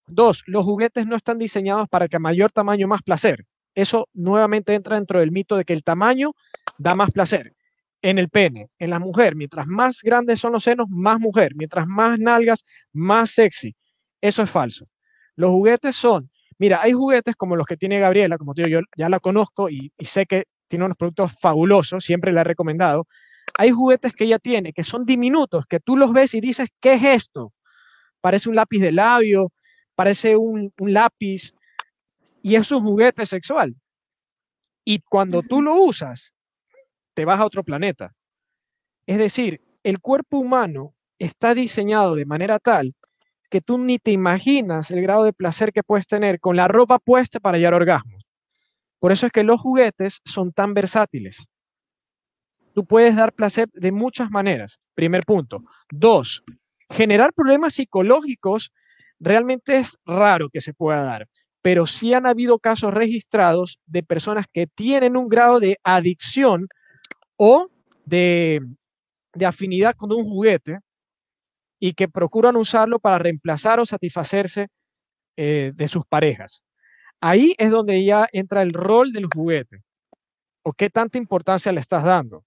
Dos, 0.07 0.43
los 0.47 0.65
juguetes 0.65 1.07
no 1.07 1.17
están 1.17 1.39
diseñados 1.39 1.89
para 1.89 2.09
que 2.09 2.17
a 2.17 2.21
mayor 2.21 2.51
tamaño 2.51 2.89
más 2.89 3.03
placer. 3.03 3.47
Eso 3.75 4.09
nuevamente 4.13 4.75
entra 4.75 4.97
dentro 4.97 5.21
del 5.21 5.31
mito 5.31 5.57
de 5.57 5.65
que 5.65 5.73
el 5.73 5.85
tamaño 5.85 6.33
da 6.79 6.95
más 6.95 7.11
placer. 7.13 7.55
En 8.03 8.19
el 8.19 8.29
pene, 8.29 8.71
en 8.79 8.91
la 8.91 8.99
mujer, 8.99 9.37
mientras 9.37 9.67
más 9.67 10.01
grandes 10.03 10.41
son 10.41 10.53
los 10.53 10.65
senos, 10.65 10.89
más 10.89 11.21
mujer. 11.21 11.55
Mientras 11.55 11.87
más 11.87 12.19
nalgas, 12.19 12.65
más 12.93 13.31
sexy. 13.31 13.77
Eso 14.21 14.43
es 14.43 14.51
falso. 14.51 14.87
Los 15.37 15.51
juguetes 15.51 15.97
son, 15.97 16.31
mira, 16.59 16.83
hay 16.83 16.93
juguetes 16.93 17.37
como 17.37 17.57
los 17.57 17.67
que 17.67 17.77
tiene 17.77 18.01
Gabriela, 18.01 18.37
como 18.37 18.55
te 18.55 18.65
digo, 18.65 18.81
yo 18.81 18.87
ya 18.97 19.09
la 19.09 19.21
conozco 19.21 19.71
y, 19.71 19.93
y 19.97 20.05
sé 20.07 20.27
que 20.27 20.45
tiene 20.69 20.85
unos 20.85 20.97
productos 20.97 21.33
fabulosos, 21.41 22.05
siempre 22.05 22.33
la 22.33 22.43
he 22.43 22.45
recomendado, 22.45 23.07
hay 23.59 23.71
juguetes 23.71 24.15
que 24.15 24.25
ella 24.25 24.39
tiene 24.39 24.73
que 24.73 24.85
son 24.85 25.05
diminutos, 25.05 25.67
que 25.67 25.81
tú 25.81 25.97
los 25.97 26.13
ves 26.13 26.35
y 26.35 26.41
dices, 26.41 26.69
¿qué 26.81 26.95
es 26.95 27.05
esto? 27.05 27.53
Parece 28.21 28.49
un 28.49 28.57
lápiz 28.57 28.81
de 28.81 28.93
labio, 28.93 29.53
parece 29.95 30.37
un, 30.37 30.73
lápiz, 30.79 31.53
y 32.43 32.57
es 32.57 32.71
un 32.71 32.83
juguete 32.83 33.27
sexual. 33.27 33.75
Y 34.85 35.01
cuando 35.01 35.43
tú 35.43 35.63
lo 35.63 35.75
usas, 35.75 36.35
te 37.15 37.25
vas 37.25 37.41
a 37.41 37.45
otro 37.45 37.65
planeta. 37.65 38.15
Es 39.07 39.19
decir, 39.19 39.61
el 39.83 40.01
cuerpo 40.01 40.39
humano 40.39 40.95
está 41.19 41.55
diseñado 41.55 42.15
de 42.15 42.27
manera 42.27 42.59
tal 42.59 42.95
que 43.51 43.61
tú 43.61 43.79
ni 43.79 43.99
te 43.99 44.13
imaginas 44.13 44.91
el 44.91 45.03
grado 45.03 45.25
de 45.25 45.33
placer 45.33 45.73
que 45.73 45.83
puedes 45.83 46.07
tener 46.07 46.39
con 46.41 46.57
la 46.57 46.69
ropa 46.69 46.99
puesta 46.99 47.41
para 47.41 47.57
hallar 47.57 47.75
orgasmos. 47.75 48.25
Por 49.01 49.13
eso 49.13 49.27
es 49.27 49.33
que 49.33 49.43
los 49.43 49.61
juguetes 49.61 50.21
son 50.25 50.53
tan 50.53 50.73
versátiles 50.73 51.50
tú 52.75 52.85
puedes 52.85 53.17
dar 53.17 53.33
placer 53.33 53.69
de 53.73 53.93
muchas 53.93 54.31
maneras. 54.31 54.81
Primer 54.95 55.25
punto. 55.25 55.65
Dos, 55.91 56.43
generar 56.91 57.33
problemas 57.33 57.75
psicológicos 57.75 58.73
realmente 59.19 59.77
es 59.77 59.99
raro 60.05 60.49
que 60.49 60.61
se 60.61 60.75
pueda 60.75 61.03
dar, 61.03 61.29
pero 61.63 61.87
sí 61.87 62.15
han 62.15 62.27
habido 62.27 62.59
casos 62.59 62.93
registrados 62.93 63.79
de 63.87 64.03
personas 64.03 64.47
que 64.53 64.67
tienen 64.67 65.17
un 65.17 65.29
grado 65.29 65.61
de 65.61 65.79
adicción 65.85 66.69
o 67.37 67.69
de, 68.05 68.61
afinidad 69.47 69.95
con 69.95 70.13
un 70.13 70.25
juguete 70.25 70.81
y 71.79 71.95
que 71.95 72.09
procuran 72.09 72.57
usarlo 72.57 72.99
para 72.99 73.19
reemplazar 73.19 73.79
o 73.81 73.87
satisfacerse 73.87 74.69
eh, 75.37 75.73
de 75.75 75.89
sus 75.89 76.05
parejas. 76.07 76.63
Ahí 77.21 77.55
es 77.59 77.71
donde 77.71 78.05
ya 78.05 78.29
entra 78.33 78.63
el 78.63 78.73
rol 78.73 79.13
del 79.13 79.27
juguete 79.27 79.83
o 80.63 80.73
qué 80.73 80.91
tanta 80.91 81.19
importancia 81.19 81.73
le 81.73 81.81
estás 81.81 82.05
dando. 82.05 82.45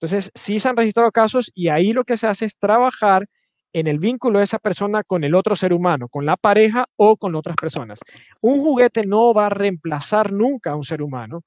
Entonces, 0.00 0.30
sí 0.34 0.58
se 0.58 0.68
han 0.68 0.76
registrado 0.76 1.10
casos 1.10 1.50
y 1.54 1.68
ahí 1.68 1.92
lo 1.92 2.04
que 2.04 2.16
se 2.16 2.26
hace 2.26 2.44
es 2.44 2.58
trabajar 2.58 3.26
en 3.72 3.86
el 3.86 3.98
vínculo 3.98 4.38
de 4.38 4.44
esa 4.44 4.58
persona 4.58 5.02
con 5.02 5.24
el 5.24 5.34
otro 5.34 5.54
ser 5.56 5.72
humano, 5.72 6.08
con 6.08 6.24
la 6.24 6.36
pareja 6.36 6.86
o 6.96 7.16
con 7.16 7.34
otras 7.34 7.56
personas. 7.56 8.00
Un 8.40 8.62
juguete 8.62 9.06
no 9.06 9.34
va 9.34 9.46
a 9.46 9.50
reemplazar 9.50 10.32
nunca 10.32 10.70
a 10.72 10.76
un 10.76 10.84
ser 10.84 11.02
humano, 11.02 11.42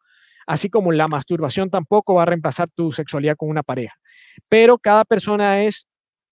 así 0.46 0.70
como 0.70 0.92
la 0.92 1.08
masturbación 1.08 1.70
tampoco 1.70 2.16
va 2.16 2.24
a 2.24 2.26
reemplazar 2.26 2.70
tu 2.76 2.92
sexualidad 2.92 3.36
con 3.36 3.50
una 3.50 3.64
pareja. 3.64 3.96
Pero 4.48 4.78
cada 4.78 5.06
persona 5.06 5.64
es, 5.64 5.88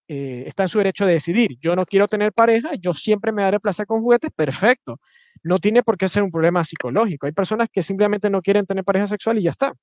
eh, 0.08 0.44
está 0.48 0.64
en 0.64 0.70
su 0.70 0.78
derecho 0.80 1.06
de 1.06 1.14
decidir. 1.14 1.58
Yo 1.62 1.76
no 1.76 1.86
quiero 1.86 2.08
tener 2.08 2.34
pareja, 2.34 2.72
yo 2.80 2.94
siempre 2.94 3.32
me 3.32 3.44
daré 3.44 3.60
placer 3.60 3.88
con 3.88 4.02
juguetes, 4.02 4.32
perfecto. 4.36 5.00
No 5.44 5.60
tiene 5.60 5.84
por 5.84 5.98
qué 5.98 6.08
ser 6.08 6.24
un 6.24 6.32
problema 6.32 6.64
psicológico. 6.64 7.26
Hay 7.26 7.32
personas 7.32 7.70
que 7.72 7.82
simplemente 7.82 8.30
no 8.30 8.42
quieren 8.42 8.66
tener 8.66 8.84
pareja 8.84 9.08
sexual 9.08 9.40
y 9.40 9.44
ya 9.44 9.52
está. 9.52 9.74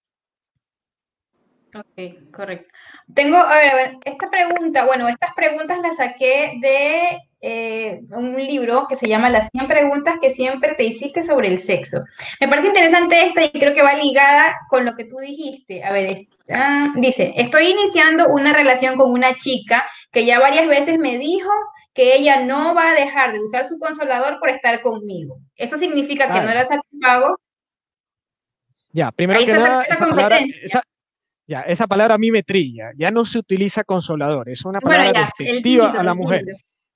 Ok, 1.75 2.31
correcto. 2.33 2.73
Tengo, 3.15 3.37
a 3.37 3.57
ver, 3.57 3.71
a 3.71 3.75
ver, 3.75 3.97
esta 4.05 4.31
pregunta, 4.31 4.85
bueno, 4.85 5.09
estas 5.09 5.35
preguntas 5.35 5.79
las 5.81 5.97
saqué 5.97 6.55
de 6.61 7.19
eh, 7.41 8.01
un 8.11 8.37
libro 8.37 8.87
que 8.89 8.95
se 8.95 9.09
llama 9.09 9.29
Las 9.29 9.49
100 9.51 9.67
preguntas 9.67 10.15
que 10.21 10.31
siempre 10.31 10.75
te 10.75 10.85
hiciste 10.85 11.25
sobre 11.25 11.49
el 11.49 11.59
sexo. 11.59 12.05
Me 12.41 12.49
parece 12.49 12.69
interesante 12.69 13.27
esta 13.27 13.45
y 13.45 13.51
creo 13.51 13.75
que 13.75 13.83
va 13.83 13.95
ligada 13.95 14.57
con 14.69 14.85
lo 14.85 14.95
que 14.95 15.07
tú 15.07 15.19
dijiste. 15.19 15.83
A 15.83 15.93
ver, 15.93 16.27
dice, 16.95 17.35
estoy 17.37 17.67
iniciando 17.67 18.29
una 18.29 18.53
relación 18.53 18.97
con 18.97 19.11
una 19.11 19.35
chica 19.35 19.85
que 20.13 20.25
ya 20.25 20.39
varias 20.39 20.69
veces 20.69 20.99
me 20.99 21.19
dijo 21.19 21.51
que 21.93 22.15
ella 22.15 22.41
no 22.41 22.75
va 22.75 22.91
a 22.91 22.95
dejar 22.95 23.33
de 23.33 23.41
usar 23.41 23.67
su 23.67 23.79
consolador 23.81 24.39
por 24.39 24.51
estar 24.51 24.81
conmigo. 24.81 25.39
¿Eso 25.57 25.77
significa 25.77 26.33
que 26.33 26.41
no 26.41 26.51
era 26.51 26.67
satisfago? 26.67 27.37
Ya, 28.93 29.11
primero 29.11 29.41
que 29.45 29.53
nada, 29.53 29.85
ya, 31.47 31.61
esa 31.63 31.87
palabra 31.87 32.15
a 32.15 32.19
mí 32.19 32.31
me 32.31 32.43
trilla. 32.43 32.93
Ya 32.97 33.11
no 33.11 33.25
se 33.25 33.39
utiliza 33.39 33.85
consolador. 33.85 34.49
Es 34.49 34.65
una 34.65 34.81
palabra 34.81 35.33
despectiva 35.39 35.91
a 35.91 36.03
la 36.03 36.15
mujer. 36.15 36.45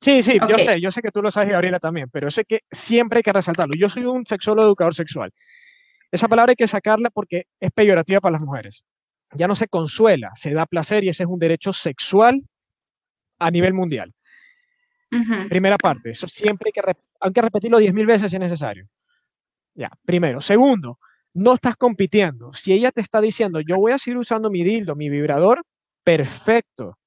Sí, 0.01 0.23
sí, 0.23 0.39
yo 0.49 0.59
sé, 0.59 0.81
yo 0.81 0.91
sé 0.93 1.03
que 1.03 1.11
tú 1.11 1.21
lo 1.21 1.31
sabes, 1.31 1.51
Gabriela, 1.51 1.81
también, 1.81 2.09
pero 2.11 2.31
sé 2.31 2.45
que 2.45 2.61
siempre 2.71 3.19
hay 3.19 3.23
que 3.25 3.33
resaltarlo. 3.33 3.75
Yo 3.77 3.89
soy 3.89 4.05
un 4.05 4.25
sexólogo 4.25 4.69
educador 4.69 4.95
sexual. 4.95 5.33
Esa 6.11 6.29
palabra 6.29 6.53
hay 6.53 6.57
que 6.57 6.69
sacarla 6.69 7.11
porque 7.11 7.47
es 7.59 7.73
peyorativa 7.73 8.21
para 8.21 8.35
las 8.35 8.43
mujeres. 8.43 8.85
Ya 9.35 9.49
no 9.49 9.57
se 9.57 9.67
consuela, 9.67 10.31
se 10.35 10.55
da 10.55 10.67
placer 10.67 11.05
y 11.05 11.09
ese 11.09 11.25
es 11.25 11.29
un 11.29 11.39
derecho 11.39 11.73
sexual 11.73 12.43
a 13.41 13.51
nivel 13.51 13.75
mundial. 13.75 14.15
Primera 15.49 15.77
parte, 15.77 16.11
eso 16.11 16.29
siempre 16.29 16.69
hay 16.69 16.73
que, 16.73 16.99
hay 17.21 17.33
que 17.33 17.43
repetirlo 17.43 17.79
diez 17.79 17.93
mil 17.93 18.07
veces 18.07 18.31
si 18.31 18.37
es 18.37 18.41
necesario. 18.41 18.87
Ya, 19.75 19.91
primero. 20.05 20.41
Segundo, 20.41 20.99
no 21.39 21.55
estás 21.55 21.77
compitiendo. 21.77 22.53
Si 22.53 22.73
ella 22.73 22.91
te 22.91 23.01
está 23.01 23.21
diciendo, 23.21 23.61
yo 23.61 23.77
voy 23.77 23.93
a 23.93 23.99
seguir 23.99 24.19
usando 24.19 24.51
mi 24.51 24.65
dildo, 24.65 24.97
mi 24.97 25.09
vibrador, 25.09 25.63
perfecto. 26.03 26.99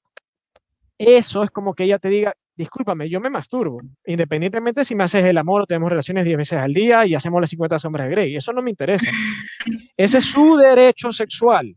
Eso 0.97 1.43
es 1.43 1.51
como 1.51 1.73
que 1.73 1.83
ella 1.83 1.99
te 1.99 2.07
diga, 2.07 2.33
discúlpame, 2.55 3.09
yo 3.09 3.19
me 3.19 3.29
masturbo, 3.29 3.81
independientemente 4.05 4.85
si 4.85 4.95
me 4.95 5.03
haces 5.03 5.25
el 5.25 5.37
amor 5.37 5.63
o 5.63 5.65
tenemos 5.65 5.89
relaciones 5.89 6.23
10 6.23 6.37
veces 6.37 6.59
al 6.59 6.73
día 6.73 7.05
y 7.05 7.13
hacemos 7.13 7.41
las 7.41 7.49
50 7.49 7.79
sombras 7.79 8.07
de 8.07 8.11
Grey. 8.11 8.35
Eso 8.35 8.53
no 8.53 8.61
me 8.61 8.69
interesa. 8.69 9.09
Ese 9.97 10.19
es 10.19 10.25
su 10.25 10.55
derecho 10.55 11.11
sexual. 11.11 11.75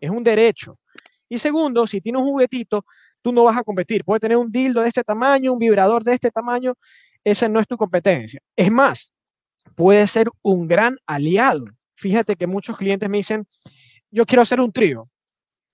Es 0.00 0.10
un 0.10 0.24
derecho. 0.24 0.78
Y 1.28 1.38
segundo, 1.38 1.86
si 1.86 2.00
tiene 2.00 2.18
un 2.18 2.24
juguetito, 2.24 2.84
tú 3.22 3.32
no 3.32 3.44
vas 3.44 3.56
a 3.56 3.62
competir. 3.62 4.04
Puede 4.04 4.20
tener 4.20 4.36
un 4.36 4.50
dildo 4.50 4.80
de 4.82 4.88
este 4.88 5.04
tamaño, 5.04 5.52
un 5.52 5.58
vibrador 5.60 6.02
de 6.02 6.14
este 6.14 6.32
tamaño. 6.32 6.74
Esa 7.22 7.48
no 7.48 7.60
es 7.60 7.68
tu 7.68 7.76
competencia. 7.76 8.40
Es 8.56 8.70
más, 8.70 9.12
puede 9.68 10.06
ser 10.06 10.28
un 10.42 10.68
gran 10.68 10.98
aliado. 11.06 11.66
Fíjate 11.94 12.36
que 12.36 12.46
muchos 12.46 12.76
clientes 12.76 13.08
me 13.08 13.18
dicen, 13.18 13.46
yo 14.10 14.26
quiero 14.26 14.42
hacer 14.42 14.60
un 14.60 14.72
trío 14.72 15.08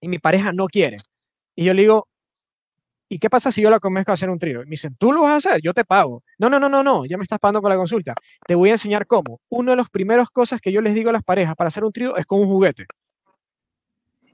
y 0.01 0.09
mi 0.09 0.19
pareja 0.19 0.53
no 0.53 0.67
quiere. 0.67 0.97
Y 1.55 1.65
yo 1.65 1.75
le 1.75 1.83
digo, 1.83 2.09
¿y 3.09 3.19
qué 3.19 3.31
pasa 3.31 3.53
si 3.53 3.63
yo 3.63 3.71
la 3.71 3.81
convenzco 3.81 4.11
a 4.11 4.15
hacer 4.15 4.31
un 4.31 4.39
trío? 4.39 4.63
Y 4.63 4.65
me 4.65 4.73
dicen, 4.73 4.97
tú 4.99 5.13
lo 5.13 5.23
vas 5.23 5.33
a 5.33 5.51
hacer, 5.51 5.61
yo 5.63 5.73
te 5.73 5.85
pago. 5.85 6.23
No, 6.39 6.49
no, 6.49 6.59
no, 6.59 6.69
no, 6.69 6.83
no, 6.83 7.05
ya 7.05 7.17
me 7.17 7.23
estás 7.23 7.39
pagando 7.39 7.61
con 7.61 7.71
la 7.71 7.77
consulta. 7.77 8.15
Te 8.47 8.55
voy 8.55 8.71
a 8.71 8.73
enseñar 8.73 9.07
cómo. 9.07 9.41
Una 9.49 9.73
de 9.73 9.77
las 9.77 9.91
primeras 9.91 10.31
cosas 10.31 10.61
que 10.61 10.73
yo 10.73 10.81
les 10.81 10.95
digo 10.95 11.11
a 11.11 11.13
las 11.13 11.23
parejas 11.23 11.55
para 11.55 11.69
hacer 11.69 11.85
un 11.85 11.93
trío 11.93 12.17
es 12.17 12.27
con 12.27 12.41
un 12.41 12.47
juguete. 12.47 12.87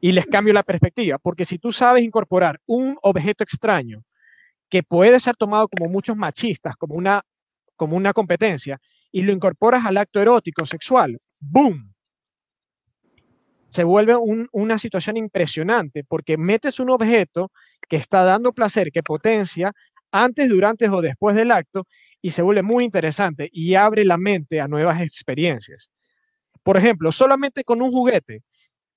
Y 0.00 0.12
les 0.12 0.26
cambio 0.26 0.54
la 0.54 0.62
perspectiva, 0.62 1.18
porque 1.18 1.44
si 1.44 1.58
tú 1.58 1.72
sabes 1.72 2.02
incorporar 2.02 2.58
un 2.66 2.96
objeto 3.02 3.44
extraño 3.44 4.02
que 4.70 4.82
puede 4.82 5.20
ser 5.20 5.36
tomado 5.36 5.68
como 5.68 5.90
muchos 5.90 6.16
machistas, 6.16 6.76
como 6.76 6.94
una, 6.94 7.22
como 7.76 7.96
una 7.96 8.14
competencia, 8.14 8.80
y 9.12 9.22
lo 9.22 9.32
incorporas 9.32 9.84
al 9.86 9.96
acto 9.96 10.20
erótico, 10.20 10.66
sexual, 10.66 11.18
¡boom! 11.40 11.92
Se 13.68 13.84
vuelve 13.84 14.16
una 14.52 14.78
situación 14.78 15.16
impresionante 15.16 16.02
porque 16.02 16.36
metes 16.36 16.80
un 16.80 16.90
objeto 16.90 17.52
que 17.88 17.96
está 17.96 18.24
dando 18.24 18.52
placer, 18.52 18.90
que 18.92 19.02
potencia 19.02 19.72
antes, 20.10 20.48
durante 20.48 20.88
o 20.88 21.00
después 21.00 21.36
del 21.36 21.52
acto 21.52 21.86
y 22.20 22.32
se 22.32 22.42
vuelve 22.42 22.62
muy 22.62 22.84
interesante 22.84 23.48
y 23.52 23.74
abre 23.76 24.04
la 24.04 24.16
mente 24.16 24.60
a 24.60 24.68
nuevas 24.68 25.00
experiencias. 25.00 25.90
Por 26.62 26.76
ejemplo, 26.76 27.12
solamente 27.12 27.64
con 27.64 27.80
un 27.80 27.92
juguete, 27.92 28.42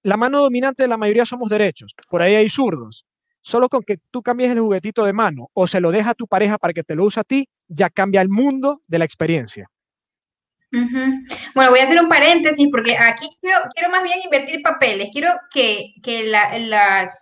la 0.01 0.17
mano 0.17 0.41
dominante 0.41 0.83
de 0.83 0.89
la 0.89 0.97
mayoría 0.97 1.25
somos 1.25 1.49
derechos, 1.49 1.93
por 2.09 2.21
ahí 2.21 2.35
hay 2.35 2.49
zurdos. 2.49 3.05
Solo 3.45 3.67
con 3.67 3.83
que 3.83 3.99
tú 4.09 4.21
cambies 4.21 4.51
el 4.51 4.59
juguetito 4.61 5.03
de 5.03 5.11
mano 5.11 5.49
o 5.53 5.67
se 5.67 5.81
lo 5.81 5.91
deja 5.91 6.11
a 6.11 6.15
tu 6.15 6.27
pareja 6.27 6.57
para 6.57 6.73
que 6.73 6.83
te 6.83 6.95
lo 6.95 7.03
use 7.03 7.19
a 7.19 7.25
ti, 7.25 7.47
ya 7.67 7.89
cambia 7.89 8.21
el 8.21 8.29
mundo 8.29 8.79
de 8.87 8.99
la 8.99 9.05
experiencia. 9.05 9.69
Bueno, 11.53 11.69
voy 11.69 11.79
a 11.79 11.83
hacer 11.83 12.01
un 12.01 12.09
paréntesis 12.09 12.67
porque 12.71 12.97
aquí 12.97 13.29
quiero, 13.41 13.59
quiero 13.75 13.89
más 13.91 14.03
bien 14.03 14.19
invertir 14.23 14.61
papeles. 14.61 15.09
Quiero 15.13 15.29
que, 15.51 15.93
las, 16.25 17.17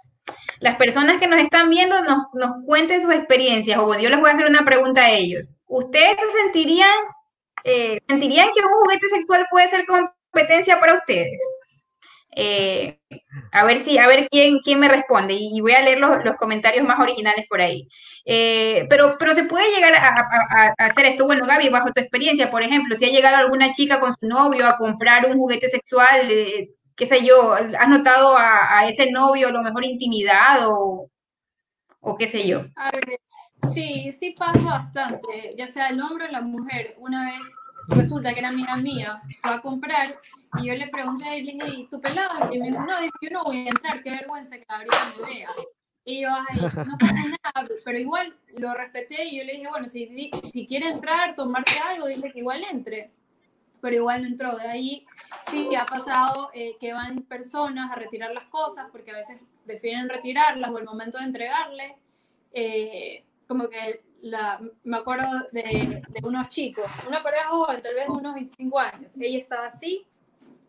las 0.60 0.76
personas 0.78 1.20
que 1.20 1.28
nos 1.28 1.42
están 1.42 1.70
viendo 1.70 2.02
nos, 2.04 2.24
nos 2.34 2.64
cuenten 2.66 3.02
sus 3.02 3.14
experiencias. 3.14 3.78
O 3.80 3.98
yo 3.98 4.10
les 4.10 4.20
voy 4.20 4.30
a 4.30 4.34
hacer 4.34 4.46
una 4.48 4.64
pregunta 4.64 5.02
a 5.04 5.12
ellos. 5.12 5.50
¿Ustedes 5.68 6.18
se 6.20 6.40
sentirían, 6.44 6.96
eh, 7.64 8.00
sentirían 8.08 8.50
que 8.54 8.62
un 8.62 8.72
juguete 8.82 9.08
sexual 9.10 9.46
puede 9.52 9.68
ser 9.68 9.86
competencia 9.86 10.80
para 10.80 10.96
ustedes? 10.96 11.40
Eh, 12.34 13.00
a 13.52 13.66
ver 13.66 13.84
si, 13.84 13.98
a 13.98 14.08
ver 14.08 14.28
quién, 14.30 14.60
quién 14.60 14.80
me 14.80 14.88
responde 14.88 15.36
y 15.38 15.60
voy 15.60 15.74
a 15.74 15.82
leer 15.82 16.00
los, 16.00 16.24
los 16.24 16.38
comentarios 16.38 16.86
más 16.86 17.00
originales 17.00 17.46
por 17.50 17.62
ahí. 17.62 17.88
Eh, 18.26 18.86
pero, 18.90 19.18
pero 19.18 19.34
se 19.34 19.44
puede 19.44 19.74
llegar 19.74 19.94
a, 19.96 20.74
hacer 20.78 21.06
esto. 21.06 21.26
Bueno, 21.26 21.46
Gaby, 21.46 21.70
bajo 21.70 21.92
tu 21.92 22.02
experiencia, 22.02 22.50
por 22.50 22.64
ejemplo, 22.64 22.96
si 22.96 23.06
ha 23.06 23.10
llegado 23.10 23.38
alguna 23.38 23.72
chica 23.72 24.00
con 24.00 24.14
su 24.14 24.28
novio 24.28 24.68
a 24.68 24.78
comprar 24.78 25.26
un 25.26 25.38
juguete 25.38 25.70
sexual, 25.70 26.32
eh, 26.32 26.70
qué 26.96 27.06
sé 27.06 27.26
yo, 27.26 27.54
¿has 27.54 27.90
notado 27.90 28.36
a, 28.38 28.86
ese 28.88 29.12
novio 29.12 29.50
a 29.50 29.52
lo 29.52 29.64
mejor 29.64 29.86
intimidado 29.86 31.10
o, 32.00 32.18
qué 32.18 32.28
sé 32.28 32.48
yo? 32.48 32.66
sí, 33.72 34.12
sí 34.12 34.36
pasa 34.38 34.62
bastante, 34.64 35.54
ya 35.58 35.68
sea 35.68 35.90
el 35.90 36.02
hombre 36.02 36.26
o 36.28 36.32
la 36.32 36.42
mujer. 36.42 36.96
Una 36.98 37.32
vez 37.32 37.48
resulta 37.88 38.34
que 38.34 38.40
era 38.40 38.50
amiga 38.50 38.76
mía, 38.76 39.16
fue 39.42 39.54
a 39.54 39.62
comprar 39.62 40.20
y 40.60 40.68
yo 40.68 40.76
le 40.76 40.88
pregunté 40.88 41.26
a 41.26 41.36
él, 41.36 41.46
le 41.46 41.54
dije, 41.54 41.68
¿y 41.80 41.88
tu 41.88 42.02
pelado? 42.02 42.54
Y 42.54 42.60
me 42.60 42.68
dijo, 42.68 42.82
no, 42.82 42.94
yo 43.22 43.30
no 43.32 43.44
voy 43.44 43.66
a 43.66 43.70
entrar, 43.70 44.04
qué 44.04 44.10
vergüenza 44.10 44.58
que 44.58 44.66
Gabriela 44.68 45.14
me 45.18 45.34
vea. 45.34 45.50
Y 46.04 46.22
yo, 46.22 46.30
ay, 46.30 46.60
no 46.60 46.98
pasa 46.98 47.16
nada, 47.44 47.68
pero 47.86 47.98
igual 47.98 48.36
lo 48.58 48.74
respeté 48.74 49.26
y 49.26 49.38
yo 49.38 49.44
le 49.44 49.54
dije, 49.54 49.68
bueno, 49.70 49.88
si, 49.88 50.32
si 50.44 50.68
quiere 50.68 50.90
entrar, 50.90 51.36
tomarse 51.36 51.78
algo, 51.80 52.08
dile 52.08 52.32
que 52.32 52.40
igual 52.40 52.64
entre. 52.70 53.12
Pero 53.82 53.96
igual 53.96 54.24
no 54.24 54.28
entró. 54.28 54.56
De 54.58 54.68
ahí 54.68 55.06
sí 55.50 55.74
ha 55.76 55.86
pasado 55.86 56.50
eh, 56.54 56.76
que 56.80 56.94
van 56.94 57.24
personas 57.24 57.92
a 57.92 57.96
retirar 57.96 58.32
las 58.32 58.46
cosas 58.46 58.88
porque 58.92 59.12
a 59.12 59.18
veces 59.18 59.40
prefieren 59.66 60.10
retirarlas 60.10 60.70
o 60.72 60.78
el 60.78 60.86
momento 60.86 61.18
de 61.18 61.24
entregarle. 61.24 61.96
Eh, 62.54 63.24
como 63.48 63.70
que 63.70 64.04
la, 64.22 64.60
me 64.84 64.98
acuerdo 64.98 65.28
de, 65.52 66.02
unos 66.24 66.50
chicos, 66.50 66.86
una 67.08 67.22
pareja 67.24 67.50
joven, 67.50 67.82
tal 67.82 67.96
vez 67.96 68.08
unos 68.08 68.34
25 68.34 68.80
años. 68.80 69.18
Ella 69.18 69.38
estaba 69.38 69.68
así 69.68 70.06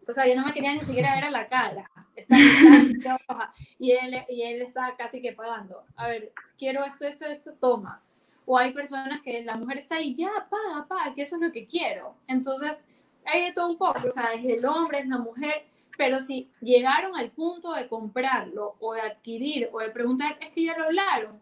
o 0.08 0.12
sea, 0.12 0.26
yo 0.26 0.34
no 0.34 0.44
me 0.44 0.52
quería 0.52 0.74
ni 0.74 0.84
siquiera 0.84 1.14
ver 1.14 1.24
a 1.24 1.30
la 1.30 1.48
cara. 1.48 1.90
Estaba, 2.16 2.40
y 3.78 3.92
él, 3.92 4.22
y 4.28 4.42
él 4.42 4.62
estaba 4.62 4.96
casi 4.96 5.22
que 5.22 5.32
pagando. 5.32 5.84
A 5.96 6.08
ver, 6.08 6.32
quiero 6.58 6.84
esto, 6.84 7.06
esto, 7.06 7.26
esto, 7.26 7.52
toma. 7.54 8.02
O 8.44 8.58
hay 8.58 8.72
personas 8.72 9.20
que 9.22 9.42
la 9.42 9.56
mujer 9.56 9.78
está 9.78 9.96
ahí, 9.96 10.14
ya, 10.14 10.30
paga, 10.50 10.86
paga, 10.88 11.14
que 11.14 11.22
eso 11.22 11.36
es 11.36 11.42
lo 11.42 11.52
que 11.52 11.66
quiero. 11.66 12.16
Entonces, 12.26 12.84
hay 13.24 13.44
de 13.44 13.52
todo 13.52 13.68
un 13.68 13.78
poco, 13.78 14.00
o 14.06 14.10
sea, 14.10 14.32
es 14.34 14.44
el 14.44 14.64
hombre, 14.66 14.98
es 14.98 15.06
la 15.06 15.18
mujer, 15.18 15.64
pero 15.96 16.18
si 16.18 16.50
llegaron 16.60 17.16
al 17.16 17.30
punto 17.30 17.72
de 17.72 17.88
comprarlo 17.88 18.74
o 18.80 18.94
de 18.94 19.02
adquirir 19.02 19.70
o 19.72 19.78
de 19.78 19.90
preguntar, 19.90 20.36
es 20.40 20.52
que 20.52 20.64
ya 20.64 20.76
lo 20.76 20.86
hablaron. 20.86 21.40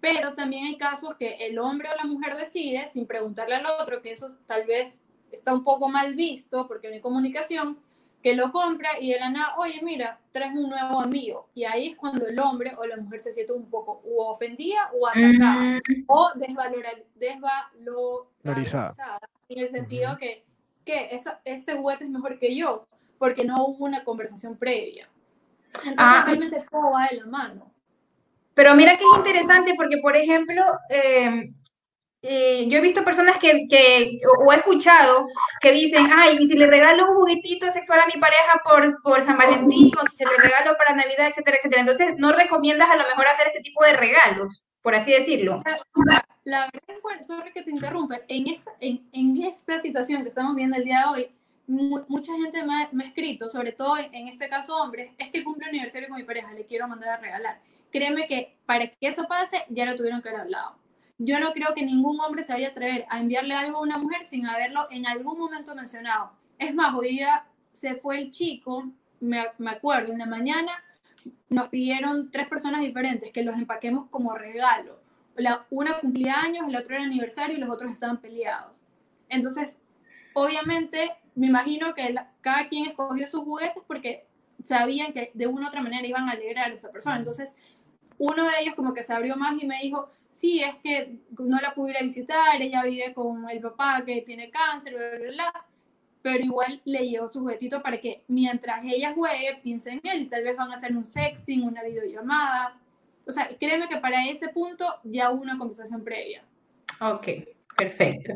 Pero 0.00 0.34
también 0.34 0.64
hay 0.64 0.76
casos 0.78 1.16
que 1.18 1.34
el 1.40 1.58
hombre 1.58 1.88
o 1.90 1.96
la 1.96 2.04
mujer 2.04 2.36
decide, 2.36 2.88
sin 2.88 3.06
preguntarle 3.06 3.56
al 3.56 3.66
otro, 3.66 4.00
que 4.00 4.12
eso 4.12 4.36
tal 4.46 4.66
vez 4.66 5.02
está 5.30 5.52
un 5.52 5.62
poco 5.62 5.88
mal 5.88 6.14
visto 6.14 6.66
porque 6.66 6.88
no 6.88 6.94
hay 6.94 7.00
comunicación, 7.00 7.78
que 8.22 8.34
lo 8.34 8.52
compra 8.52 8.98
y 9.00 9.12
de 9.12 9.18
la 9.18 9.30
nada, 9.30 9.54
oye, 9.56 9.80
mira, 9.82 10.18
traes 10.32 10.52
un 10.54 10.68
nuevo 10.68 11.00
amigo. 11.00 11.48
Y 11.54 11.64
ahí 11.64 11.88
es 11.88 11.96
cuando 11.96 12.26
el 12.26 12.38
hombre 12.38 12.74
o 12.76 12.84
la 12.84 12.96
mujer 12.96 13.20
se 13.20 13.32
siente 13.32 13.52
un 13.52 13.68
poco 13.70 14.02
o 14.04 14.30
ofendida 14.30 14.90
o 14.98 15.06
atacada 15.06 15.78
mm. 15.78 16.04
o 16.06 16.30
desvalorizada 16.34 17.70
en 19.48 19.58
el 19.58 19.68
sentido 19.68 20.16
que, 20.18 20.44
que 20.84 21.08
esa, 21.14 21.40
este 21.44 21.74
juguete 21.76 22.04
es 22.04 22.10
mejor 22.10 22.38
que 22.38 22.54
yo 22.54 22.86
porque 23.18 23.44
no 23.44 23.66
hubo 23.66 23.84
una 23.84 24.04
conversación 24.04 24.56
previa. 24.56 25.08
Entonces 25.74 25.94
ah, 25.98 26.22
realmente 26.26 26.64
todo 26.70 26.92
va 26.92 27.08
de 27.10 27.16
la 27.18 27.26
mano. 27.26 27.69
Pero 28.60 28.74
mira 28.74 28.98
que 28.98 29.04
es 29.04 29.16
interesante 29.16 29.72
porque, 29.74 29.96
por 30.02 30.14
ejemplo, 30.14 30.62
em, 30.90 31.54
eh, 32.20 32.66
yo 32.68 32.76
he 32.76 32.82
visto 32.82 33.02
personas 33.02 33.38
que, 33.38 33.66
que, 33.70 34.18
o 34.38 34.52
he 34.52 34.56
escuchado 34.56 35.26
que 35.62 35.72
dicen, 35.72 36.10
ay, 36.14 36.36
y 36.38 36.46
si 36.46 36.58
le 36.58 36.66
regalo 36.66 37.08
un 37.08 37.14
juguetito 37.14 37.70
sexual 37.70 38.00
a 38.00 38.06
mi 38.06 38.20
pareja 38.20 38.60
por, 38.62 39.00
por 39.00 39.24
San 39.24 39.38
Valentín, 39.38 39.90
o 39.96 40.06
si 40.10 40.16
se 40.16 40.26
le 40.26 40.36
regalo 40.36 40.76
para 40.76 40.94
Navidad, 40.94 41.28
etcétera, 41.28 41.56
etcétera. 41.56 41.80
Entonces, 41.80 42.16
no 42.18 42.32
recomiendas 42.32 42.90
a 42.90 42.96
lo 42.96 43.04
mejor 43.08 43.28
hacer 43.28 43.46
este 43.46 43.60
tipo 43.60 43.82
de 43.82 43.94
regalos, 43.94 44.62
por 44.82 44.94
así 44.94 45.10
decirlo. 45.10 45.62
La, 46.44 46.68
verdad, 46.70 47.22
sorry 47.26 47.52
que 47.52 47.62
te 47.62 47.70
interrumpa, 47.70 48.20
en 48.28 48.46
esta, 48.46 48.72
en, 48.78 49.08
en, 49.14 49.42
esta 49.42 49.80
situación 49.80 50.22
que 50.22 50.28
estamos 50.28 50.54
viendo 50.54 50.76
el 50.76 50.84
día 50.84 50.98
de 50.98 51.04
hoy, 51.06 51.30
mucha 51.66 52.34
gente 52.34 52.62
me 52.62 53.04
ha, 53.04 53.06
escrito, 53.06 53.48
sobre 53.48 53.72
todo 53.72 53.96
en 53.96 54.28
este 54.28 54.50
caso 54.50 54.76
hombres, 54.76 55.12
es 55.16 55.30
que 55.30 55.42
cumple 55.42 55.66
aniversario 55.66 56.10
con 56.10 56.18
mi 56.18 56.24
pareja, 56.24 56.52
le 56.52 56.66
quiero 56.66 56.86
mandar 56.86 57.08
a 57.08 57.16
regalar. 57.16 57.58
Créeme 57.90 58.26
que 58.26 58.56
para 58.66 58.86
que 58.88 59.06
eso 59.08 59.26
pase, 59.26 59.64
ya 59.68 59.84
lo 59.86 59.96
tuvieron 59.96 60.22
que 60.22 60.28
haber 60.28 60.42
hablado 60.42 60.80
yo 61.22 61.38
no 61.38 61.52
creo 61.52 61.74
que 61.74 61.84
ningún 61.84 62.18
hombre 62.18 62.42
se 62.42 62.54
vaya 62.54 62.68
a 62.68 62.70
atrever 62.70 63.04
a 63.10 63.20
enviarle 63.20 63.52
algo 63.52 63.76
a 63.76 63.82
una 63.82 63.98
mujer 63.98 64.24
sin 64.24 64.46
haberlo 64.46 64.88
en 64.90 65.06
algún 65.06 65.38
momento 65.38 65.74
mencionado. 65.74 66.32
Es 66.58 66.74
más, 66.74 66.94
hoy 66.94 67.10
día 67.10 67.44
se 67.72 67.94
fue 67.94 68.18
el 68.18 68.30
chico, 68.30 68.90
me, 69.20 69.38
acuerdo, 69.68 70.14
en 70.14 70.18
la 70.18 70.24
mañana 70.24 70.72
nos 71.50 71.68
pidieron 71.68 72.30
tres 72.30 72.48
personas 72.48 72.80
diferentes 72.80 73.32
que 73.32 73.44
los 73.44 73.54
empaquemos 73.54 74.08
como 74.08 74.34
regalo. 74.34 74.98
La, 75.36 75.66
una 75.68 75.98
cumplía 76.00 76.40
años, 76.40 76.66
la 76.68 76.80
otra 76.80 76.96
era 76.96 77.04
aniversario 77.04 77.58
y 77.58 77.60
los 77.60 77.68
otros 77.68 77.92
estaban 77.92 78.16
peleados. 78.16 78.82
Entonces, 79.28 79.78
obviamente, 80.32 81.12
me 81.34 81.48
imagino 81.48 81.92
que 81.94 82.14
cada 82.40 82.66
quien 82.66 82.86
escogió 82.86 83.26
sus 83.26 83.44
juguetes 83.44 83.82
porque 83.86 84.26
sabían 84.64 85.12
que 85.12 85.32
de 85.34 85.46
una 85.46 85.66
u 85.66 85.68
otra 85.68 85.82
manera 85.82 86.06
iban 86.06 86.30
a 86.30 86.32
alegrar 86.32 86.70
a 86.70 86.74
esa 86.74 86.90
persona. 86.90 87.18
Entonces, 87.18 87.56
uno 88.20 88.44
de 88.44 88.60
ellos 88.60 88.74
como 88.74 88.92
que 88.92 89.02
se 89.02 89.14
abrió 89.14 89.34
más 89.34 89.60
y 89.60 89.66
me 89.66 89.80
dijo, 89.80 90.10
sí, 90.28 90.62
es 90.62 90.76
que 90.76 91.16
no 91.38 91.58
la 91.58 91.74
pudiera 91.74 92.02
visitar, 92.02 92.60
ella 92.60 92.82
vive 92.84 93.14
con 93.14 93.48
el 93.48 93.60
papá 93.60 94.02
que 94.04 94.20
tiene 94.20 94.50
cáncer, 94.50 94.94
bla, 94.94 95.18
bla, 95.18 95.30
bla, 95.30 95.64
pero 96.20 96.44
igual 96.44 96.82
le 96.84 97.08
llevo 97.08 97.28
su 97.28 97.40
juguetito 97.40 97.82
para 97.82 97.98
que 97.98 98.22
mientras 98.28 98.84
ella 98.84 99.14
juegue, 99.14 99.58
piense 99.62 99.92
en 99.92 100.00
él 100.04 100.28
tal 100.28 100.44
vez 100.44 100.54
van 100.54 100.70
a 100.70 100.74
hacer 100.74 100.94
un 100.94 101.06
sexting, 101.06 101.62
una 101.62 101.82
videollamada. 101.82 102.76
O 103.26 103.32
sea, 103.32 103.48
créeme 103.58 103.88
que 103.88 103.96
para 103.96 104.28
ese 104.28 104.48
punto 104.48 104.86
ya 105.04 105.30
hubo 105.30 105.40
una 105.40 105.56
conversación 105.56 106.04
previa. 106.04 106.42
Ok, 107.00 107.26
perfecto. 107.74 108.34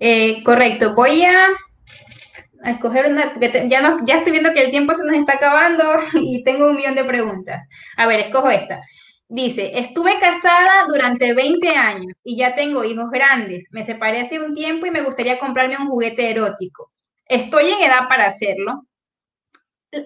Eh, 0.00 0.42
correcto, 0.42 0.94
voy 0.94 1.22
a, 1.22 1.48
escoger 2.64 3.06
una, 3.06 3.32
porque 3.32 3.68
ya, 3.68 3.80
no, 3.80 4.04
ya 4.04 4.16
estoy 4.16 4.32
viendo 4.32 4.52
que 4.52 4.64
el 4.64 4.72
tiempo 4.72 4.94
se 4.94 5.04
nos 5.04 5.14
está 5.14 5.34
acabando 5.34 5.84
y 6.14 6.42
tengo 6.42 6.70
un 6.70 6.76
millón 6.76 6.96
de 6.96 7.04
preguntas. 7.04 7.68
A 7.96 8.06
ver, 8.06 8.18
escojo 8.18 8.50
esta. 8.50 8.80
Dice, 9.34 9.78
estuve 9.78 10.18
casada 10.18 10.84
durante 10.86 11.32
20 11.32 11.66
años 11.70 12.12
y 12.22 12.36
ya 12.36 12.54
tengo 12.54 12.84
hijos 12.84 13.10
grandes. 13.10 13.64
Me 13.70 13.82
separé 13.82 14.20
hace 14.20 14.38
un 14.38 14.54
tiempo 14.54 14.84
y 14.84 14.90
me 14.90 15.00
gustaría 15.00 15.38
comprarme 15.38 15.78
un 15.78 15.88
juguete 15.88 16.28
erótico. 16.28 16.92
Estoy 17.24 17.70
en 17.70 17.80
edad 17.80 18.08
para 18.10 18.26
hacerlo. 18.26 18.86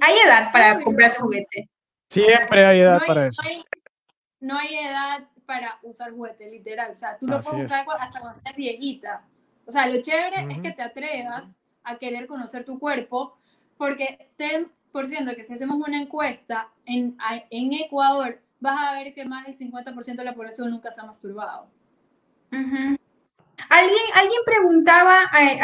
¿Hay 0.01 0.15
edad 0.25 0.53
para 0.53 0.81
comprarse 0.81 1.19
juguete? 1.19 1.69
Siempre 2.09 2.65
hay 2.65 2.79
edad 2.79 3.03
para 3.05 3.27
eso. 3.27 3.43
No 4.39 4.57
hay, 4.57 4.77
edad 4.77 5.27
para 5.45 5.81
usar 5.83 6.13
juguete, 6.13 6.49
literal. 6.49 6.93
O 6.93 6.95
sea, 6.95 7.19
tú 7.19 7.27
lo 7.27 7.41
puedes 7.41 7.67
usar 7.67 7.85
hasta 7.99 8.21
cuando 8.21 8.39
seas 8.39 8.55
viejita. 8.55 9.25
O 9.65 9.73
sea, 9.73 9.89
lo 9.89 10.01
chévere 10.03 10.53
es 10.53 10.61
que 10.61 10.71
te 10.71 10.83
atrevas 10.83 11.59
a 11.83 11.99
querer 11.99 12.29
conocer 12.29 12.65
tu 12.65 12.79
cuerpo, 12.79 13.37
porque 13.77 14.31
ten 14.37 14.71
por 14.93 15.09
ciento 15.09 15.35
que 15.35 15.43
si 15.43 15.55
hacemos 15.55 15.79
una 15.85 16.01
encuesta 16.01 16.69
en, 16.85 17.19
en 17.51 17.73
Ecuador, 17.73 18.41
vas 18.61 18.77
a 18.79 18.93
ver 18.95 19.15
que 19.15 19.25
más 19.25 19.47
del 19.47 19.57
50% 19.57 20.17
de 20.17 20.25
la 20.25 20.35
población 20.35 20.71
nunca 20.71 20.91
se 20.91 21.01
ha 21.01 21.05
masturbado. 21.05 21.69
Alguien, 23.69 24.03
alguien 24.15 24.41
preguntaba 24.45 25.31
eh, 25.41 25.59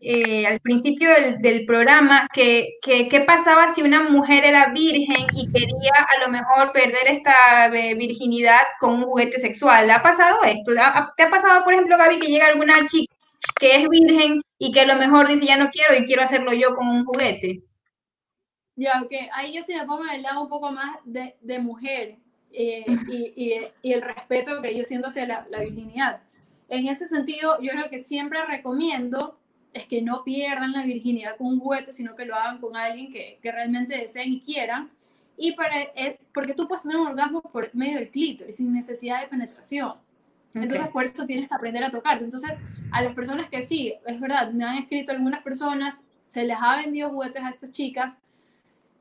eh, 0.00 0.46
al 0.46 0.60
principio 0.60 1.08
del, 1.38 1.64
programa 1.64 2.28
que, 2.32 2.78
qué 2.82 3.24
pasaba 3.26 3.72
si 3.72 3.82
una 3.82 4.02
mujer 4.08 4.44
era 4.44 4.72
virgen 4.72 5.26
y 5.34 5.50
quería 5.50 5.92
a 6.16 6.26
lo 6.26 6.32
mejor 6.32 6.72
perder 6.72 7.06
esta 7.06 7.66
eh, 7.74 7.94
virginidad 7.94 8.60
con 8.80 8.94
un 8.94 9.04
juguete 9.04 9.38
sexual. 9.38 9.90
¿Ha 9.90 10.02
pasado 10.02 10.42
esto? 10.44 10.72
¿Te 11.16 11.22
ha 11.22 11.30
pasado, 11.30 11.64
por 11.64 11.72
ejemplo, 11.72 11.96
Gaby, 11.96 12.18
que 12.18 12.28
llega 12.28 12.48
alguna 12.48 12.86
chica 12.88 13.14
que 13.60 13.76
es 13.76 13.88
virgen 13.88 14.42
y 14.58 14.72
que 14.72 14.80
a 14.80 14.86
lo 14.86 14.96
mejor 14.96 15.28
dice 15.28 15.46
ya 15.46 15.56
no 15.56 15.70
quiero 15.70 15.94
y 15.96 16.04
quiero 16.04 16.22
hacerlo 16.22 16.52
yo 16.52 16.74
con 16.74 16.88
un 16.88 17.04
juguete? 17.04 17.62
Ya, 18.74 19.00
ok. 19.02 19.12
Ahí 19.32 19.54
yo 19.54 19.62
sí 19.62 19.74
me 19.74 19.86
pongo 19.86 20.04
en 20.04 20.16
el 20.16 20.22
lado 20.22 20.42
un 20.42 20.48
poco 20.48 20.70
más 20.70 20.98
de, 21.04 21.36
de 21.40 21.58
mujer. 21.58 22.18
Eh, 22.52 22.84
y, 23.08 23.70
y, 23.82 23.92
el 23.92 24.00
respeto 24.00 24.62
que 24.62 24.74
yo 24.74 24.82
siento 24.82 25.08
hacia 25.08 25.26
la, 25.26 25.46
la, 25.50 25.60
virginidad. 25.60 26.22
En 26.68 26.88
ese 26.88 27.06
sentido, 27.06 27.60
yo 27.60 27.70
creo 27.72 27.90
que 27.90 27.98
siempre 27.98 28.44
recomiendo 28.46 29.38
es 29.74 29.86
que 29.86 30.00
no 30.00 30.24
pierdan 30.24 30.72
la 30.72 30.84
virginidad 30.84 31.36
con 31.36 31.48
un 31.48 31.60
juguete, 31.60 31.92
sino 31.92 32.16
que 32.16 32.24
lo 32.24 32.34
hagan 32.34 32.58
con 32.58 32.76
alguien 32.76 33.12
que, 33.12 33.38
que 33.42 33.52
realmente 33.52 33.98
deseen 33.98 34.32
y 34.32 34.40
quieran. 34.40 34.90
Y 35.36 35.52
para, 35.52 35.82
eh, 35.82 36.18
porque 36.32 36.54
tú 36.54 36.66
puedes 36.66 36.82
tener 36.82 36.96
un 36.96 37.08
orgasmo 37.08 37.42
por 37.42 37.74
medio 37.74 37.98
del 37.98 38.08
clítoris, 38.08 38.56
sin 38.56 38.72
necesidad 38.72 39.20
de 39.20 39.28
penetración. 39.28 39.94
Entonces, 40.54 40.88
por 40.88 41.04
eso 41.04 41.26
tienes 41.26 41.48
que 41.48 41.54
aprender 41.54 41.84
a 41.84 41.90
tocar. 41.90 42.22
Entonces, 42.22 42.62
a 42.90 43.02
las 43.02 43.12
personas 43.12 43.50
que 43.50 43.60
sí, 43.60 43.92
es 44.06 44.18
verdad, 44.18 44.50
me 44.52 44.64
han 44.64 44.78
escrito 44.78 45.12
algunas 45.12 45.42
personas, 45.42 46.04
se 46.28 46.44
les 46.44 46.56
ha 46.58 46.76
vendido 46.76 47.10
juguetes 47.10 47.42
a 47.42 47.50
estas 47.50 47.70
chicas 47.72 48.18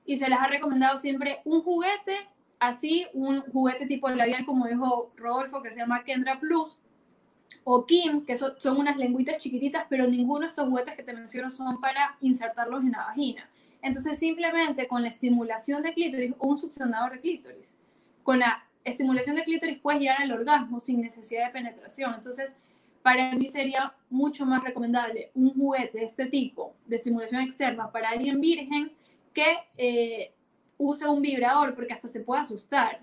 y 0.05 0.17
se 0.17 0.27
les 0.27 0.37
ha 0.37 0.47
recomendado 0.47 0.97
siempre 0.97 1.39
un 1.45 1.61
juguete 1.61 2.17
así 2.67 3.05
un 3.13 3.41
juguete 3.41 3.85
tipo 3.85 4.09
labial, 4.09 4.45
como 4.45 4.67
dijo 4.67 5.11
Rodolfo, 5.15 5.61
que 5.61 5.71
se 5.71 5.79
llama 5.79 6.03
Kendra 6.03 6.39
Plus, 6.39 6.79
o 7.63 7.85
Kim, 7.85 8.25
que 8.25 8.35
son, 8.35 8.55
unas 8.77 8.95
lengüitas 8.95 9.39
chiquititas, 9.39 9.85
pero 9.89 10.07
ninguno 10.07 10.41
de 10.41 10.47
estos 10.47 10.69
juguetes 10.69 10.95
que 10.95 11.03
te 11.03 11.13
menciono 11.13 11.49
son 11.49 11.81
para 11.81 12.15
insertarlos 12.21 12.83
en 12.83 12.91
la 12.91 13.05
vagina. 13.05 13.49
Entonces, 13.81 14.19
simplemente 14.19 14.87
con 14.87 15.01
la 15.01 15.07
estimulación 15.07 15.81
de 15.81 15.93
clítoris 15.93 16.33
o 16.37 16.47
un 16.47 16.57
succionador 16.57 17.13
de 17.13 17.21
clítoris, 17.21 17.75
con 18.21 18.39
la 18.39 18.63
estimulación 18.83 19.35
de 19.35 19.43
clítoris 19.43 19.79
puedes 19.79 19.99
llegar 19.99 20.21
al 20.21 20.31
orgasmo 20.31 20.79
sin 20.79 21.01
necesidad 21.01 21.47
de 21.47 21.53
penetración. 21.53 22.13
Entonces, 22.13 22.55
para 23.01 23.31
mí 23.33 23.47
sería 23.47 23.93
mucho 24.11 24.45
más 24.45 24.63
recomendable 24.63 25.31
un 25.33 25.53
juguete 25.53 25.97
de 25.97 26.05
este 26.05 26.27
tipo 26.27 26.75
de 26.85 26.97
estimulación 26.97 27.41
externa 27.41 27.91
para 27.91 28.09
alguien 28.09 28.39
virgen 28.39 28.91
que 29.33 29.57
eh, 29.77 30.34
use 30.77 31.07
un 31.07 31.21
vibrador 31.21 31.75
porque 31.75 31.93
hasta 31.93 32.07
se 32.07 32.19
puede 32.19 32.41
asustar. 32.41 33.01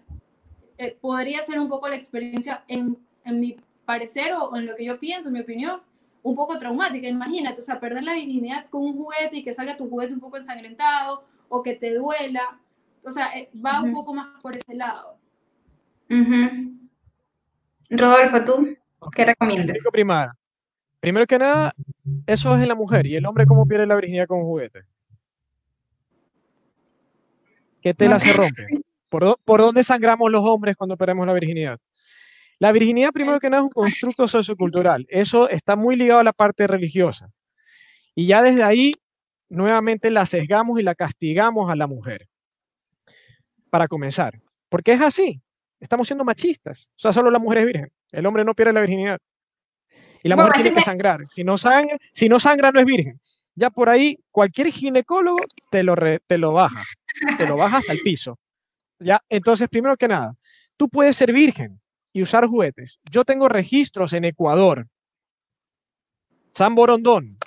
Eh, 0.78 0.96
podría 1.00 1.42
ser 1.42 1.58
un 1.58 1.68
poco 1.68 1.88
la 1.88 1.96
experiencia, 1.96 2.64
en, 2.68 2.96
en, 3.24 3.40
mi 3.40 3.56
parecer 3.84 4.32
o 4.34 4.56
en 4.56 4.66
lo 4.66 4.76
que 4.76 4.84
yo 4.84 4.98
pienso, 4.98 5.28
en 5.28 5.34
mi 5.34 5.40
opinión, 5.40 5.80
un 6.22 6.34
poco 6.34 6.58
traumática. 6.58 7.08
Imagínate, 7.08 7.60
o 7.60 7.62
sea, 7.62 7.80
perder 7.80 8.04
la 8.04 8.14
virginidad 8.14 8.66
con 8.70 8.82
un 8.82 8.96
juguete 8.96 9.36
y 9.36 9.44
que 9.44 9.52
salga 9.52 9.76
tu 9.76 9.88
juguete 9.88 10.14
un 10.14 10.20
poco 10.20 10.36
ensangrentado 10.36 11.24
o 11.48 11.62
que 11.62 11.74
te 11.74 11.94
duela. 11.94 12.58
O 13.04 13.10
sea, 13.10 13.36
eh, 13.38 13.48
va 13.64 13.82
un 13.82 13.92
poco 13.92 14.14
más 14.14 14.40
por 14.40 14.56
ese 14.56 14.74
lado. 14.74 15.16
Rodolfo, 17.90 18.44
¿tú 18.44 18.76
qué 19.14 19.24
recomiendas? 19.24 19.76
Primero 21.00 21.26
que 21.26 21.38
nada, 21.38 21.74
eso 22.26 22.54
es 22.54 22.62
en 22.62 22.68
la 22.68 22.74
mujer. 22.74 23.06
¿Y 23.06 23.16
el 23.16 23.26
hombre 23.26 23.46
cómo 23.46 23.66
pierde 23.66 23.86
la 23.86 23.96
virginidad 23.96 24.26
con 24.26 24.38
un 24.38 24.44
juguete? 24.44 24.82
¿Qué 27.82 27.94
tela 27.94 28.20
se 28.20 28.32
rompe? 28.32 28.66
¿Por, 29.08 29.38
¿Por, 29.44 29.60
dónde 29.60 29.82
sangramos 29.82 30.30
los 30.30 30.42
hombres 30.44 30.76
cuando 30.76 30.96
perdemos 30.96 31.26
la 31.26 31.34
virginidad? 31.34 31.78
La 32.58 32.70
virginidad, 32.70 33.10
primero 33.10 33.40
que 33.40 33.50
nada, 33.50 33.62
es 33.62 33.64
un 33.64 33.70
constructo 33.70 34.28
sociocultural. 34.28 35.04
Eso 35.08 35.48
está 35.48 35.74
muy 35.74 35.96
ligado 35.96 36.20
a 36.20 36.24
la 36.24 36.32
parte 36.32 36.66
religiosa. 36.68 37.28
Y 38.14 38.26
ya 38.26 38.40
desde 38.40 38.62
ahí, 38.62 38.94
nuevamente 39.48 40.10
la 40.10 40.26
sesgamos 40.26 40.78
y 40.78 40.84
la 40.84 40.94
castigamos 40.94 41.70
a 41.70 41.74
la 41.74 41.88
mujer. 41.88 42.28
Para 43.68 43.88
comenzar. 43.88 44.40
Porque 44.68 44.92
es 44.92 45.00
así. 45.00 45.42
Estamos 45.80 46.06
siendo 46.06 46.24
machistas. 46.24 46.88
O 46.96 47.00
sea, 47.00 47.12
solo 47.12 47.30
la 47.30 47.40
mujer 47.40 47.58
es 47.58 47.66
virgen. 47.66 47.92
El 48.12 48.26
hombre 48.26 48.44
no 48.44 48.54
pierde 48.54 48.72
la 48.72 48.80
virginidad. 48.80 49.18
Y 50.22 50.28
la 50.28 50.36
mujer 50.36 50.52
tiene 50.52 50.72
que 50.72 50.82
sangrar. 50.82 51.26
Si 51.26 51.42
no 51.42 51.58
sangra, 51.58 51.98
si 52.12 52.28
no 52.28 52.38
sangra, 52.38 52.70
no 52.70 52.78
es 52.78 52.86
virgen. 52.86 53.20
Ya 53.56 53.70
por 53.70 53.88
ahí, 53.88 54.18
cualquier 54.30 54.68
ginecólogo 54.68 55.40
te 55.70 55.82
lo, 55.82 55.96
te 55.96 56.38
lo 56.38 56.52
baja 56.52 56.84
te 57.36 57.46
lo 57.46 57.56
bajas 57.56 57.80
hasta 57.80 57.92
el 57.92 58.00
piso. 58.00 58.38
¿Ya? 58.98 59.22
Entonces, 59.28 59.68
primero 59.68 59.96
que 59.96 60.08
nada, 60.08 60.34
tú 60.76 60.88
puedes 60.88 61.16
ser 61.16 61.32
virgen 61.32 61.80
y 62.12 62.22
usar 62.22 62.46
juguetes. 62.46 63.00
Yo 63.10 63.24
tengo 63.24 63.48
registros 63.48 64.12
en 64.12 64.24
Ecuador, 64.24 64.86
San 66.50 66.74
Borondón, 66.74 67.38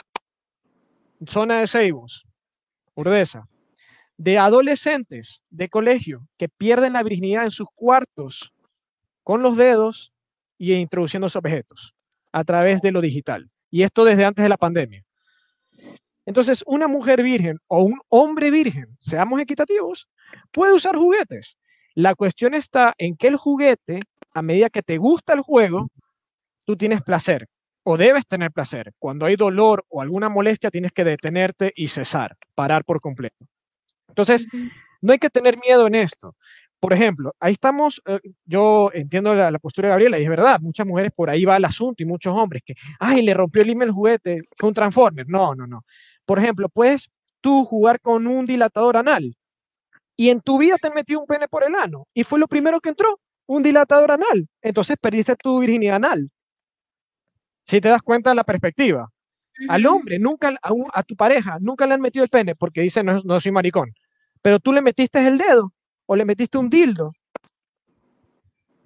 zona 1.27 1.59
de 1.59 1.67
Ceibos, 1.67 2.27
Urdesa, 2.95 3.47
de 4.17 4.37
adolescentes 4.37 5.43
de 5.49 5.69
colegio 5.69 6.27
que 6.37 6.49
pierden 6.49 6.93
la 6.93 7.03
virginidad 7.03 7.43
en 7.43 7.51
sus 7.51 7.67
cuartos 7.75 8.53
con 9.23 9.41
los 9.41 9.57
dedos 9.57 10.13
y 10.57 10.73
introduciendo 10.73 11.27
objetos 11.33 11.93
a 12.31 12.43
través 12.43 12.81
de 12.81 12.91
lo 12.91 13.01
digital. 13.01 13.49
Y 13.69 13.83
esto 13.83 14.05
desde 14.05 14.25
antes 14.25 14.43
de 14.43 14.49
la 14.49 14.57
pandemia. 14.57 15.03
Entonces, 16.25 16.63
una 16.65 16.87
mujer 16.87 17.21
virgen 17.21 17.59
o 17.67 17.83
un 17.83 17.99
hombre 18.09 18.51
virgen, 18.51 18.97
seamos 18.99 19.39
equitativos, 19.39 20.07
puede 20.51 20.73
usar 20.73 20.95
juguetes. 20.95 21.57
La 21.93 22.15
cuestión 22.15 22.53
está 22.53 22.93
en 22.97 23.15
que 23.15 23.27
el 23.27 23.35
juguete, 23.35 24.01
a 24.33 24.41
medida 24.41 24.69
que 24.69 24.81
te 24.81 24.97
gusta 24.97 25.33
el 25.33 25.41
juego, 25.41 25.87
tú 26.65 26.75
tienes 26.75 27.01
placer 27.03 27.47
o 27.83 27.97
debes 27.97 28.25
tener 28.25 28.51
placer. 28.51 28.91
Cuando 28.97 29.25
hay 29.25 29.35
dolor 29.35 29.85
o 29.89 30.01
alguna 30.01 30.27
molestia, 30.27 30.71
tienes 30.71 30.91
que 30.91 31.03
detenerte 31.03 31.71
y 31.75 31.87
cesar, 31.87 32.35
parar 32.55 32.83
por 32.83 32.99
completo. 32.99 33.45
Entonces, 34.09 34.47
no 35.01 35.13
hay 35.13 35.19
que 35.19 35.29
tener 35.29 35.57
miedo 35.59 35.85
en 35.85 35.95
esto. 35.95 36.35
Por 36.79 36.93
ejemplo, 36.93 37.33
ahí 37.39 37.53
estamos, 37.53 38.01
eh, 38.05 38.19
yo 38.45 38.91
entiendo 38.93 39.33
la, 39.33 39.57
postura 39.59 39.87
de 39.87 39.91
Gabriela 39.91 40.19
y 40.19 40.23
es 40.23 40.29
verdad, 40.29 40.59
muchas 40.59 40.85
mujeres 40.85 41.11
por 41.15 41.29
ahí 41.29 41.45
va 41.45 41.57
el 41.57 41.65
asunto 41.65 42.03
y 42.03 42.05
muchos 42.05 42.35
hombres 42.35 42.63
que, 42.65 42.75
ay, 42.99 43.21
le 43.21 43.33
rompió 43.33 43.61
el 43.61 43.69
email 43.69 43.91
juguete, 43.91 44.41
fue 44.57 44.69
un 44.69 44.75
transformer. 44.75 45.25
No, 45.27 45.55
no, 45.55 45.65
no. 45.65 45.83
Por 46.25 46.39
ejemplo, 46.39 46.69
puedes 46.69 47.09
tú 47.41 47.65
jugar 47.65 47.99
con 47.99 48.27
un 48.27 48.45
dilatador 48.45 48.97
anal 48.97 49.35
y 50.17 50.29
en 50.29 50.41
tu 50.41 50.57
vida 50.57 50.77
te 50.81 50.89
metió 50.91 51.19
un 51.19 51.27
pene 51.27 51.47
por 51.47 51.63
el 51.63 51.75
ano 51.75 52.07
y 52.13 52.23
fue 52.23 52.39
lo 52.39 52.47
primero 52.47 52.79
que 52.79 52.89
entró, 52.89 53.19
un 53.47 53.63
dilatador 53.63 54.11
anal. 54.11 54.47
Entonces 54.61 54.97
perdiste 54.99 55.35
tu 55.35 55.59
virginidad 55.59 55.97
anal. 55.97 56.29
Si 57.63 57.81
te 57.81 57.89
das 57.89 58.01
cuenta 58.01 58.31
de 58.31 58.35
la 58.35 58.43
perspectiva. 58.43 59.09
Al 59.69 59.85
hombre, 59.85 60.19
nunca, 60.19 60.53
a, 60.61 61.03
tu 61.03 61.15
pareja, 61.15 61.57
nunca 61.61 61.87
le 61.87 61.93
han 61.93 62.01
metido 62.01 62.23
el 62.23 62.29
pene 62.29 62.55
porque 62.55 62.81
dice 62.81 63.03
no, 63.03 63.19
no 63.23 63.39
soy 63.39 63.51
maricón. 63.53 63.93
Pero 64.41 64.59
tú 64.59 64.73
le 64.73 64.81
metiste 64.81 65.25
el 65.25 65.37
dedo 65.37 65.71
o 66.05 66.15
le 66.15 66.25
metiste 66.25 66.57
un 66.57 66.69
dildo. 66.69 67.11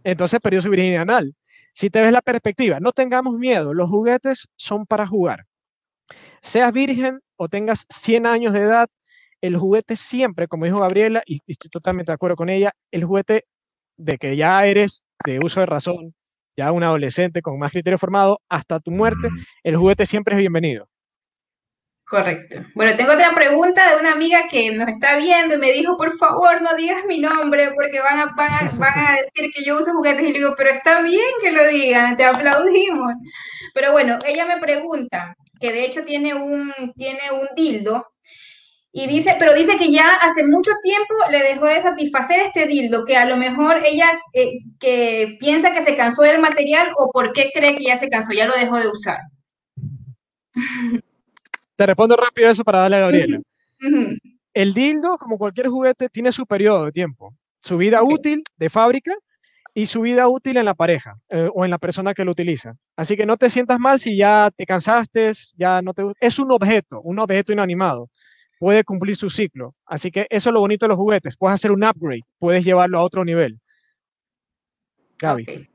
Entonces 0.04 0.40
perdió 0.40 0.62
su 0.62 0.70
virginidad 0.70 1.02
anal. 1.02 1.36
Si 1.74 1.90
te 1.90 2.02
ves 2.02 2.12
la 2.12 2.22
perspectiva, 2.22 2.80
no 2.80 2.92
tengamos 2.92 3.36
miedo, 3.36 3.74
los 3.74 3.90
juguetes 3.90 4.48
son 4.56 4.86
para 4.86 5.08
jugar. 5.08 5.46
Seas 6.42 6.72
virgen 6.74 7.22
o 7.36 7.48
tengas 7.50 7.86
100 7.90 8.26
años 8.26 8.54
de 8.54 8.62
edad, 8.62 8.90
el 9.42 9.58
juguete 9.58 9.96
siempre, 9.96 10.48
como 10.48 10.66
dijo 10.66 10.80
Gabriela, 10.80 11.24
y, 11.26 11.42
estoy 11.48 11.70
totalmente 11.70 12.12
de 12.12 12.16
acuerdo 12.16 12.36
con 12.36 12.50
ella, 12.50 12.74
el 12.92 13.06
juguete 13.06 13.46
de 13.98 14.18
que 14.18 14.36
ya 14.36 14.66
eres 14.66 15.04
de 15.26 15.40
uso 15.40 15.60
de 15.60 15.66
razón, 15.66 16.14
ya 16.58 16.72
un 16.72 16.84
adolescente 16.84 17.42
con 17.42 17.58
más 17.60 17.72
criterio 17.72 17.98
formado, 17.98 18.42
hasta 18.50 18.80
tu 18.80 18.92
muerte, 18.92 19.30
el 19.64 19.78
juguete 19.78 20.06
siempre 20.06 20.36
es 20.36 20.40
bienvenido. 20.40 20.88
Correcto. 22.10 22.66
Bueno, 22.74 22.98
tengo 22.98 23.14
otra 23.14 23.36
pregunta 23.36 23.88
de 23.92 24.00
una 24.00 24.14
amiga 24.14 24.48
que 24.50 24.72
nos 24.72 24.88
está 24.88 25.18
viendo 25.18 25.54
y 25.54 25.58
me 25.60 25.72
dijo, 25.72 25.96
por 25.96 26.18
favor, 26.18 26.60
no 26.60 26.74
digas 26.76 27.06
mi 27.08 27.20
nombre 27.20 27.72
porque 27.76 28.00
van 28.00 28.18
a, 28.20 28.34
van 28.36 28.94
a, 28.96 29.18
decir 29.18 29.52
que 29.54 29.64
yo 29.64 29.80
uso 29.80 29.94
juguetes. 29.94 30.24
Y 30.24 30.34
le 30.34 30.40
digo, 30.40 30.56
pero 30.58 30.72
está 30.72 31.04
bien 31.04 31.22
que 31.40 31.52
lo 31.52 31.68
digan, 31.68 32.18
te 32.18 32.24
aplaudimos. 32.26 33.14
Pero 33.76 33.92
bueno, 33.92 34.18
ella 34.26 34.48
me 34.48 34.58
pregunta, 34.58 35.36
que 35.60 35.72
de 35.72 35.86
hecho 35.86 36.04
tiene 36.04 36.34
un, 36.34 36.74
tiene 36.96 37.32
un 37.32 37.48
dildo, 37.56 38.08
y 38.92 39.06
dice, 39.06 39.36
pero 39.38 39.54
dice 39.54 39.78
que 39.78 39.92
ya 39.92 40.16
hace 40.16 40.44
mucho 40.48 40.72
tiempo 40.82 41.14
le 41.30 41.44
dejó 41.44 41.68
de 41.68 41.82
satisfacer 41.82 42.40
este 42.40 42.66
dildo, 42.66 43.06
que 43.06 43.18
a 43.18 43.26
lo 43.26 43.38
mejor 43.38 43.84
ella 43.86 44.20
eh, 44.34 44.54
que 44.80 45.38
piensa 45.40 45.74
que 45.74 45.84
se 45.84 45.96
cansó 45.96 46.24
del 46.24 46.40
material 46.42 46.92
o 46.98 47.12
por 47.12 47.34
qué 47.34 47.52
cree 47.54 47.78
que 47.78 47.84
ya 47.84 47.98
se 48.00 48.10
cansó, 48.10 48.32
ya 48.34 48.48
lo 48.48 48.56
dejó 48.56 48.80
de 48.80 48.88
usar. 48.88 49.20
Te 51.80 51.86
respondo 51.86 52.18
rápido 52.18 52.50
eso 52.50 52.66
para 52.66 52.80
darle 52.80 52.98
a 52.98 53.00
Gabriela. 53.00 53.40
El 54.54 54.74
dildo, 54.74 55.18
como 55.18 55.38
cualquier 55.38 55.70
juguete, 55.70 56.10
tiene 56.10 56.34
su 56.34 56.46
periodo 56.46 56.84
de 56.84 56.92
tiempo, 56.92 57.34
su 57.62 57.78
vida 57.78 58.04
útil 58.04 58.44
de 58.58 58.70
fábrica 58.70 59.14
y 59.74 59.86
su 59.86 60.02
vida 60.02 60.28
útil 60.28 60.58
en 60.58 60.66
la 60.66 60.74
pareja 60.74 61.16
eh, 61.30 61.50
o 61.54 61.64
en 61.64 61.72
la 61.72 61.78
persona 61.78 62.14
que 62.14 62.26
lo 62.26 62.32
utiliza. 62.32 62.76
Así 62.98 63.16
que 63.16 63.26
no 63.26 63.38
te 63.38 63.50
sientas 63.50 63.80
mal 63.80 63.98
si 63.98 64.18
ya 64.18 64.52
te 64.54 64.66
cansaste, 64.66 65.32
ya 65.56 65.82
no 65.82 65.94
te 65.94 66.04
es 66.20 66.38
un 66.38 66.52
objeto, 66.52 67.00
un 67.00 67.18
objeto 67.18 67.54
inanimado. 67.54 68.10
Puede 68.60 68.84
cumplir 68.84 69.16
su 69.16 69.30
ciclo. 69.30 69.74
Así 69.86 70.12
que 70.12 70.28
eso 70.30 70.50
es 70.50 70.54
lo 70.54 70.60
bonito 70.60 70.84
de 70.84 70.90
los 70.90 70.98
juguetes. 70.98 71.38
Puedes 71.38 71.54
hacer 71.54 71.72
un 71.72 71.86
upgrade, 71.86 72.26
puedes 72.40 72.66
llevarlo 72.66 73.00
a 73.00 73.04
otro 73.04 73.24
nivel. 73.24 73.58
Gaby. 75.18 75.70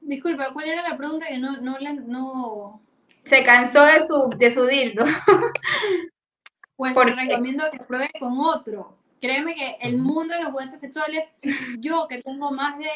Disculpa, 0.00 0.54
¿cuál 0.54 0.70
era 0.70 0.88
la 0.88 0.96
pregunta 0.96 1.26
que 1.28 1.36
no, 1.36 1.60
no, 1.60 1.76
no... 2.06 2.87
Se 3.28 3.44
cansó 3.44 3.84
de 3.84 4.06
su, 4.06 4.30
de 4.38 4.54
su 4.54 4.66
dildo. 4.66 5.04
pues 6.76 6.94
te 6.94 7.14
recomiendo 7.14 7.64
que 7.70 7.78
pruebe 7.80 8.10
con 8.18 8.38
otro. 8.38 8.96
Créeme 9.20 9.54
que 9.54 9.76
el 9.82 9.98
mundo 9.98 10.34
de 10.34 10.42
los 10.42 10.52
juguetes 10.52 10.80
sexuales, 10.80 11.32
yo 11.78 12.06
que 12.08 12.22
tengo 12.22 12.52
más 12.52 12.78
de, 12.78 12.88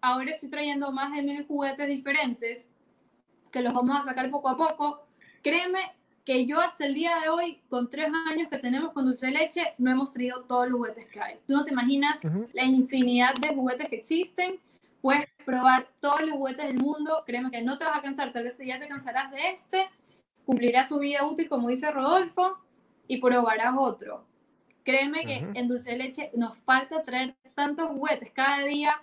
ahora 0.00 0.32
estoy 0.32 0.50
trayendo 0.50 0.90
más 0.90 1.14
de 1.14 1.22
mil 1.22 1.46
juguetes 1.46 1.86
diferentes, 1.86 2.70
que 3.50 3.62
los 3.62 3.72
vamos 3.72 3.98
a 3.98 4.02
sacar 4.02 4.30
poco 4.30 4.48
a 4.48 4.56
poco, 4.56 5.06
créeme 5.42 5.80
que 6.24 6.46
yo 6.46 6.60
hasta 6.60 6.84
el 6.84 6.94
día 6.94 7.18
de 7.20 7.28
hoy, 7.28 7.60
con 7.68 7.88
tres 7.88 8.08
años 8.28 8.48
que 8.48 8.58
tenemos 8.58 8.92
con 8.92 9.06
dulce 9.06 9.26
de 9.26 9.32
leche, 9.32 9.74
no 9.78 9.90
hemos 9.90 10.12
traído 10.12 10.42
todos 10.42 10.68
los 10.68 10.78
juguetes 10.78 11.06
que 11.06 11.20
hay. 11.20 11.34
Tú 11.46 11.54
no 11.54 11.64
te 11.64 11.72
imaginas 11.72 12.20
la 12.52 12.64
infinidad 12.64 13.34
de 13.34 13.54
juguetes 13.54 13.88
que 13.88 13.96
existen. 13.96 14.60
Puedes 15.00 15.26
probar 15.44 15.88
todos 16.00 16.22
los 16.22 16.32
juguetes 16.32 16.66
del 16.66 16.76
mundo. 16.76 17.22
Créeme 17.26 17.50
que 17.50 17.62
no 17.62 17.78
te 17.78 17.84
vas 17.84 17.98
a 17.98 18.02
cansar. 18.02 18.32
Tal 18.32 18.44
vez 18.44 18.56
ya 18.58 18.78
te 18.78 18.88
cansarás 18.88 19.30
de 19.30 19.50
este. 19.50 19.88
Cumplirás 20.44 20.88
su 20.88 20.98
vida 20.98 21.24
útil, 21.24 21.48
como 21.48 21.68
dice 21.68 21.90
Rodolfo, 21.90 22.58
y 23.06 23.20
probarás 23.20 23.74
otro. 23.78 24.24
Créeme 24.84 25.24
que 25.24 25.46
en 25.54 25.68
dulce 25.68 25.90
de 25.90 25.98
leche 25.98 26.30
nos 26.34 26.56
falta 26.58 27.04
traer 27.04 27.36
tantos 27.54 27.88
juguetes. 27.88 28.30
Cada 28.32 28.64
día 28.64 29.00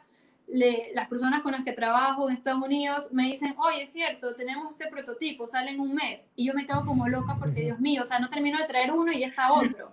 las 0.48 1.08
personas 1.10 1.42
con 1.42 1.52
las 1.52 1.64
que 1.64 1.74
trabajo 1.74 2.30
en 2.30 2.36
Estados 2.36 2.64
Unidos 2.64 3.10
me 3.12 3.24
dicen, 3.24 3.54
oye, 3.58 3.84
es 3.84 3.92
cierto, 3.92 4.34
tenemos 4.34 4.72
este 4.72 4.90
prototipo, 4.90 5.46
sale 5.46 5.72
en 5.72 5.80
un 5.80 5.94
mes. 5.94 6.32
Y 6.36 6.46
yo 6.46 6.54
me 6.54 6.66
quedo 6.66 6.86
como 6.86 7.08
loca 7.08 7.36
porque, 7.38 7.62
Dios 7.62 7.80
mío, 7.80 8.02
o 8.02 8.06
sea, 8.06 8.20
no 8.20 8.30
termino 8.30 8.58
de 8.58 8.66
traer 8.66 8.92
uno 8.92 9.12
y 9.12 9.20
ya 9.20 9.28
está 9.28 9.52
otro. 9.52 9.92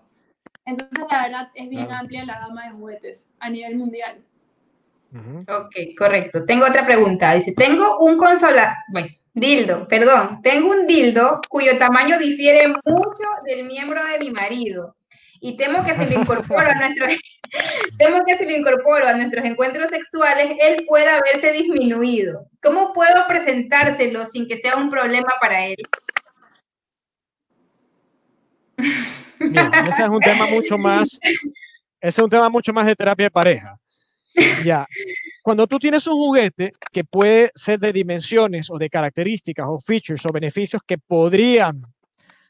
Entonces, 0.64 1.04
la 1.10 1.22
verdad, 1.22 1.50
es 1.54 1.68
bien 1.68 1.92
amplia 1.92 2.24
la 2.24 2.38
gama 2.38 2.64
de 2.64 2.70
juguetes 2.70 3.26
a 3.38 3.50
nivel 3.50 3.76
mundial. 3.76 4.24
Ok, 5.14 5.96
correcto. 5.96 6.44
Tengo 6.44 6.66
otra 6.66 6.84
pregunta. 6.84 7.34
Dice, 7.34 7.52
tengo 7.56 7.98
un 7.98 8.16
consola, 8.16 8.84
bueno, 8.88 9.08
dildo, 9.34 9.86
perdón, 9.88 10.40
tengo 10.42 10.70
un 10.70 10.86
dildo 10.86 11.40
cuyo 11.48 11.76
tamaño 11.78 12.18
difiere 12.18 12.68
mucho 12.68 13.28
del 13.44 13.64
miembro 13.64 14.00
de 14.04 14.18
mi 14.18 14.30
marido 14.30 14.96
y 15.40 15.56
temo 15.56 15.84
que 15.84 15.94
si 15.94 16.04
lo 16.06 16.20
incorporo 16.20 16.68
a 16.68 16.74
nuestros 16.74 17.18
temo 17.98 18.24
que 18.24 18.38
si 18.38 18.44
lo 18.44 18.56
incorporo 18.56 19.06
a 19.06 19.14
nuestros 19.14 19.44
encuentros 19.44 19.90
sexuales 19.90 20.56
él 20.60 20.84
pueda 20.88 21.20
verse 21.20 21.52
disminuido. 21.52 22.46
¿Cómo 22.62 22.92
puedo 22.92 23.26
presentárselo 23.28 24.26
sin 24.26 24.48
que 24.48 24.56
sea 24.56 24.76
un 24.76 24.90
problema 24.90 25.32
para 25.40 25.66
él? 25.66 25.76
ese 29.38 30.02
es 30.02 30.08
un 30.08 30.20
tema 30.20 30.46
mucho 30.46 30.78
más 30.78 31.18
ese 31.22 31.40
es 32.00 32.18
un 32.18 32.30
tema 32.30 32.48
mucho 32.48 32.72
más 32.72 32.86
de 32.86 32.96
terapia 32.96 33.26
de 33.26 33.30
pareja. 33.30 33.78
Ya. 34.64 34.86
Cuando 35.42 35.66
tú 35.66 35.78
tienes 35.78 36.06
un 36.06 36.14
juguete 36.14 36.72
que 36.90 37.04
puede 37.04 37.52
ser 37.54 37.78
de 37.78 37.92
dimensiones 37.92 38.70
o 38.70 38.78
de 38.78 38.90
características 38.90 39.66
o 39.68 39.78
features 39.80 40.24
o 40.26 40.32
beneficios 40.32 40.82
que 40.86 40.98
podrían 40.98 41.82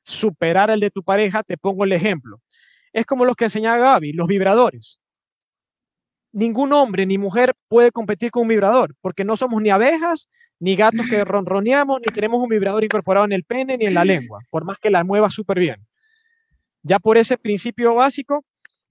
superar 0.03 0.71
el 0.71 0.81
de 0.81 0.91
tu 0.91 1.03
pareja, 1.03 1.43
te 1.43 1.57
pongo 1.57 1.85
el 1.85 1.93
ejemplo 1.93 2.41
es 2.95 3.05
como 3.05 3.25
los 3.25 3.37
que 3.37 3.45
enseñaba 3.45 3.77
Gaby, 3.77 4.13
los 4.13 4.29
vibradores. 4.29 5.01
Ningún 6.33 6.73
hombre 6.73 7.05
ni 7.05 7.19
mujer 7.19 7.55
puede 7.69 7.91
competir 7.91 8.31
con 8.31 8.43
un 8.43 8.49
vibrador, 8.49 8.95
porque 9.01 9.25
no 9.25 9.37
somos 9.37 9.61
ni 9.61 9.71
abejas, 9.71 10.29
ni 10.61 10.77
gatos 10.77 11.07
que 11.11 11.25
ronroneamos, 11.25 12.01
ni 12.01 12.13
tenemos 12.13 12.41
un 12.41 12.49
vibrador 12.49 12.85
incorporado 12.85 13.27
en 13.27 13.33
el 13.33 13.45
pene 13.45 13.77
ni 13.77 13.87
en 13.87 13.95
la 13.95 14.05
lengua, 14.05 14.41
por 14.49 14.65
más 14.65 14.79
que 14.79 14.91
la 14.91 15.05
mueva 15.05 15.29
súper 15.29 15.59
bien. 15.59 15.87
Ya 16.83 17.01
por 17.01 17.19
ese 17.19 17.37
principio 17.37 17.95
básico, 17.95 18.45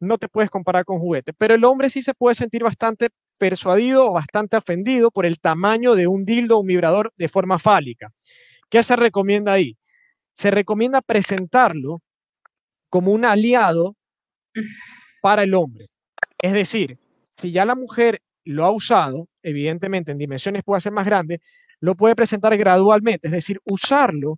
no 0.03 0.17
te 0.17 0.27
puedes 0.27 0.49
comparar 0.49 0.85
con 0.85 0.99
juguete, 0.99 1.33
pero 1.33 1.55
el 1.55 1.63
hombre 1.65 1.89
sí 1.89 2.01
se 2.01 2.13
puede 2.13 2.35
sentir 2.35 2.63
bastante 2.63 3.09
persuadido 3.37 4.09
o 4.09 4.13
bastante 4.13 4.57
ofendido 4.57 5.11
por 5.11 5.25
el 5.25 5.39
tamaño 5.39 5.95
de 5.95 6.07
un 6.07 6.25
dildo 6.25 6.57
o 6.57 6.61
un 6.61 6.67
vibrador 6.67 7.11
de 7.17 7.29
forma 7.29 7.59
fálica. 7.59 8.11
¿Qué 8.69 8.83
se 8.83 8.95
recomienda 8.95 9.53
ahí? 9.53 9.77
Se 10.33 10.51
recomienda 10.51 11.01
presentarlo 11.01 12.01
como 12.89 13.11
un 13.11 13.25
aliado 13.25 13.95
para 15.21 15.43
el 15.43 15.53
hombre. 15.53 15.87
Es 16.37 16.53
decir, 16.53 16.99
si 17.35 17.51
ya 17.51 17.65
la 17.65 17.75
mujer 17.75 18.21
lo 18.45 18.65
ha 18.65 18.71
usado, 18.71 19.27
evidentemente 19.41 20.11
en 20.11 20.17
dimensiones 20.17 20.63
puede 20.63 20.81
ser 20.81 20.91
más 20.91 21.05
grande, 21.05 21.41
lo 21.79 21.95
puede 21.95 22.15
presentar 22.15 22.55
gradualmente, 22.57 23.27
es 23.27 23.31
decir, 23.31 23.59
usarlo 23.65 24.37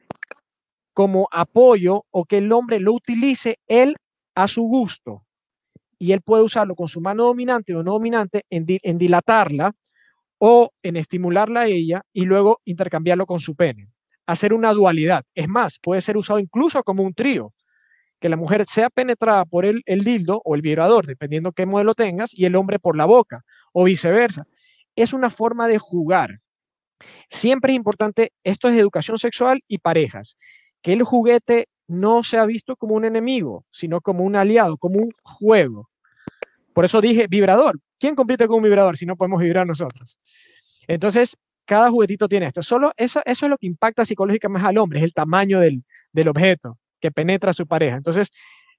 como 0.94 1.28
apoyo 1.32 2.06
o 2.12 2.26
que 2.26 2.38
el 2.38 2.52
hombre 2.52 2.80
lo 2.80 2.94
utilice 2.94 3.60
él 3.68 3.98
a 4.36 4.48
su 4.48 4.64
gusto. 4.64 5.25
Y 5.98 6.12
él 6.12 6.22
puede 6.22 6.44
usarlo 6.44 6.76
con 6.76 6.88
su 6.88 7.02
mano 7.02 7.24
dominante 7.24 7.76
o 7.76 7.84
no 7.84 7.94
dominante 7.94 8.46
en, 8.50 8.66
dilatarla 8.98 9.74
o 10.38 10.72
en 10.84 10.98
estimularla 10.98 11.62
a 11.62 11.68
ella 11.68 12.02
y 12.14 12.26
luego 12.26 12.62
intercambiarlo 12.66 13.26
con 13.26 13.40
su 13.40 13.56
pene. 13.56 13.88
Hacer 14.26 14.54
una 14.54 14.74
dualidad. 14.74 15.24
Es 15.34 15.48
más, 15.48 15.80
puede 15.80 16.02
ser 16.02 16.18
usado 16.18 16.40
incluso 16.40 16.84
como 16.84 17.04
un 17.04 17.14
trío 17.14 17.54
que 18.20 18.30
la 18.30 18.38
mujer 18.38 18.66
sea 18.66 18.90
penetrada 18.90 19.46
por 19.46 19.66
el, 19.66 19.82
el 19.86 20.04
dildo 20.04 20.42
o 20.44 20.56
el 20.56 20.62
vibrador, 20.62 21.06
dependiendo 21.06 21.52
qué 21.52 21.66
modelo 21.66 21.94
tengas, 21.94 22.34
y 22.34 22.46
el 22.46 22.56
hombre 22.56 22.80
por 22.80 22.98
la 22.98 23.06
boca, 23.06 23.44
o 23.72 23.84
viceversa. 23.84 24.48
Es 24.96 25.14
una 25.14 25.30
forma 25.30 25.68
de 25.68 25.78
jugar. 25.78 26.40
Siempre 27.30 27.74
es 27.74 27.78
importante, 27.78 28.32
esto 28.44 28.70
es 28.70 28.80
educación 28.80 29.18
sexual 29.18 29.62
y 29.68 29.80
parejas, 29.80 30.38
que 30.82 30.94
el 30.94 31.04
juguete 31.04 31.68
no 31.88 32.24
se 32.24 32.38
ha 32.38 32.46
visto 32.46 32.76
como 32.76 32.96
un 32.96 33.06
enemigo, 33.06 33.66
sino 33.72 34.02
como 34.02 34.24
un 34.24 34.36
aliado, 34.36 34.78
como 34.78 35.00
un 35.00 35.12
juego. 35.24 35.90
Por 36.74 36.86
eso 36.86 37.02
dije 37.02 37.28
vibrador. 37.28 37.80
¿Quién 38.00 38.16
compite 38.16 38.48
con 38.48 38.58
un 38.58 38.64
vibrador 38.64 38.98
si 38.98 39.06
no 39.06 39.16
podemos 39.16 39.42
vibrar 39.42 39.66
nosotros? 39.66 40.20
Entonces, 40.88 41.38
cada 41.66 41.90
juguetito 41.90 42.28
tiene 42.28 42.48
esto. 42.48 42.62
Solo 42.62 42.92
eso, 42.98 43.22
eso 43.26 43.46
es 43.46 43.50
lo 43.50 43.58
que 43.58 43.68
impacta 43.68 44.06
psicológicamente 44.06 44.68
al 44.68 44.78
hombre, 44.78 45.00
es 45.00 45.06
el 45.06 45.14
tamaño 45.14 45.60
del, 45.60 45.84
del 46.12 46.28
objeto 46.28 46.78
que 47.00 47.12
penetra 47.12 47.52
a 47.52 47.54
su 47.54 47.66
pareja. 47.68 47.98
Entonces, 47.98 48.30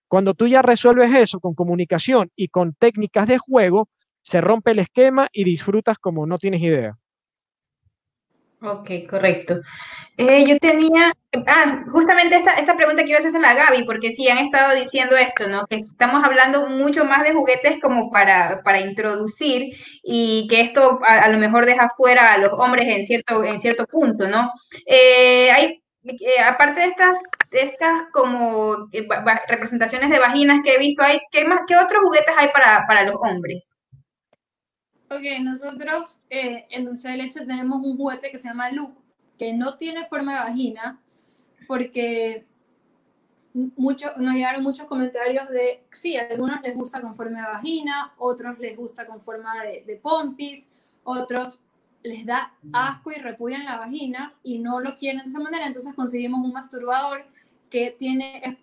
cuando 0.09 0.35
tú 0.35 0.47
ya 0.47 0.63
resuelves 0.63 1.15
eso 1.15 1.41
con 1.41 1.55
comunicación 1.55 2.31
y 2.37 2.49
con 2.49 2.75
técnicas 2.75 3.27
de 3.27 3.39
juego, 3.39 3.89
se 4.23 4.41
rompe 4.41 4.73
el 4.73 4.81
esquema 4.81 5.29
y 5.33 5.45
disfrutas 5.45 5.99
como 5.99 6.27
no 6.27 6.39
tienes 6.39 6.61
idea. 6.61 6.97
Ok, 8.67 8.91
correcto. 9.09 9.61
Eh, 10.17 10.45
yo 10.49 10.59
tenía, 10.59 11.13
ah, 11.47 11.85
justamente 11.89 12.37
esta, 12.37 12.55
esta 12.55 12.77
pregunta 12.77 13.05
que 13.05 13.11
iba 13.11 13.19
a 13.19 13.21
hacer 13.21 13.37
a 13.37 13.41
la 13.41 13.55
Gaby, 13.55 13.85
porque 13.85 14.13
sí 14.13 14.29
han 14.29 14.39
estado 14.39 14.75
diciendo 14.75 15.17
esto, 15.17 15.47
¿no? 15.49 15.67
Que 15.67 15.77
estamos 15.77 16.25
hablando 16.25 16.69
mucho 16.69 17.05
más 17.05 17.23
de 17.23 17.33
juguetes 17.33 17.79
como 17.81 18.11
para, 18.11 18.63
para 18.65 18.81
introducir 18.81 19.73
y 20.03 20.49
que 20.49 20.63
esto 20.63 20.99
a, 21.05 21.29
lo 21.29 21.39
mejor 21.39 21.65
deja 21.67 21.89
fuera 21.97 22.33
a 22.33 22.39
los 22.39 22.53
hombres 22.55 22.89
en 22.89 23.07
cierto, 23.07 23.45
en 23.45 23.61
cierto 23.61 23.87
punto, 23.87 24.29
¿no? 24.29 24.51
Eh, 24.87 25.51
hay, 25.53 25.83
eh, 26.05 26.41
aparte 26.45 26.81
de 26.81 26.87
estas, 26.89 27.19
estas 27.53 28.03
como 28.13 28.89
representaciones 29.49 30.11
de 30.11 30.19
vaginas 30.19 30.61
que 30.65 30.75
he 30.75 30.79
visto, 30.79 31.03
hay, 31.03 31.21
¿qué, 31.31 31.45
más, 31.45 31.61
qué 31.69 31.77
otros 31.77 32.03
juguetes 32.03 32.35
hay 32.37 32.49
para, 32.49 32.85
para 32.89 33.05
los 33.05 33.17
hombres? 33.21 33.76
Ok, 35.09 35.23
nosotros 35.41 36.21
eh, 36.31 36.67
en 36.71 36.85
Dulce 36.85 37.11
de 37.11 37.17
Leche 37.17 37.47
tenemos 37.47 37.81
un 37.83 37.97
juguete 37.97 38.31
que 38.31 38.39
se 38.39 38.49
llama 38.49 38.71
Luke, 38.73 39.01
que 39.39 39.53
no 39.53 39.77
tiene 39.77 40.07
forma 40.07 40.33
de 40.33 40.39
vagina, 40.41 41.01
porque 41.69 42.45
mucho, 43.77 44.11
nos 44.17 44.35
llegaron 44.35 44.65
muchos 44.65 44.87
comentarios 44.87 45.49
de, 45.49 45.85
sí, 45.93 46.17
a 46.17 46.27
algunos 46.29 46.61
les 46.63 46.75
gusta 46.75 47.01
con 47.01 47.15
forma 47.15 47.41
de 47.41 47.47
vagina, 47.47 48.15
otros 48.19 48.59
les 48.59 48.77
gusta 48.77 49.07
con 49.07 49.23
forma 49.23 49.63
de, 49.63 50.01
pompis, 50.03 50.71
otros 51.05 51.63
les 52.03 52.27
da 52.27 52.53
asco 52.73 53.13
y 53.13 53.15
repudian 53.15 53.65
la 53.65 53.79
vagina 53.79 54.35
y 54.43 54.59
no 54.59 54.81
lo 54.81 54.99
quieren 54.99 55.23
de 55.23 55.29
esa 55.29 55.41
manera, 55.41 55.67
entonces 55.67 55.95
conseguimos 55.95 56.45
un 56.45 56.53
masturbador 56.53 57.25
que 57.71 57.93
tiene, 57.93 58.59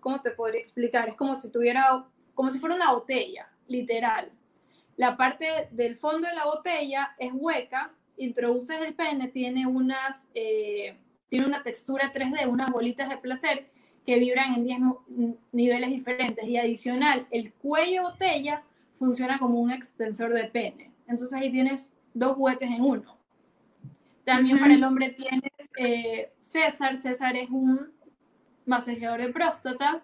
¿cómo 0.00 0.20
te 0.20 0.30
podría 0.30 0.60
explicar? 0.60 1.08
Es 1.08 1.16
como 1.16 1.34
si 1.34 1.50
tuviera, 1.50 2.04
como 2.34 2.50
si 2.50 2.58
fuera 2.58 2.76
una 2.76 2.92
botella, 2.92 3.48
literal. 3.66 4.30
La 4.96 5.16
parte 5.16 5.68
del 5.70 5.94
fondo 5.96 6.26
de 6.26 6.34
la 6.34 6.46
botella 6.46 7.14
es 7.18 7.30
hueca, 7.34 7.92
introduces 8.16 8.80
el 8.80 8.94
pene, 8.94 9.28
tiene, 9.28 9.66
unas, 9.66 10.28
eh, 10.34 10.96
tiene 11.28 11.46
una 11.46 11.62
textura 11.62 12.12
3D, 12.12 12.48
unas 12.48 12.70
bolitas 12.70 13.08
de 13.10 13.18
placer 13.18 13.66
que 14.06 14.18
vibran 14.18 14.54
en 14.54 14.64
10 14.64 14.80
niveles 15.52 15.90
diferentes. 15.90 16.46
Y 16.46 16.56
adicional, 16.56 17.26
el 17.30 17.52
cuello 17.52 18.04
botella 18.04 18.62
funciona 18.98 19.38
como 19.38 19.60
un 19.60 19.70
extensor 19.70 20.32
de 20.32 20.44
pene. 20.44 20.90
Entonces 21.06 21.34
ahí 21.34 21.50
tienes 21.50 21.92
dos 22.14 22.36
juguetes 22.36 22.70
en 22.70 22.82
uno. 22.82 23.16
También 24.24 24.58
para 24.58 24.74
el 24.74 24.82
hombre 24.82 25.10
tienes 25.10 25.52
eh, 25.78 26.32
César. 26.38 26.96
César 26.96 27.36
es 27.36 27.50
un 27.50 27.92
masajeador 28.64 29.20
de 29.20 29.28
próstata. 29.28 30.02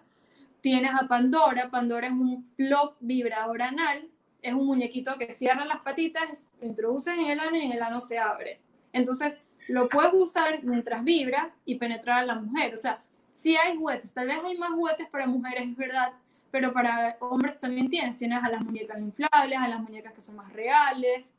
Tienes 0.61 0.91
a 0.93 1.07
Pandora. 1.07 1.69
Pandora 1.71 2.07
es 2.07 2.13
un 2.13 2.47
plug 2.55 2.95
vibrador 2.99 3.61
anal 3.63 4.07
es 4.43 4.53
un 4.53 4.65
muñequito 4.65 5.17
que 5.17 5.33
cierra 5.33 5.65
las 5.65 5.79
patitas, 5.79 6.51
lo 6.61 6.67
introduces 6.67 7.17
en 7.17 7.25
el 7.25 7.39
ano 7.39 7.55
y 7.55 7.61
en 7.61 7.71
el 7.71 7.81
ano 7.81 8.01
se 8.01 8.19
abre. 8.19 8.59
Entonces, 8.91 9.41
lo 9.67 9.87
puedes 9.89 10.13
usar 10.13 10.63
mientras 10.63 11.03
vibra 11.03 11.51
y 11.65 11.75
penetrar 11.75 12.19
a 12.19 12.25
la 12.25 12.35
mujer. 12.35 12.73
O 12.73 12.77
sea, 12.77 13.01
si 13.31 13.55
hay 13.55 13.77
juguetes, 13.77 14.13
tal 14.13 14.27
vez 14.27 14.37
hay 14.43 14.57
más 14.57 14.71
juguetes 14.71 15.07
para 15.09 15.25
mujeres, 15.25 15.69
es 15.69 15.77
verdad, 15.77 16.13
pero 16.51 16.73
para 16.73 17.17
hombres 17.21 17.57
también 17.57 17.89
tienes. 17.89 18.17
Tienes 18.17 18.43
a 18.43 18.49
las 18.49 18.63
muñecas 18.63 18.99
inflables, 18.99 19.57
a 19.57 19.67
las 19.67 19.81
muñecas 19.81 20.13
que 20.13 20.21
son 20.21 20.35
más 20.35 20.51
reales, 20.51 21.33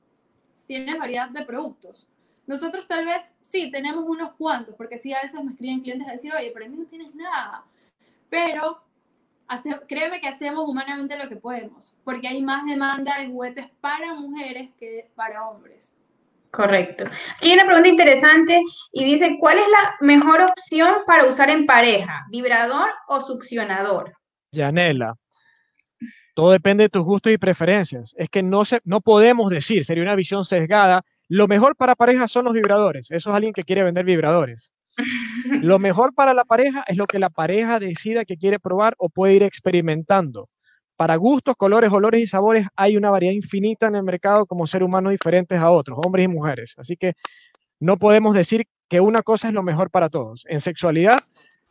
tienes 0.66 0.98
variedad 0.98 1.28
de 1.28 1.44
productos. 1.44 2.08
Nosotros 2.46 2.86
tal 2.88 3.06
vez 3.06 3.34
sí 3.40 3.70
tenemos 3.70 4.04
unos 4.06 4.32
cuantos, 4.32 4.74
porque 4.74 4.98
sí 4.98 5.12
a 5.12 5.22
veces 5.22 5.42
me 5.42 5.52
escriben 5.52 5.80
clientes 5.80 6.08
a 6.08 6.12
decir, 6.12 6.32
oye, 6.34 6.50
para 6.50 6.68
mí 6.68 6.76
no 6.76 6.84
tienes 6.84 7.14
nada. 7.14 7.64
Pero 8.28 8.82
créeme 9.88 10.20
que 10.20 10.28
hacemos 10.28 10.68
humanamente 10.68 11.18
lo 11.18 11.28
que 11.28 11.36
podemos, 11.36 11.96
porque 12.04 12.28
hay 12.28 12.42
más 12.42 12.64
demanda 12.66 13.18
de 13.18 13.28
juguetes 13.28 13.66
para 13.80 14.14
mujeres 14.14 14.70
que 14.78 15.10
para 15.14 15.48
hombres. 15.48 15.94
Correcto. 16.50 17.04
Aquí 17.36 17.48
hay 17.48 17.54
una 17.54 17.66
pregunta 17.66 17.88
interesante 17.88 18.60
y 18.92 19.04
dice, 19.04 19.38
¿cuál 19.40 19.58
es 19.58 19.68
la 19.68 19.96
mejor 20.00 20.40
opción 20.40 20.98
para 21.06 21.26
usar 21.26 21.50
en 21.50 21.66
pareja? 21.66 22.24
¿Vibrador 22.30 22.90
o 23.08 23.20
succionador? 23.20 24.12
Yanela, 24.52 25.14
todo 26.34 26.52
depende 26.52 26.84
de 26.84 26.88
tus 26.90 27.02
gustos 27.02 27.32
y 27.32 27.38
preferencias. 27.38 28.14
Es 28.16 28.28
que 28.28 28.42
no, 28.42 28.64
se, 28.64 28.80
no 28.84 29.00
podemos 29.00 29.50
decir, 29.50 29.84
sería 29.84 30.04
una 30.04 30.14
visión 30.14 30.44
sesgada, 30.44 31.04
lo 31.28 31.48
mejor 31.48 31.74
para 31.76 31.96
pareja 31.96 32.28
son 32.28 32.44
los 32.44 32.54
vibradores. 32.54 33.10
Eso 33.10 33.30
es 33.30 33.36
alguien 33.36 33.52
que 33.52 33.64
quiere 33.64 33.82
vender 33.82 34.04
vibradores. 34.04 34.72
Lo 35.62 35.78
mejor 35.78 36.14
para 36.14 36.34
la 36.34 36.44
pareja 36.44 36.84
es 36.86 36.96
lo 36.96 37.06
que 37.06 37.18
la 37.18 37.30
pareja 37.30 37.78
decida 37.78 38.24
que 38.24 38.36
quiere 38.36 38.58
probar 38.58 38.94
o 38.98 39.08
puede 39.08 39.34
ir 39.34 39.42
experimentando. 39.42 40.48
Para 40.96 41.16
gustos, 41.16 41.56
colores, 41.56 41.90
olores 41.92 42.20
y 42.20 42.26
sabores 42.26 42.66
hay 42.76 42.96
una 42.96 43.10
variedad 43.10 43.32
infinita 43.32 43.88
en 43.88 43.96
el 43.96 44.04
mercado 44.04 44.46
como 44.46 44.66
seres 44.66 44.86
humanos 44.86 45.10
diferentes 45.10 45.58
a 45.58 45.70
otros, 45.70 45.98
hombres 46.04 46.26
y 46.26 46.28
mujeres. 46.28 46.74
Así 46.76 46.96
que 46.96 47.14
no 47.80 47.96
podemos 47.96 48.34
decir 48.34 48.66
que 48.88 49.00
una 49.00 49.22
cosa 49.22 49.48
es 49.48 49.54
lo 49.54 49.64
mejor 49.64 49.90
para 49.90 50.08
todos. 50.08 50.44
En 50.48 50.60
sexualidad, 50.60 51.18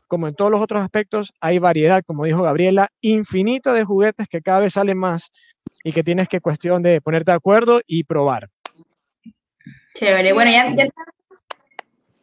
como 0.07 0.27
en 0.27 0.35
todos 0.35 0.51
los 0.51 0.59
otros 0.59 0.83
aspectos, 0.83 1.33
hay 1.39 1.57
variedad, 1.59 2.03
como 2.05 2.25
dijo 2.25 2.43
Gabriela, 2.43 2.89
infinita 2.99 3.73
de 3.73 3.85
juguetes 3.85 4.27
que 4.27 4.41
cada 4.41 4.59
vez 4.59 4.73
salen 4.73 4.97
más 4.97 5.31
y 5.83 5.93
que 5.93 6.03
tienes 6.03 6.27
que 6.27 6.41
cuestión 6.41 6.83
de 6.83 6.99
ponerte 6.99 7.31
de 7.31 7.37
acuerdo 7.37 7.81
y 7.87 8.03
probar. 8.03 8.49
Chévere. 9.95 10.33
Bueno, 10.33 10.51
ya, 10.51 10.87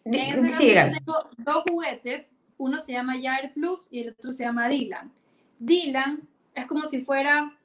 en 0.05 0.46
ese 0.46 0.74
caso 0.74 0.92
tengo 0.98 1.28
dos 1.38 1.64
juguetes, 1.68 2.32
uno 2.59 2.78
se 2.78 2.92
llama 2.92 3.14
Jair 3.20 3.53
Plus 3.53 3.88
y 3.90 4.01
el 4.01 4.11
otro 4.11 4.32
se 4.32 4.44
llama 4.44 4.68
Dylan. 4.68 5.11
Dylan 5.59 6.28
es 6.55 6.66
como 6.66 6.86
si 6.86 7.01
fuera, 7.01 7.57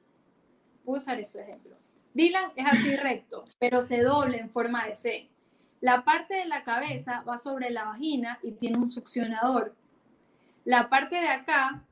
voy 0.84 0.96
a 0.96 0.98
usar 0.98 1.20
ese 1.20 1.42
ejemplo. 1.42 1.76
Dylan 2.14 2.52
es 2.56 2.66
así 2.66 2.96
recto, 2.96 3.44
pero 3.58 3.82
se 3.82 4.02
doble 4.02 4.38
en 4.38 4.50
forma 4.50 4.86
de 4.86 4.96
C. 4.96 5.28
La 5.80 6.04
parte 6.04 6.34
de 6.34 6.46
la 6.46 6.62
cabeza 6.62 7.22
va 7.28 7.38
sobre 7.38 7.70
la 7.70 7.84
vagina 7.84 8.38
y 8.42 8.52
tiene 8.52 8.78
un 8.78 8.90
succionador. 8.90 9.74
La 10.64 10.88
parte 10.88 11.16
de 11.16 11.28
acá 11.28 11.82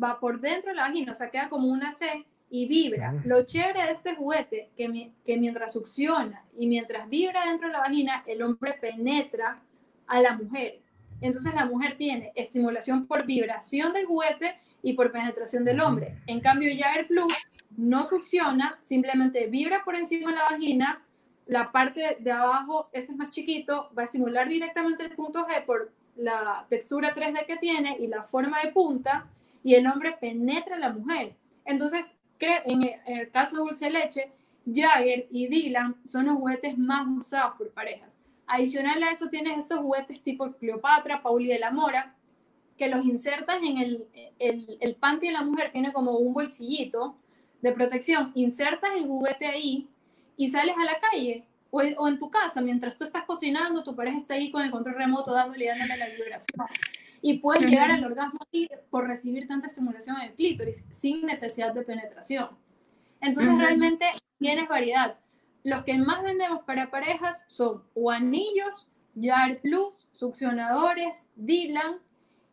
va 0.00 0.20
por 0.20 0.40
dentro 0.40 0.70
de 0.70 0.76
la 0.76 0.88
vagina, 0.88 1.12
o 1.12 1.14
sea, 1.14 1.30
queda 1.30 1.48
como 1.48 1.68
una 1.68 1.92
C 1.92 2.24
y 2.50 2.66
vibra. 2.66 3.14
Lo 3.24 3.44
chévere 3.44 3.82
de 3.82 3.92
este 3.92 4.14
juguete, 4.14 4.70
que, 4.76 5.10
que 5.26 5.36
mientras 5.36 5.72
succiona 5.72 6.44
y 6.56 6.68
mientras 6.68 7.08
vibra 7.08 7.46
dentro 7.46 7.66
de 7.66 7.72
la 7.72 7.80
vagina, 7.80 8.22
el 8.26 8.42
hombre 8.42 8.74
penetra 8.80 9.60
a 10.06 10.20
la 10.20 10.36
mujer. 10.36 10.80
Entonces 11.20 11.54
la 11.54 11.64
mujer 11.64 11.96
tiene 11.96 12.32
estimulación 12.34 13.06
por 13.06 13.24
vibración 13.24 13.92
del 13.92 14.06
juguete 14.06 14.58
y 14.82 14.92
por 14.92 15.12
penetración 15.12 15.64
del 15.64 15.80
hombre. 15.80 16.16
En 16.26 16.40
cambio, 16.40 16.72
ya 16.72 16.94
el 16.94 17.06
Plus 17.06 17.32
no 17.76 18.04
funciona, 18.04 18.76
simplemente 18.80 19.46
vibra 19.46 19.82
por 19.84 19.96
encima 19.96 20.30
de 20.30 20.36
la 20.36 20.44
vagina, 20.44 21.02
la 21.46 21.72
parte 21.72 22.16
de 22.20 22.30
abajo, 22.30 22.88
ese 22.92 23.12
es 23.12 23.18
más 23.18 23.30
chiquito, 23.30 23.90
va 23.96 24.02
a 24.02 24.04
estimular 24.06 24.48
directamente 24.48 25.04
el 25.04 25.10
punto 25.10 25.46
G 25.46 25.64
por 25.64 25.92
la 26.16 26.64
textura 26.68 27.14
3D 27.14 27.46
que 27.46 27.56
tiene 27.56 27.96
y 27.98 28.06
la 28.06 28.22
forma 28.22 28.60
de 28.62 28.72
punta, 28.72 29.26
y 29.62 29.74
el 29.74 29.86
hombre 29.86 30.16
penetra 30.20 30.76
a 30.76 30.78
la 30.78 30.90
mujer. 30.90 31.34
Entonces, 31.64 32.16
en 32.38 32.82
el 33.06 33.30
caso 33.30 33.56
de 33.56 33.62
Dulce 33.62 33.90
Leche, 33.90 34.30
Jagger 34.66 35.26
y 35.30 35.46
Dylan 35.46 35.96
son 36.04 36.26
los 36.26 36.36
juguetes 36.36 36.76
más 36.76 37.06
usados 37.08 37.56
por 37.56 37.70
parejas. 37.70 38.18
Adicional 38.46 39.02
a 39.02 39.10
eso 39.10 39.28
tienes 39.28 39.58
estos 39.58 39.78
juguetes 39.78 40.22
tipo 40.22 40.52
Cleopatra, 40.52 41.22
Pauli 41.22 41.48
de 41.48 41.58
la 41.58 41.70
Mora, 41.70 42.14
que 42.76 42.88
los 42.88 43.04
insertas 43.04 43.62
en 43.62 43.78
el, 43.78 44.06
el, 44.38 44.78
el 44.80 44.94
panty 44.96 45.28
de 45.28 45.32
la 45.32 45.42
mujer, 45.42 45.70
tiene 45.72 45.92
como 45.92 46.18
un 46.18 46.34
bolsillito 46.34 47.16
de 47.62 47.72
protección, 47.72 48.32
insertas 48.34 48.90
el 48.96 49.06
juguete 49.06 49.46
ahí 49.46 49.88
y 50.36 50.48
sales 50.48 50.74
a 50.76 50.84
la 50.84 50.98
calle 51.00 51.44
o, 51.70 51.80
o, 51.80 52.08
en 52.08 52.18
tu 52.18 52.30
casa, 52.30 52.60
mientras 52.60 52.96
tú 52.96 53.04
estás 53.04 53.24
cocinando, 53.24 53.82
tu 53.82 53.96
pareja 53.96 54.18
está 54.18 54.34
ahí 54.34 54.50
con 54.50 54.62
el 54.62 54.70
control 54.70 54.96
remoto 54.96 55.32
dándole 55.32 55.64
y 55.64 55.68
dándole 55.68 55.96
la 55.96 56.08
vibración. 56.08 56.66
Y 57.22 57.38
puedes 57.38 57.64
llegar 57.70 57.90
al 57.90 58.04
orgasmo 58.04 58.40
por 58.90 59.08
recibir 59.08 59.48
tanta 59.48 59.66
estimulación 59.66 60.16
en 60.18 60.28
el 60.28 60.34
clítoris 60.34 60.84
sin 60.92 61.24
necesidad 61.24 61.72
de 61.72 61.82
penetración. 61.82 62.50
Entonces 63.20 63.56
realmente 63.56 64.04
tienes 64.38 64.68
variedad. 64.68 65.16
Los 65.64 65.82
que 65.84 65.96
más 65.96 66.22
vendemos 66.22 66.62
para 66.64 66.90
parejas 66.90 67.44
son 67.48 67.82
o 67.94 68.10
anillos, 68.10 68.86
Jar 69.18 69.58
Plus, 69.60 70.08
succionadores, 70.12 71.28
Dylan 71.36 72.00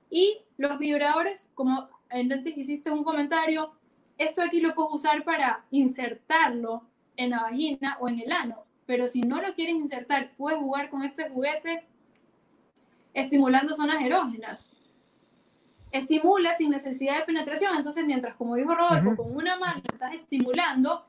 y 0.10 0.40
los 0.58 0.80
vibradores, 0.80 1.50
como 1.54 1.90
antes 2.10 2.58
hiciste 2.58 2.90
un 2.90 3.04
comentario, 3.04 3.74
esto 4.18 4.42
aquí 4.42 4.62
lo 4.62 4.74
puedes 4.74 4.94
usar 4.94 5.26
para 5.26 5.66
insertarlo 5.72 6.84
en 7.18 7.32
la 7.32 7.44
vagina 7.44 7.98
o 8.00 8.08
en 8.08 8.22
el 8.22 8.32
ano, 8.32 8.64
pero 8.86 9.10
si 9.10 9.22
no 9.22 9.42
lo 9.42 9.54
quieres 9.56 9.76
insertar, 9.76 10.32
puedes 10.38 10.60
jugar 10.60 10.90
con 10.90 11.04
este 11.04 11.30
juguete 11.30 11.86
estimulando 13.14 13.74
zonas 13.74 14.02
erógenas. 14.02 14.72
estimula 15.92 16.54
sin 16.54 16.70
necesidad 16.70 17.18
de 17.18 17.26
penetración. 17.26 17.76
Entonces, 17.76 18.06
mientras, 18.06 18.36
como 18.36 18.56
dijo 18.56 18.74
Rodolfo, 18.74 19.18
con 19.18 19.36
una 19.36 19.60
mano 19.60 19.82
estás 19.92 20.16
estimulando, 20.16 21.06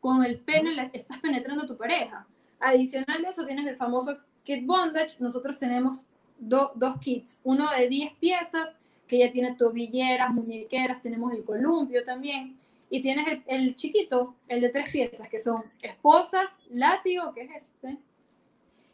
con 0.00 0.24
el 0.24 0.38
pene 0.38 0.90
estás 0.92 1.18
penetrando 1.20 1.64
a 1.64 1.66
tu 1.66 1.76
pareja. 1.76 2.26
Adicional 2.60 3.22
de 3.22 3.28
eso, 3.28 3.46
tienes 3.46 3.66
el 3.66 3.76
famoso 3.76 4.18
kit 4.44 4.64
bondage. 4.64 5.16
Nosotros 5.20 5.58
tenemos 5.58 6.06
dos 6.38 6.98
kits, 7.00 7.38
uno 7.44 7.70
de 7.70 7.88
10 7.88 8.14
piezas, 8.14 8.76
que 9.06 9.18
ya 9.18 9.30
tiene 9.30 9.54
tobilleras, 9.54 10.32
muñequeras, 10.32 11.02
tenemos 11.02 11.32
el 11.32 11.44
columpio 11.44 12.04
también. 12.04 12.56
Y 12.90 13.00
tienes 13.00 13.26
el, 13.26 13.42
el 13.46 13.76
chiquito, 13.76 14.34
el 14.48 14.60
de 14.60 14.68
tres 14.68 14.90
piezas, 14.90 15.28
que 15.28 15.38
son 15.38 15.64
esposas, 15.82 16.58
látigo, 16.70 17.32
que 17.34 17.42
es 17.42 17.50
este, 17.56 17.98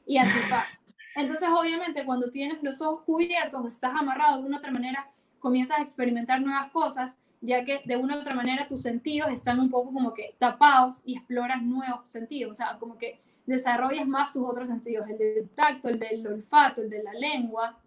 y 0.06 0.16
antifaz. 0.16 0.82
Entonces, 1.16 1.48
obviamente, 1.48 2.04
cuando 2.04 2.30
tienes 2.30 2.62
los 2.62 2.80
ojos 2.80 3.02
cubiertos, 3.04 3.66
estás 3.66 3.94
amarrado 3.94 4.40
de 4.40 4.48
una 4.48 4.58
otra 4.58 4.70
manera, 4.70 5.10
comienzas 5.38 5.78
a 5.78 5.82
experimentar 5.82 6.40
nuevas 6.40 6.70
cosas, 6.70 7.18
ya 7.40 7.64
que 7.64 7.80
de 7.84 7.96
una 7.96 8.16
u 8.16 8.20
otra 8.20 8.34
manera 8.34 8.68
tus 8.68 8.82
sentidos 8.82 9.30
están 9.30 9.60
un 9.60 9.70
poco 9.70 9.92
como 9.92 10.12
que 10.12 10.34
tapados 10.38 11.02
y 11.04 11.16
exploras 11.16 11.62
nuevos 11.62 12.08
sentidos, 12.08 12.52
o 12.52 12.54
sea, 12.54 12.76
como 12.78 12.98
que 12.98 13.20
desarrollas 13.46 14.06
más 14.06 14.32
tus 14.32 14.46
otros 14.46 14.68
sentidos, 14.68 15.08
el 15.08 15.18
del 15.18 15.48
tacto, 15.50 15.88
el 15.88 15.98
del 15.98 16.26
olfato, 16.26 16.82
el 16.82 16.90
de 16.90 17.02
la 17.02 17.12
lengua. 17.14 17.78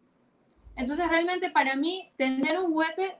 Entonces, 0.75 1.07
realmente 1.07 1.49
para 1.51 1.75
mí, 1.75 2.11
tener 2.17 2.59
un 2.59 2.71
juguete, 2.71 3.15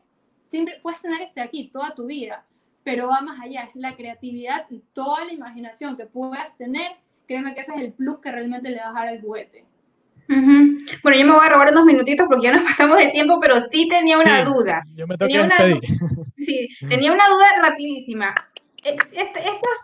siempre 0.46 0.80
puedes 0.82 1.00
tener 1.02 1.22
este 1.22 1.42
aquí 1.42 1.70
toda 1.70 1.94
tu 1.94 2.06
vida, 2.06 2.46
pero 2.84 3.08
va 3.08 3.22
más 3.22 3.40
allá, 3.40 3.64
es 3.64 3.76
la 3.76 3.96
creatividad 3.96 4.66
y 4.70 4.84
toda 4.94 5.26
la 5.26 5.34
imaginación 5.34 5.96
que 5.96 6.06
puedas 6.06 6.56
tener, 6.58 6.94
créeme 7.28 7.54
que 7.54 7.62
ese 7.62 7.74
es 7.76 7.82
el 7.82 7.94
plus 7.94 8.20
que 8.20 8.32
realmente 8.32 8.70
le 8.70 8.78
vas 8.78 8.90
a 8.90 8.94
dar 8.94 9.08
al 9.08 9.22
juguete. 9.22 9.66
Bueno, 10.28 11.18
yo 11.18 11.26
me 11.26 11.34
voy 11.34 11.46
a 11.46 11.50
robar 11.50 11.72
unos 11.72 11.86
minutitos 11.86 12.28
porque 12.28 12.48
ya 12.48 12.56
nos 12.56 12.64
pasamos 12.70 13.00
el 13.02 13.12
tiempo, 13.12 13.40
pero 13.40 13.60
sí 13.62 13.88
tenía 13.88 14.18
una 14.18 14.44
duda. 14.44 14.84
Yo 14.96 15.08
me 15.08 15.18
tenía 15.18 15.44
una, 15.44 15.58
sí, 16.38 16.70
tenía 16.88 17.12
una 17.12 17.28
duda 17.28 17.46
rapidísima. 17.62 18.34
estas 18.84 19.78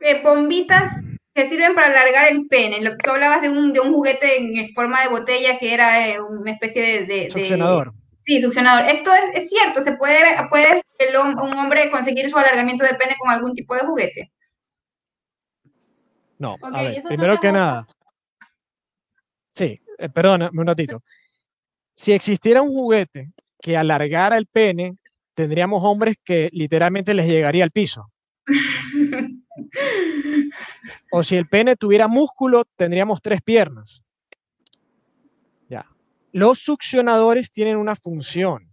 eh, 0.00 0.20
bombitas 0.22 0.92
que 1.34 1.48
sirven 1.48 1.74
para 1.74 1.88
alargar 1.88 2.28
el 2.30 2.46
pene, 2.46 2.80
lo 2.80 2.92
que 2.92 2.98
tú 3.02 3.10
hablabas 3.10 3.42
de 3.42 3.48
un, 3.48 3.72
de 3.72 3.80
un 3.80 3.92
juguete 3.92 4.36
en 4.36 4.72
forma 4.72 5.02
de 5.02 5.08
botella 5.08 5.58
que 5.58 5.74
era 5.74 6.08
eh, 6.08 6.20
una 6.20 6.52
especie 6.52 7.04
de, 7.04 7.30
Succionador. 7.30 7.92
Sí, 8.24 8.40
succionador. 8.40 8.88
Esto 8.88 9.10
es, 9.34 9.50
cierto, 9.50 9.82
se 9.82 9.92
puede, 9.96 10.18
puede 10.48 10.82
un 11.16 11.58
hombre 11.58 11.90
conseguir 11.90 12.30
su 12.30 12.38
alargamiento 12.38 12.84
de 12.84 12.94
pene 12.94 13.16
con 13.18 13.30
algún 13.30 13.54
tipo 13.54 13.74
de 13.74 13.80
juguete. 13.80 14.32
No, 16.38 16.56
a 16.62 16.82
ver, 16.82 17.02
primero 17.02 17.38
que 17.38 17.52
nada. 17.52 17.86
Sí, 19.48 19.78
eh, 19.98 20.08
perdóname 20.08 20.60
un 20.60 20.66
ratito. 20.66 21.02
Si 21.94 22.12
existiera 22.12 22.62
un 22.62 22.76
juguete 22.76 23.32
que 23.60 23.76
alargara 23.76 24.36
el 24.36 24.46
pene, 24.46 24.96
tendríamos 25.34 25.82
hombres 25.84 26.16
que 26.24 26.48
literalmente 26.52 27.14
les 27.14 27.26
llegaría 27.26 27.64
al 27.64 27.70
piso. 27.70 28.10
o 31.10 31.22
si 31.22 31.36
el 31.36 31.46
pene 31.48 31.76
tuviera 31.76 32.08
músculo, 32.08 32.64
tendríamos 32.76 33.22
tres 33.22 33.40
piernas. 33.42 34.02
Ya. 35.68 35.86
Los 36.32 36.58
succionadores 36.60 37.50
tienen 37.50 37.76
una 37.76 37.94
función. 37.94 38.70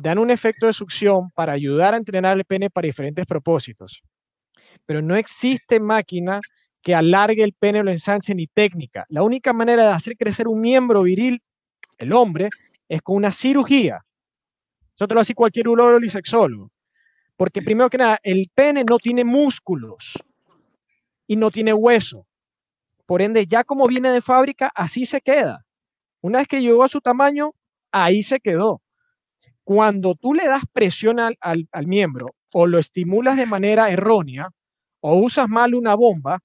Dan 0.00 0.18
un 0.18 0.30
efecto 0.30 0.66
de 0.66 0.72
succión 0.72 1.30
para 1.30 1.52
ayudar 1.52 1.94
a 1.94 1.96
entrenar 1.96 2.36
el 2.36 2.44
pene 2.44 2.70
para 2.70 2.86
diferentes 2.86 3.26
propósitos. 3.26 4.02
Pero 4.86 5.02
no 5.02 5.16
existe 5.16 5.80
máquina 5.80 6.40
que 6.82 6.94
alargue 6.94 7.42
el 7.42 7.52
pene 7.52 7.80
o 7.80 7.82
lo 7.82 7.90
ensanche 7.90 8.34
ni 8.34 8.46
técnica. 8.46 9.04
La 9.08 9.22
única 9.22 9.52
manera 9.52 9.84
de 9.84 9.92
hacer 9.92 10.16
crecer 10.16 10.48
un 10.48 10.60
miembro 10.60 11.02
viril, 11.02 11.42
el 11.98 12.12
hombre, 12.12 12.48
es 12.88 13.02
con 13.02 13.16
una 13.16 13.32
cirugía. 13.32 14.04
Eso 14.94 15.06
te 15.06 15.14
lo 15.14 15.20
hace 15.20 15.34
cualquier 15.34 15.68
urólogo 15.68 16.04
y 16.04 16.10
sexólogo. 16.10 16.70
Porque 17.36 17.62
primero 17.62 17.88
que 17.88 17.98
nada, 17.98 18.18
el 18.22 18.50
pene 18.54 18.84
no 18.84 18.98
tiene 18.98 19.24
músculos 19.24 20.18
y 21.26 21.36
no 21.36 21.50
tiene 21.50 21.72
hueso. 21.72 22.26
Por 23.06 23.22
ende, 23.22 23.46
ya 23.46 23.64
como 23.64 23.86
viene 23.86 24.10
de 24.10 24.20
fábrica, 24.20 24.70
así 24.74 25.04
se 25.06 25.20
queda. 25.20 25.64
Una 26.20 26.38
vez 26.38 26.48
que 26.48 26.60
llegó 26.60 26.84
a 26.84 26.88
su 26.88 27.00
tamaño, 27.00 27.52
ahí 27.92 28.22
se 28.22 28.40
quedó. 28.40 28.82
Cuando 29.64 30.14
tú 30.14 30.34
le 30.34 30.46
das 30.46 30.64
presión 30.72 31.18
al, 31.18 31.36
al 31.40 31.86
miembro 31.86 32.34
o 32.52 32.66
lo 32.66 32.78
estimulas 32.78 33.36
de 33.36 33.46
manera 33.46 33.90
errónea 33.90 34.50
o 35.00 35.16
usas 35.16 35.48
mal 35.48 35.74
una 35.74 35.94
bomba, 35.94 36.42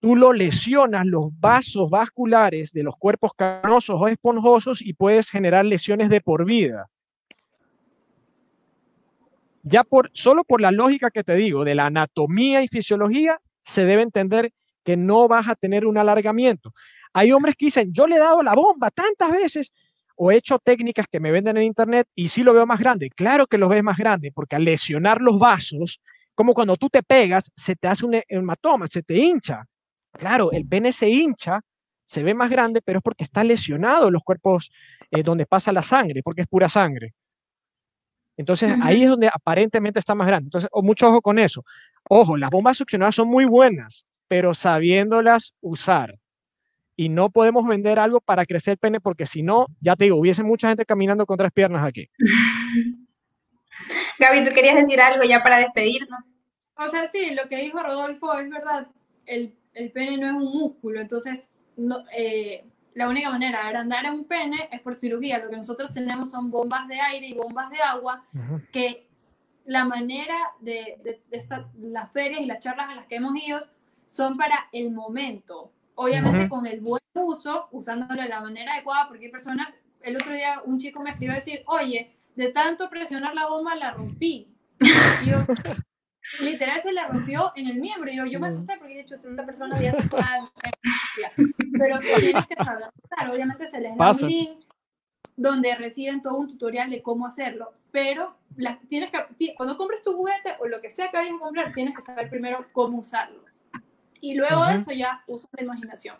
tú 0.00 0.16
lo 0.16 0.32
lesionas 0.32 1.06
los 1.06 1.28
vasos 1.38 1.90
vasculares 1.90 2.72
de 2.72 2.82
los 2.82 2.96
cuerpos 2.96 3.32
canosos 3.36 3.96
o 4.00 4.08
esponjosos 4.08 4.82
y 4.82 4.94
puedes 4.94 5.30
generar 5.30 5.64
lesiones 5.64 6.08
de 6.08 6.20
por 6.20 6.44
vida. 6.44 6.88
Ya 9.62 9.84
por, 9.84 10.10
solo 10.14 10.42
por 10.42 10.62
la 10.62 10.70
lógica 10.70 11.10
que 11.10 11.22
te 11.22 11.34
digo 11.34 11.64
de 11.64 11.74
la 11.74 11.86
anatomía 11.86 12.62
y 12.62 12.68
fisiología, 12.68 13.40
se 13.62 13.84
debe 13.84 14.02
entender 14.02 14.52
que 14.84 14.96
no 14.96 15.28
vas 15.28 15.48
a 15.48 15.54
tener 15.54 15.86
un 15.86 15.98
alargamiento. 15.98 16.72
Hay 17.12 17.32
hombres 17.32 17.56
que 17.56 17.66
dicen, 17.66 17.92
yo 17.92 18.06
le 18.06 18.16
he 18.16 18.20
dado 18.20 18.42
la 18.42 18.54
bomba 18.54 18.90
tantas 18.90 19.30
veces 19.30 19.72
o 20.16 20.30
he 20.30 20.36
hecho 20.36 20.58
técnicas 20.58 21.06
que 21.10 21.20
me 21.20 21.30
venden 21.30 21.58
en 21.58 21.64
internet 21.64 22.08
y 22.14 22.28
sí 22.28 22.42
lo 22.42 22.54
veo 22.54 22.66
más 22.66 22.78
grande. 22.78 23.10
Claro 23.10 23.46
que 23.46 23.58
lo 23.58 23.68
ves 23.68 23.82
más 23.82 23.98
grande 23.98 24.32
porque 24.32 24.56
al 24.56 24.64
lesionar 24.64 25.20
los 25.20 25.38
vasos, 25.38 26.00
como 26.34 26.54
cuando 26.54 26.76
tú 26.76 26.88
te 26.88 27.02
pegas, 27.02 27.50
se 27.54 27.76
te 27.76 27.88
hace 27.88 28.06
un 28.06 28.20
hematoma, 28.28 28.86
se 28.86 29.02
te 29.02 29.18
hincha. 29.18 29.66
Claro, 30.20 30.52
el 30.52 30.66
pene 30.66 30.92
se 30.92 31.08
hincha, 31.08 31.60
se 32.04 32.22
ve 32.22 32.34
más 32.34 32.50
grande, 32.50 32.82
pero 32.82 32.98
es 32.98 33.02
porque 33.02 33.24
está 33.24 33.42
lesionado 33.42 34.10
los 34.10 34.22
cuerpos 34.22 34.70
eh, 35.10 35.22
donde 35.22 35.46
pasa 35.46 35.72
la 35.72 35.80
sangre, 35.80 36.22
porque 36.22 36.42
es 36.42 36.46
pura 36.46 36.68
sangre. 36.68 37.14
Entonces 38.36 38.74
ahí 38.82 39.04
es 39.04 39.08
donde 39.08 39.30
aparentemente 39.32 39.98
está 39.98 40.14
más 40.14 40.26
grande. 40.26 40.48
Entonces, 40.48 40.68
mucho 40.82 41.08
ojo 41.08 41.22
con 41.22 41.38
eso. 41.38 41.64
Ojo, 42.06 42.36
las 42.36 42.50
bombas 42.50 42.76
succionadas 42.76 43.14
son 43.14 43.28
muy 43.28 43.46
buenas, 43.46 44.06
pero 44.28 44.52
sabiéndolas 44.52 45.54
usar. 45.62 46.14
Y 46.96 47.08
no 47.08 47.30
podemos 47.30 47.66
vender 47.66 47.98
algo 47.98 48.20
para 48.20 48.44
crecer 48.44 48.72
el 48.72 48.78
pene 48.78 49.00
porque 49.00 49.24
si 49.24 49.42
no, 49.42 49.68
ya 49.80 49.96
te 49.96 50.04
digo, 50.04 50.16
hubiese 50.16 50.42
mucha 50.42 50.68
gente 50.68 50.84
caminando 50.84 51.24
con 51.24 51.38
tres 51.38 51.50
piernas 51.50 51.82
aquí. 51.82 52.10
Gaby, 54.18 54.44
¿tú 54.44 54.52
querías 54.52 54.76
decir 54.76 55.00
algo 55.00 55.24
ya 55.24 55.42
para 55.42 55.60
despedirnos? 55.60 56.34
O 56.76 56.88
sea, 56.88 57.06
sí, 57.06 57.34
lo 57.34 57.48
que 57.48 57.56
dijo 57.56 57.82
Rodolfo 57.82 58.38
es 58.38 58.50
verdad. 58.50 58.86
El 59.24 59.54
el 59.74 59.90
pene 59.92 60.18
no 60.18 60.26
es 60.26 60.32
un 60.32 60.58
músculo, 60.58 61.00
entonces 61.00 61.50
no, 61.76 62.04
eh, 62.16 62.64
la 62.94 63.08
única 63.08 63.30
manera 63.30 63.60
de 63.60 63.68
agrandar 63.68 64.06
a 64.06 64.12
un 64.12 64.24
pene 64.24 64.68
es 64.72 64.80
por 64.80 64.94
cirugía. 64.94 65.38
Lo 65.38 65.50
que 65.50 65.56
nosotros 65.56 65.94
tenemos 65.94 66.30
son 66.30 66.50
bombas 66.50 66.88
de 66.88 67.00
aire 67.00 67.28
y 67.28 67.34
bombas 67.34 67.70
de 67.70 67.80
agua 67.80 68.24
que 68.72 69.06
la 69.64 69.84
manera 69.84 70.36
de, 70.60 70.98
de, 71.04 71.46
las 71.80 72.10
ferias 72.12 72.40
y 72.40 72.46
las 72.46 72.60
charlas 72.60 72.90
a 72.90 72.94
las 72.94 73.06
que 73.06 73.16
hemos 73.16 73.34
ido 73.36 73.60
son 74.06 74.36
para 74.36 74.68
el 74.72 74.90
momento. 74.90 75.70
Obviamente 75.94 76.48
con 76.48 76.66
el 76.66 76.80
buen 76.80 77.02
uso, 77.14 77.68
usándolo 77.70 78.22
de 78.22 78.28
la 78.28 78.40
manera 78.40 78.72
adecuada, 78.72 79.06
porque 79.08 79.26
hay 79.26 79.30
personas, 79.30 79.68
el 80.02 80.16
otro 80.16 80.32
día 80.32 80.60
un 80.64 80.78
chico 80.78 81.00
me 81.00 81.10
escribió 81.10 81.34
decir, 81.34 81.62
oye, 81.66 82.16
de 82.34 82.48
tanto 82.48 82.88
presionar 82.88 83.34
la 83.34 83.46
bomba 83.46 83.76
la 83.76 83.92
rompí. 83.92 84.48
Y 84.80 85.30
yo, 85.30 85.36
literal 86.40 86.80
se 86.80 86.92
le 86.92 87.06
rompió 87.06 87.52
en 87.56 87.68
el 87.68 87.80
miembro. 87.80 88.10
Y 88.10 88.16
yo, 88.16 88.26
yo 88.26 88.40
me 88.40 88.48
asusté 88.48 88.74
porque 88.78 88.94
de 88.94 89.00
hecho 89.00 89.14
esta 89.14 89.44
persona 89.44 89.80
ya 89.80 89.92
se 89.92 90.02
fue 90.08 90.20
a 90.20 90.50
Pero 91.78 91.98
tienes 92.00 92.46
que 92.46 92.56
saber, 92.56 92.88
claro, 93.08 93.32
obviamente 93.32 93.66
se 93.66 93.80
les 93.80 93.96
da 93.96 94.10
un 94.10 94.28
link 94.28 94.64
donde 95.36 95.74
reciben 95.74 96.20
todo 96.20 96.36
un 96.36 96.48
tutorial 96.48 96.90
de 96.90 97.02
cómo 97.02 97.26
hacerlo. 97.26 97.72
Pero 97.90 98.36
la, 98.56 98.78
tienes 98.88 99.10
que, 99.10 99.54
cuando 99.54 99.76
compres 99.76 100.02
tu 100.02 100.14
juguete 100.14 100.54
o 100.60 100.68
lo 100.68 100.80
que 100.80 100.90
sea 100.90 101.10
que 101.10 101.16
vayas 101.16 101.34
a 101.34 101.38
comprar, 101.38 101.72
tienes 101.72 101.94
que 101.94 102.02
saber 102.02 102.28
primero 102.28 102.66
cómo 102.72 102.98
usarlo. 102.98 103.44
Y 104.20 104.34
luego 104.34 104.66
de 104.66 104.76
eso 104.76 104.92
ya 104.92 105.24
usas 105.26 105.48
la 105.56 105.62
imaginación. 105.62 106.16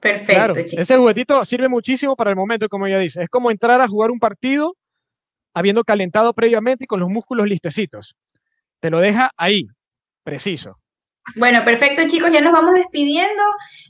Perfecto. 0.00 0.32
Claro, 0.32 0.54
ese 0.56 0.96
juguetito 0.96 1.44
sirve 1.44 1.68
muchísimo 1.68 2.16
para 2.16 2.30
el 2.30 2.36
momento, 2.36 2.68
como 2.68 2.86
ella 2.86 2.98
dice. 2.98 3.22
Es 3.22 3.28
como 3.28 3.50
entrar 3.50 3.80
a 3.80 3.88
jugar 3.88 4.10
un 4.10 4.18
partido 4.18 4.76
habiendo 5.54 5.82
calentado 5.84 6.32
previamente 6.34 6.84
y 6.84 6.86
con 6.86 7.00
los 7.00 7.08
músculos 7.08 7.46
listecitos 7.46 8.16
te 8.80 8.90
lo 8.90 9.00
deja 9.00 9.30
ahí, 9.36 9.64
preciso. 10.24 10.72
Bueno, 11.36 11.64
perfecto 11.64 12.02
chicos, 12.08 12.30
ya 12.32 12.40
nos 12.40 12.52
vamos 12.52 12.74
despidiendo. 12.74 13.42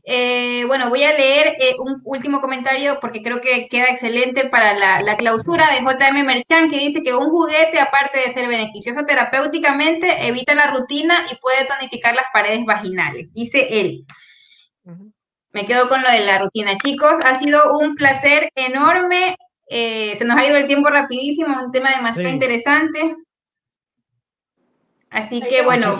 Eh, 0.04 0.64
bueno, 0.66 0.88
voy 0.88 1.04
a 1.04 1.12
leer 1.12 1.56
eh, 1.60 1.76
un 1.78 2.00
último 2.04 2.40
comentario 2.40 2.98
porque 3.00 3.22
creo 3.22 3.40
que 3.40 3.68
queda 3.68 3.86
excelente 3.86 4.48
para 4.48 4.74
la, 4.74 5.16
clausura 5.16 5.68
de 5.70 5.80
JM 5.80 6.24
Merchan 6.24 6.70
que 6.70 6.78
dice 6.78 7.02
que 7.02 7.14
un 7.14 7.30
juguete, 7.30 7.78
aparte 7.78 8.18
de 8.18 8.32
ser 8.32 8.48
beneficioso 8.48 9.04
terapéuticamente, 9.06 10.26
evita 10.26 10.54
la 10.54 10.70
rutina 10.70 11.26
y 11.30 11.36
puede 11.36 11.64
tonificar 11.66 12.14
las 12.14 12.26
paredes 12.32 12.64
vaginales, 12.64 13.32
dice 13.32 13.80
él. 13.80 14.04
Me 15.52 15.64
quedo 15.64 15.88
con 15.88 16.02
lo 16.02 16.10
de 16.10 16.20
la 16.20 16.38
rutina. 16.38 16.76
Chicos, 16.76 17.18
ha 17.24 17.34
sido 17.34 17.78
un 17.78 17.94
placer 17.94 18.50
enorme. 18.54 19.36
Eh, 19.70 20.14
se 20.16 20.24
nos 20.24 20.36
ha 20.36 20.46
ido 20.46 20.56
el 20.56 20.66
tiempo 20.66 20.88
rapidísimo, 20.88 21.62
un 21.62 21.72
tema 21.72 21.90
demasiado 21.90 22.28
interesante. 22.28 23.16
Así 25.10 25.40
que 25.40 25.64
bueno. 25.64 25.94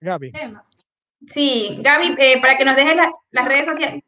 Gaby. 0.00 0.32
Sí, 1.26 1.78
Gaby, 1.80 2.14
eh, 2.18 2.40
para 2.40 2.56
que 2.56 2.64
nos 2.64 2.76
dejes 2.76 2.96
las 3.30 3.44
redes 3.46 3.66
sociales. 3.66 4.02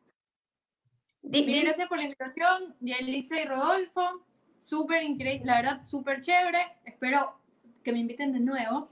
Gracias 1.22 1.88
por 1.88 1.98
la 1.98 2.04
invitación, 2.04 2.76
Yelitza 2.80 3.40
y 3.40 3.44
Rodolfo. 3.46 4.24
súper 4.60 5.02
increíble, 5.02 5.46
la 5.46 5.60
verdad, 5.60 5.82
súper 5.82 6.20
chévere. 6.20 6.76
Espero 6.84 7.38
que 7.82 7.92
me 7.92 7.98
inviten 7.98 8.32
de 8.32 8.40
nuevo. 8.40 8.88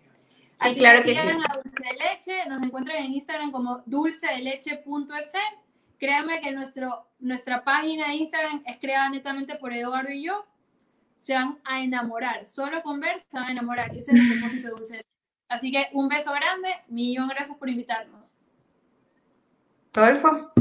Así 0.58 0.76
claro 0.76 1.02
que, 1.02 1.12
sí. 1.12 1.18
a 1.18 1.24
Dulce 1.24 1.82
de 1.82 1.96
Leche, 2.04 2.48
nos 2.48 2.62
encuentran 2.62 3.04
en 3.04 3.14
Instagram 3.14 3.50
como 3.50 3.82
dulcedeleche.es. 3.86 5.32
Créanme 5.98 6.40
que 6.40 6.52
nuestro, 6.52 7.08
nuestra 7.18 7.64
página 7.64 8.08
de 8.08 8.14
Instagram 8.14 8.62
es 8.66 8.78
creada 8.78 9.08
netamente 9.08 9.56
por 9.56 9.72
Eduardo 9.72 10.10
y 10.10 10.24
yo. 10.24 10.44
Se 11.18 11.34
van 11.34 11.58
a 11.64 11.82
enamorar, 11.82 12.46
solo 12.46 12.82
con 12.82 13.00
ver 13.00 13.20
se 13.20 13.38
van 13.38 13.48
a 13.48 13.52
enamorar. 13.52 13.90
Ese 13.96 14.12
es 14.12 14.20
el 14.20 14.28
propósito 14.32 14.68
de 14.68 14.74
Dulce 14.74 14.92
de 14.92 14.98
Leche. 14.98 15.13
Así 15.48 15.70
que 15.70 15.88
un 15.92 16.08
beso 16.08 16.32
grande, 16.32 16.68
millón 16.88 17.28
gracias 17.28 17.56
por 17.58 17.68
invitarnos. 17.68 18.34
Rodolfo. 19.92 20.52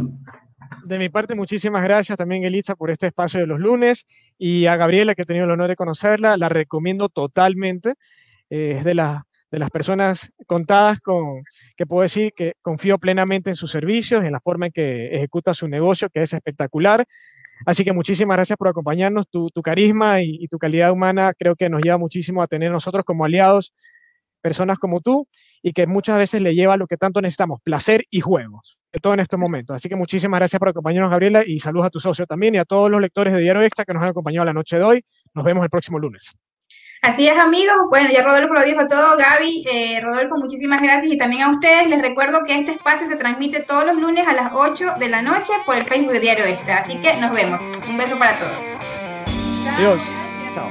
De 0.86 1.00
mi 1.00 1.10
parte, 1.10 1.34
muchísimas 1.34 1.84
gracias 1.84 2.18
también, 2.18 2.44
Elisa, 2.44 2.76
por 2.76 2.92
este 2.92 3.08
espacio 3.08 3.40
de 3.40 3.48
los 3.48 3.60
lunes 3.60 4.06
y 4.38 4.66
a 4.66 4.76
Gabriela, 4.76 5.16
que 5.16 5.22
he 5.22 5.26
tenido 5.26 5.46
el 5.46 5.52
honor 5.52 5.70
de 5.70 5.76
conocerla, 5.76 6.38
la 6.38 6.50
recomiendo 6.50 7.10
totalmente. 7.10 7.94
Eh, 8.50 8.76
es 8.78 8.84
de, 8.84 8.94
de 8.94 9.60
las 9.60 9.70
personas 9.70 10.32
contadas 10.46 11.00
con 11.00 11.44
que 11.78 11.86
puedo 11.86 12.02
decir 12.02 12.34
que 12.36 12.54
confío 12.62 12.98
plenamente 12.98 13.50
en 13.50 13.56
sus 13.56 13.72
servicios, 13.72 14.24
en 14.24 14.34
la 14.34 14.42
forma 14.42 14.68
en 14.68 14.72
que 14.74 15.16
ejecuta 15.16 15.54
su 15.54 15.68
negocio, 15.68 16.10
que 16.10 16.22
es 16.22 16.34
espectacular. 16.34 17.06
Así 17.66 17.86
que 17.86 17.94
muchísimas 17.94 18.36
gracias 18.36 18.58
por 18.58 18.68
acompañarnos. 18.68 19.30
Tu, 19.30 19.50
carisma 19.64 20.22
y, 20.22 20.38
y, 20.42 20.48
tu 20.48 20.58
calidad 20.58 20.92
humana 20.92 21.34
creo 21.38 21.56
que 21.56 21.70
nos 21.70 21.82
lleva 21.82 21.98
muchísimo 21.98 22.42
a 22.42 22.48
tener 22.48 22.72
nosotros 22.72 23.06
como 23.06 23.26
aliados 23.26 23.74
personas 24.44 24.78
como 24.78 25.00
tú 25.00 25.28
y 25.64 25.72
que 25.72 25.88
muchas 25.88 26.18
veces 26.18 26.42
le 26.42 26.54
lleva 26.54 26.78
lo 26.78 26.86
que 26.86 26.98
tanto 26.98 27.22
necesitamos, 27.22 27.62
placer 27.64 28.06
y 28.12 28.20
juegos, 28.20 28.78
de 28.92 29.00
todo 29.00 29.14
en 29.14 29.22
estos 29.22 29.40
momentos. 29.40 29.76
Así 29.76 29.90
que 29.90 29.96
muchísimas 29.96 30.40
gracias 30.40 30.60
por 30.60 30.70
acompañarnos, 30.70 31.10
Gabriela, 31.10 31.44
y 31.46 31.60
saludos 31.60 31.88
a 31.88 31.90
tu 31.90 32.00
socio 32.00 32.28
también 32.28 32.54
y 32.54 32.58
a 32.58 32.66
todos 32.66 32.92
los 32.92 33.02
lectores 33.02 33.34
de 33.34 33.40
Diario 33.40 33.64
Extra 33.64 33.86
que 33.86 33.94
nos 33.94 34.04
han 34.04 34.10
acompañado 34.10 34.46
la 34.46 34.54
noche 34.54 34.78
de 34.78 34.84
hoy. 34.84 35.06
Nos 35.34 35.46
vemos 35.46 35.64
el 35.64 35.70
próximo 35.70 35.98
lunes. 35.98 36.34
Así 37.02 37.28
es, 37.28 37.38
amigos. 37.38 37.76
Bueno, 37.90 38.10
ya 38.12 38.24
Rodolfo 38.24 38.54
lo 38.54 38.64
dijo 38.64 38.88
todo. 38.88 39.18
Gaby, 39.18 39.66
eh, 39.70 40.00
Rodolfo, 40.02 40.38
muchísimas 40.38 40.82
gracias. 40.82 41.12
Y 41.12 41.18
también 41.18 41.44
a 41.44 41.52
ustedes 41.52 41.90
les 41.90 42.02
recuerdo 42.02 42.46
que 42.46 42.58
este 42.58 42.72
espacio 42.72 43.08
se 43.08 43.18
transmite 43.18 43.62
todos 43.62 43.86
los 43.86 43.98
lunes 43.98 44.26
a 44.26 44.34
las 44.34 44.54
8 44.54 44.94
de 45.00 45.10
la 45.10 45.22
noche 45.22 45.52
por 45.66 45.76
el 45.76 45.84
Facebook 45.84 46.14
de 46.14 46.22
Diario 46.22 46.46
Extra. 46.46 46.78
Así 46.78 46.96
que 47.02 47.14
nos 47.18 47.32
vemos. 47.32 47.60
Un 47.90 47.98
beso 47.98 48.18
para 48.18 48.34
todos. 48.38 48.58
Adiós. 49.76 50.00
Chao. 50.56 50.70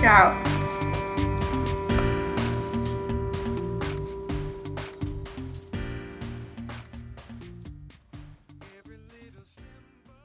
Chao. 0.00 0.61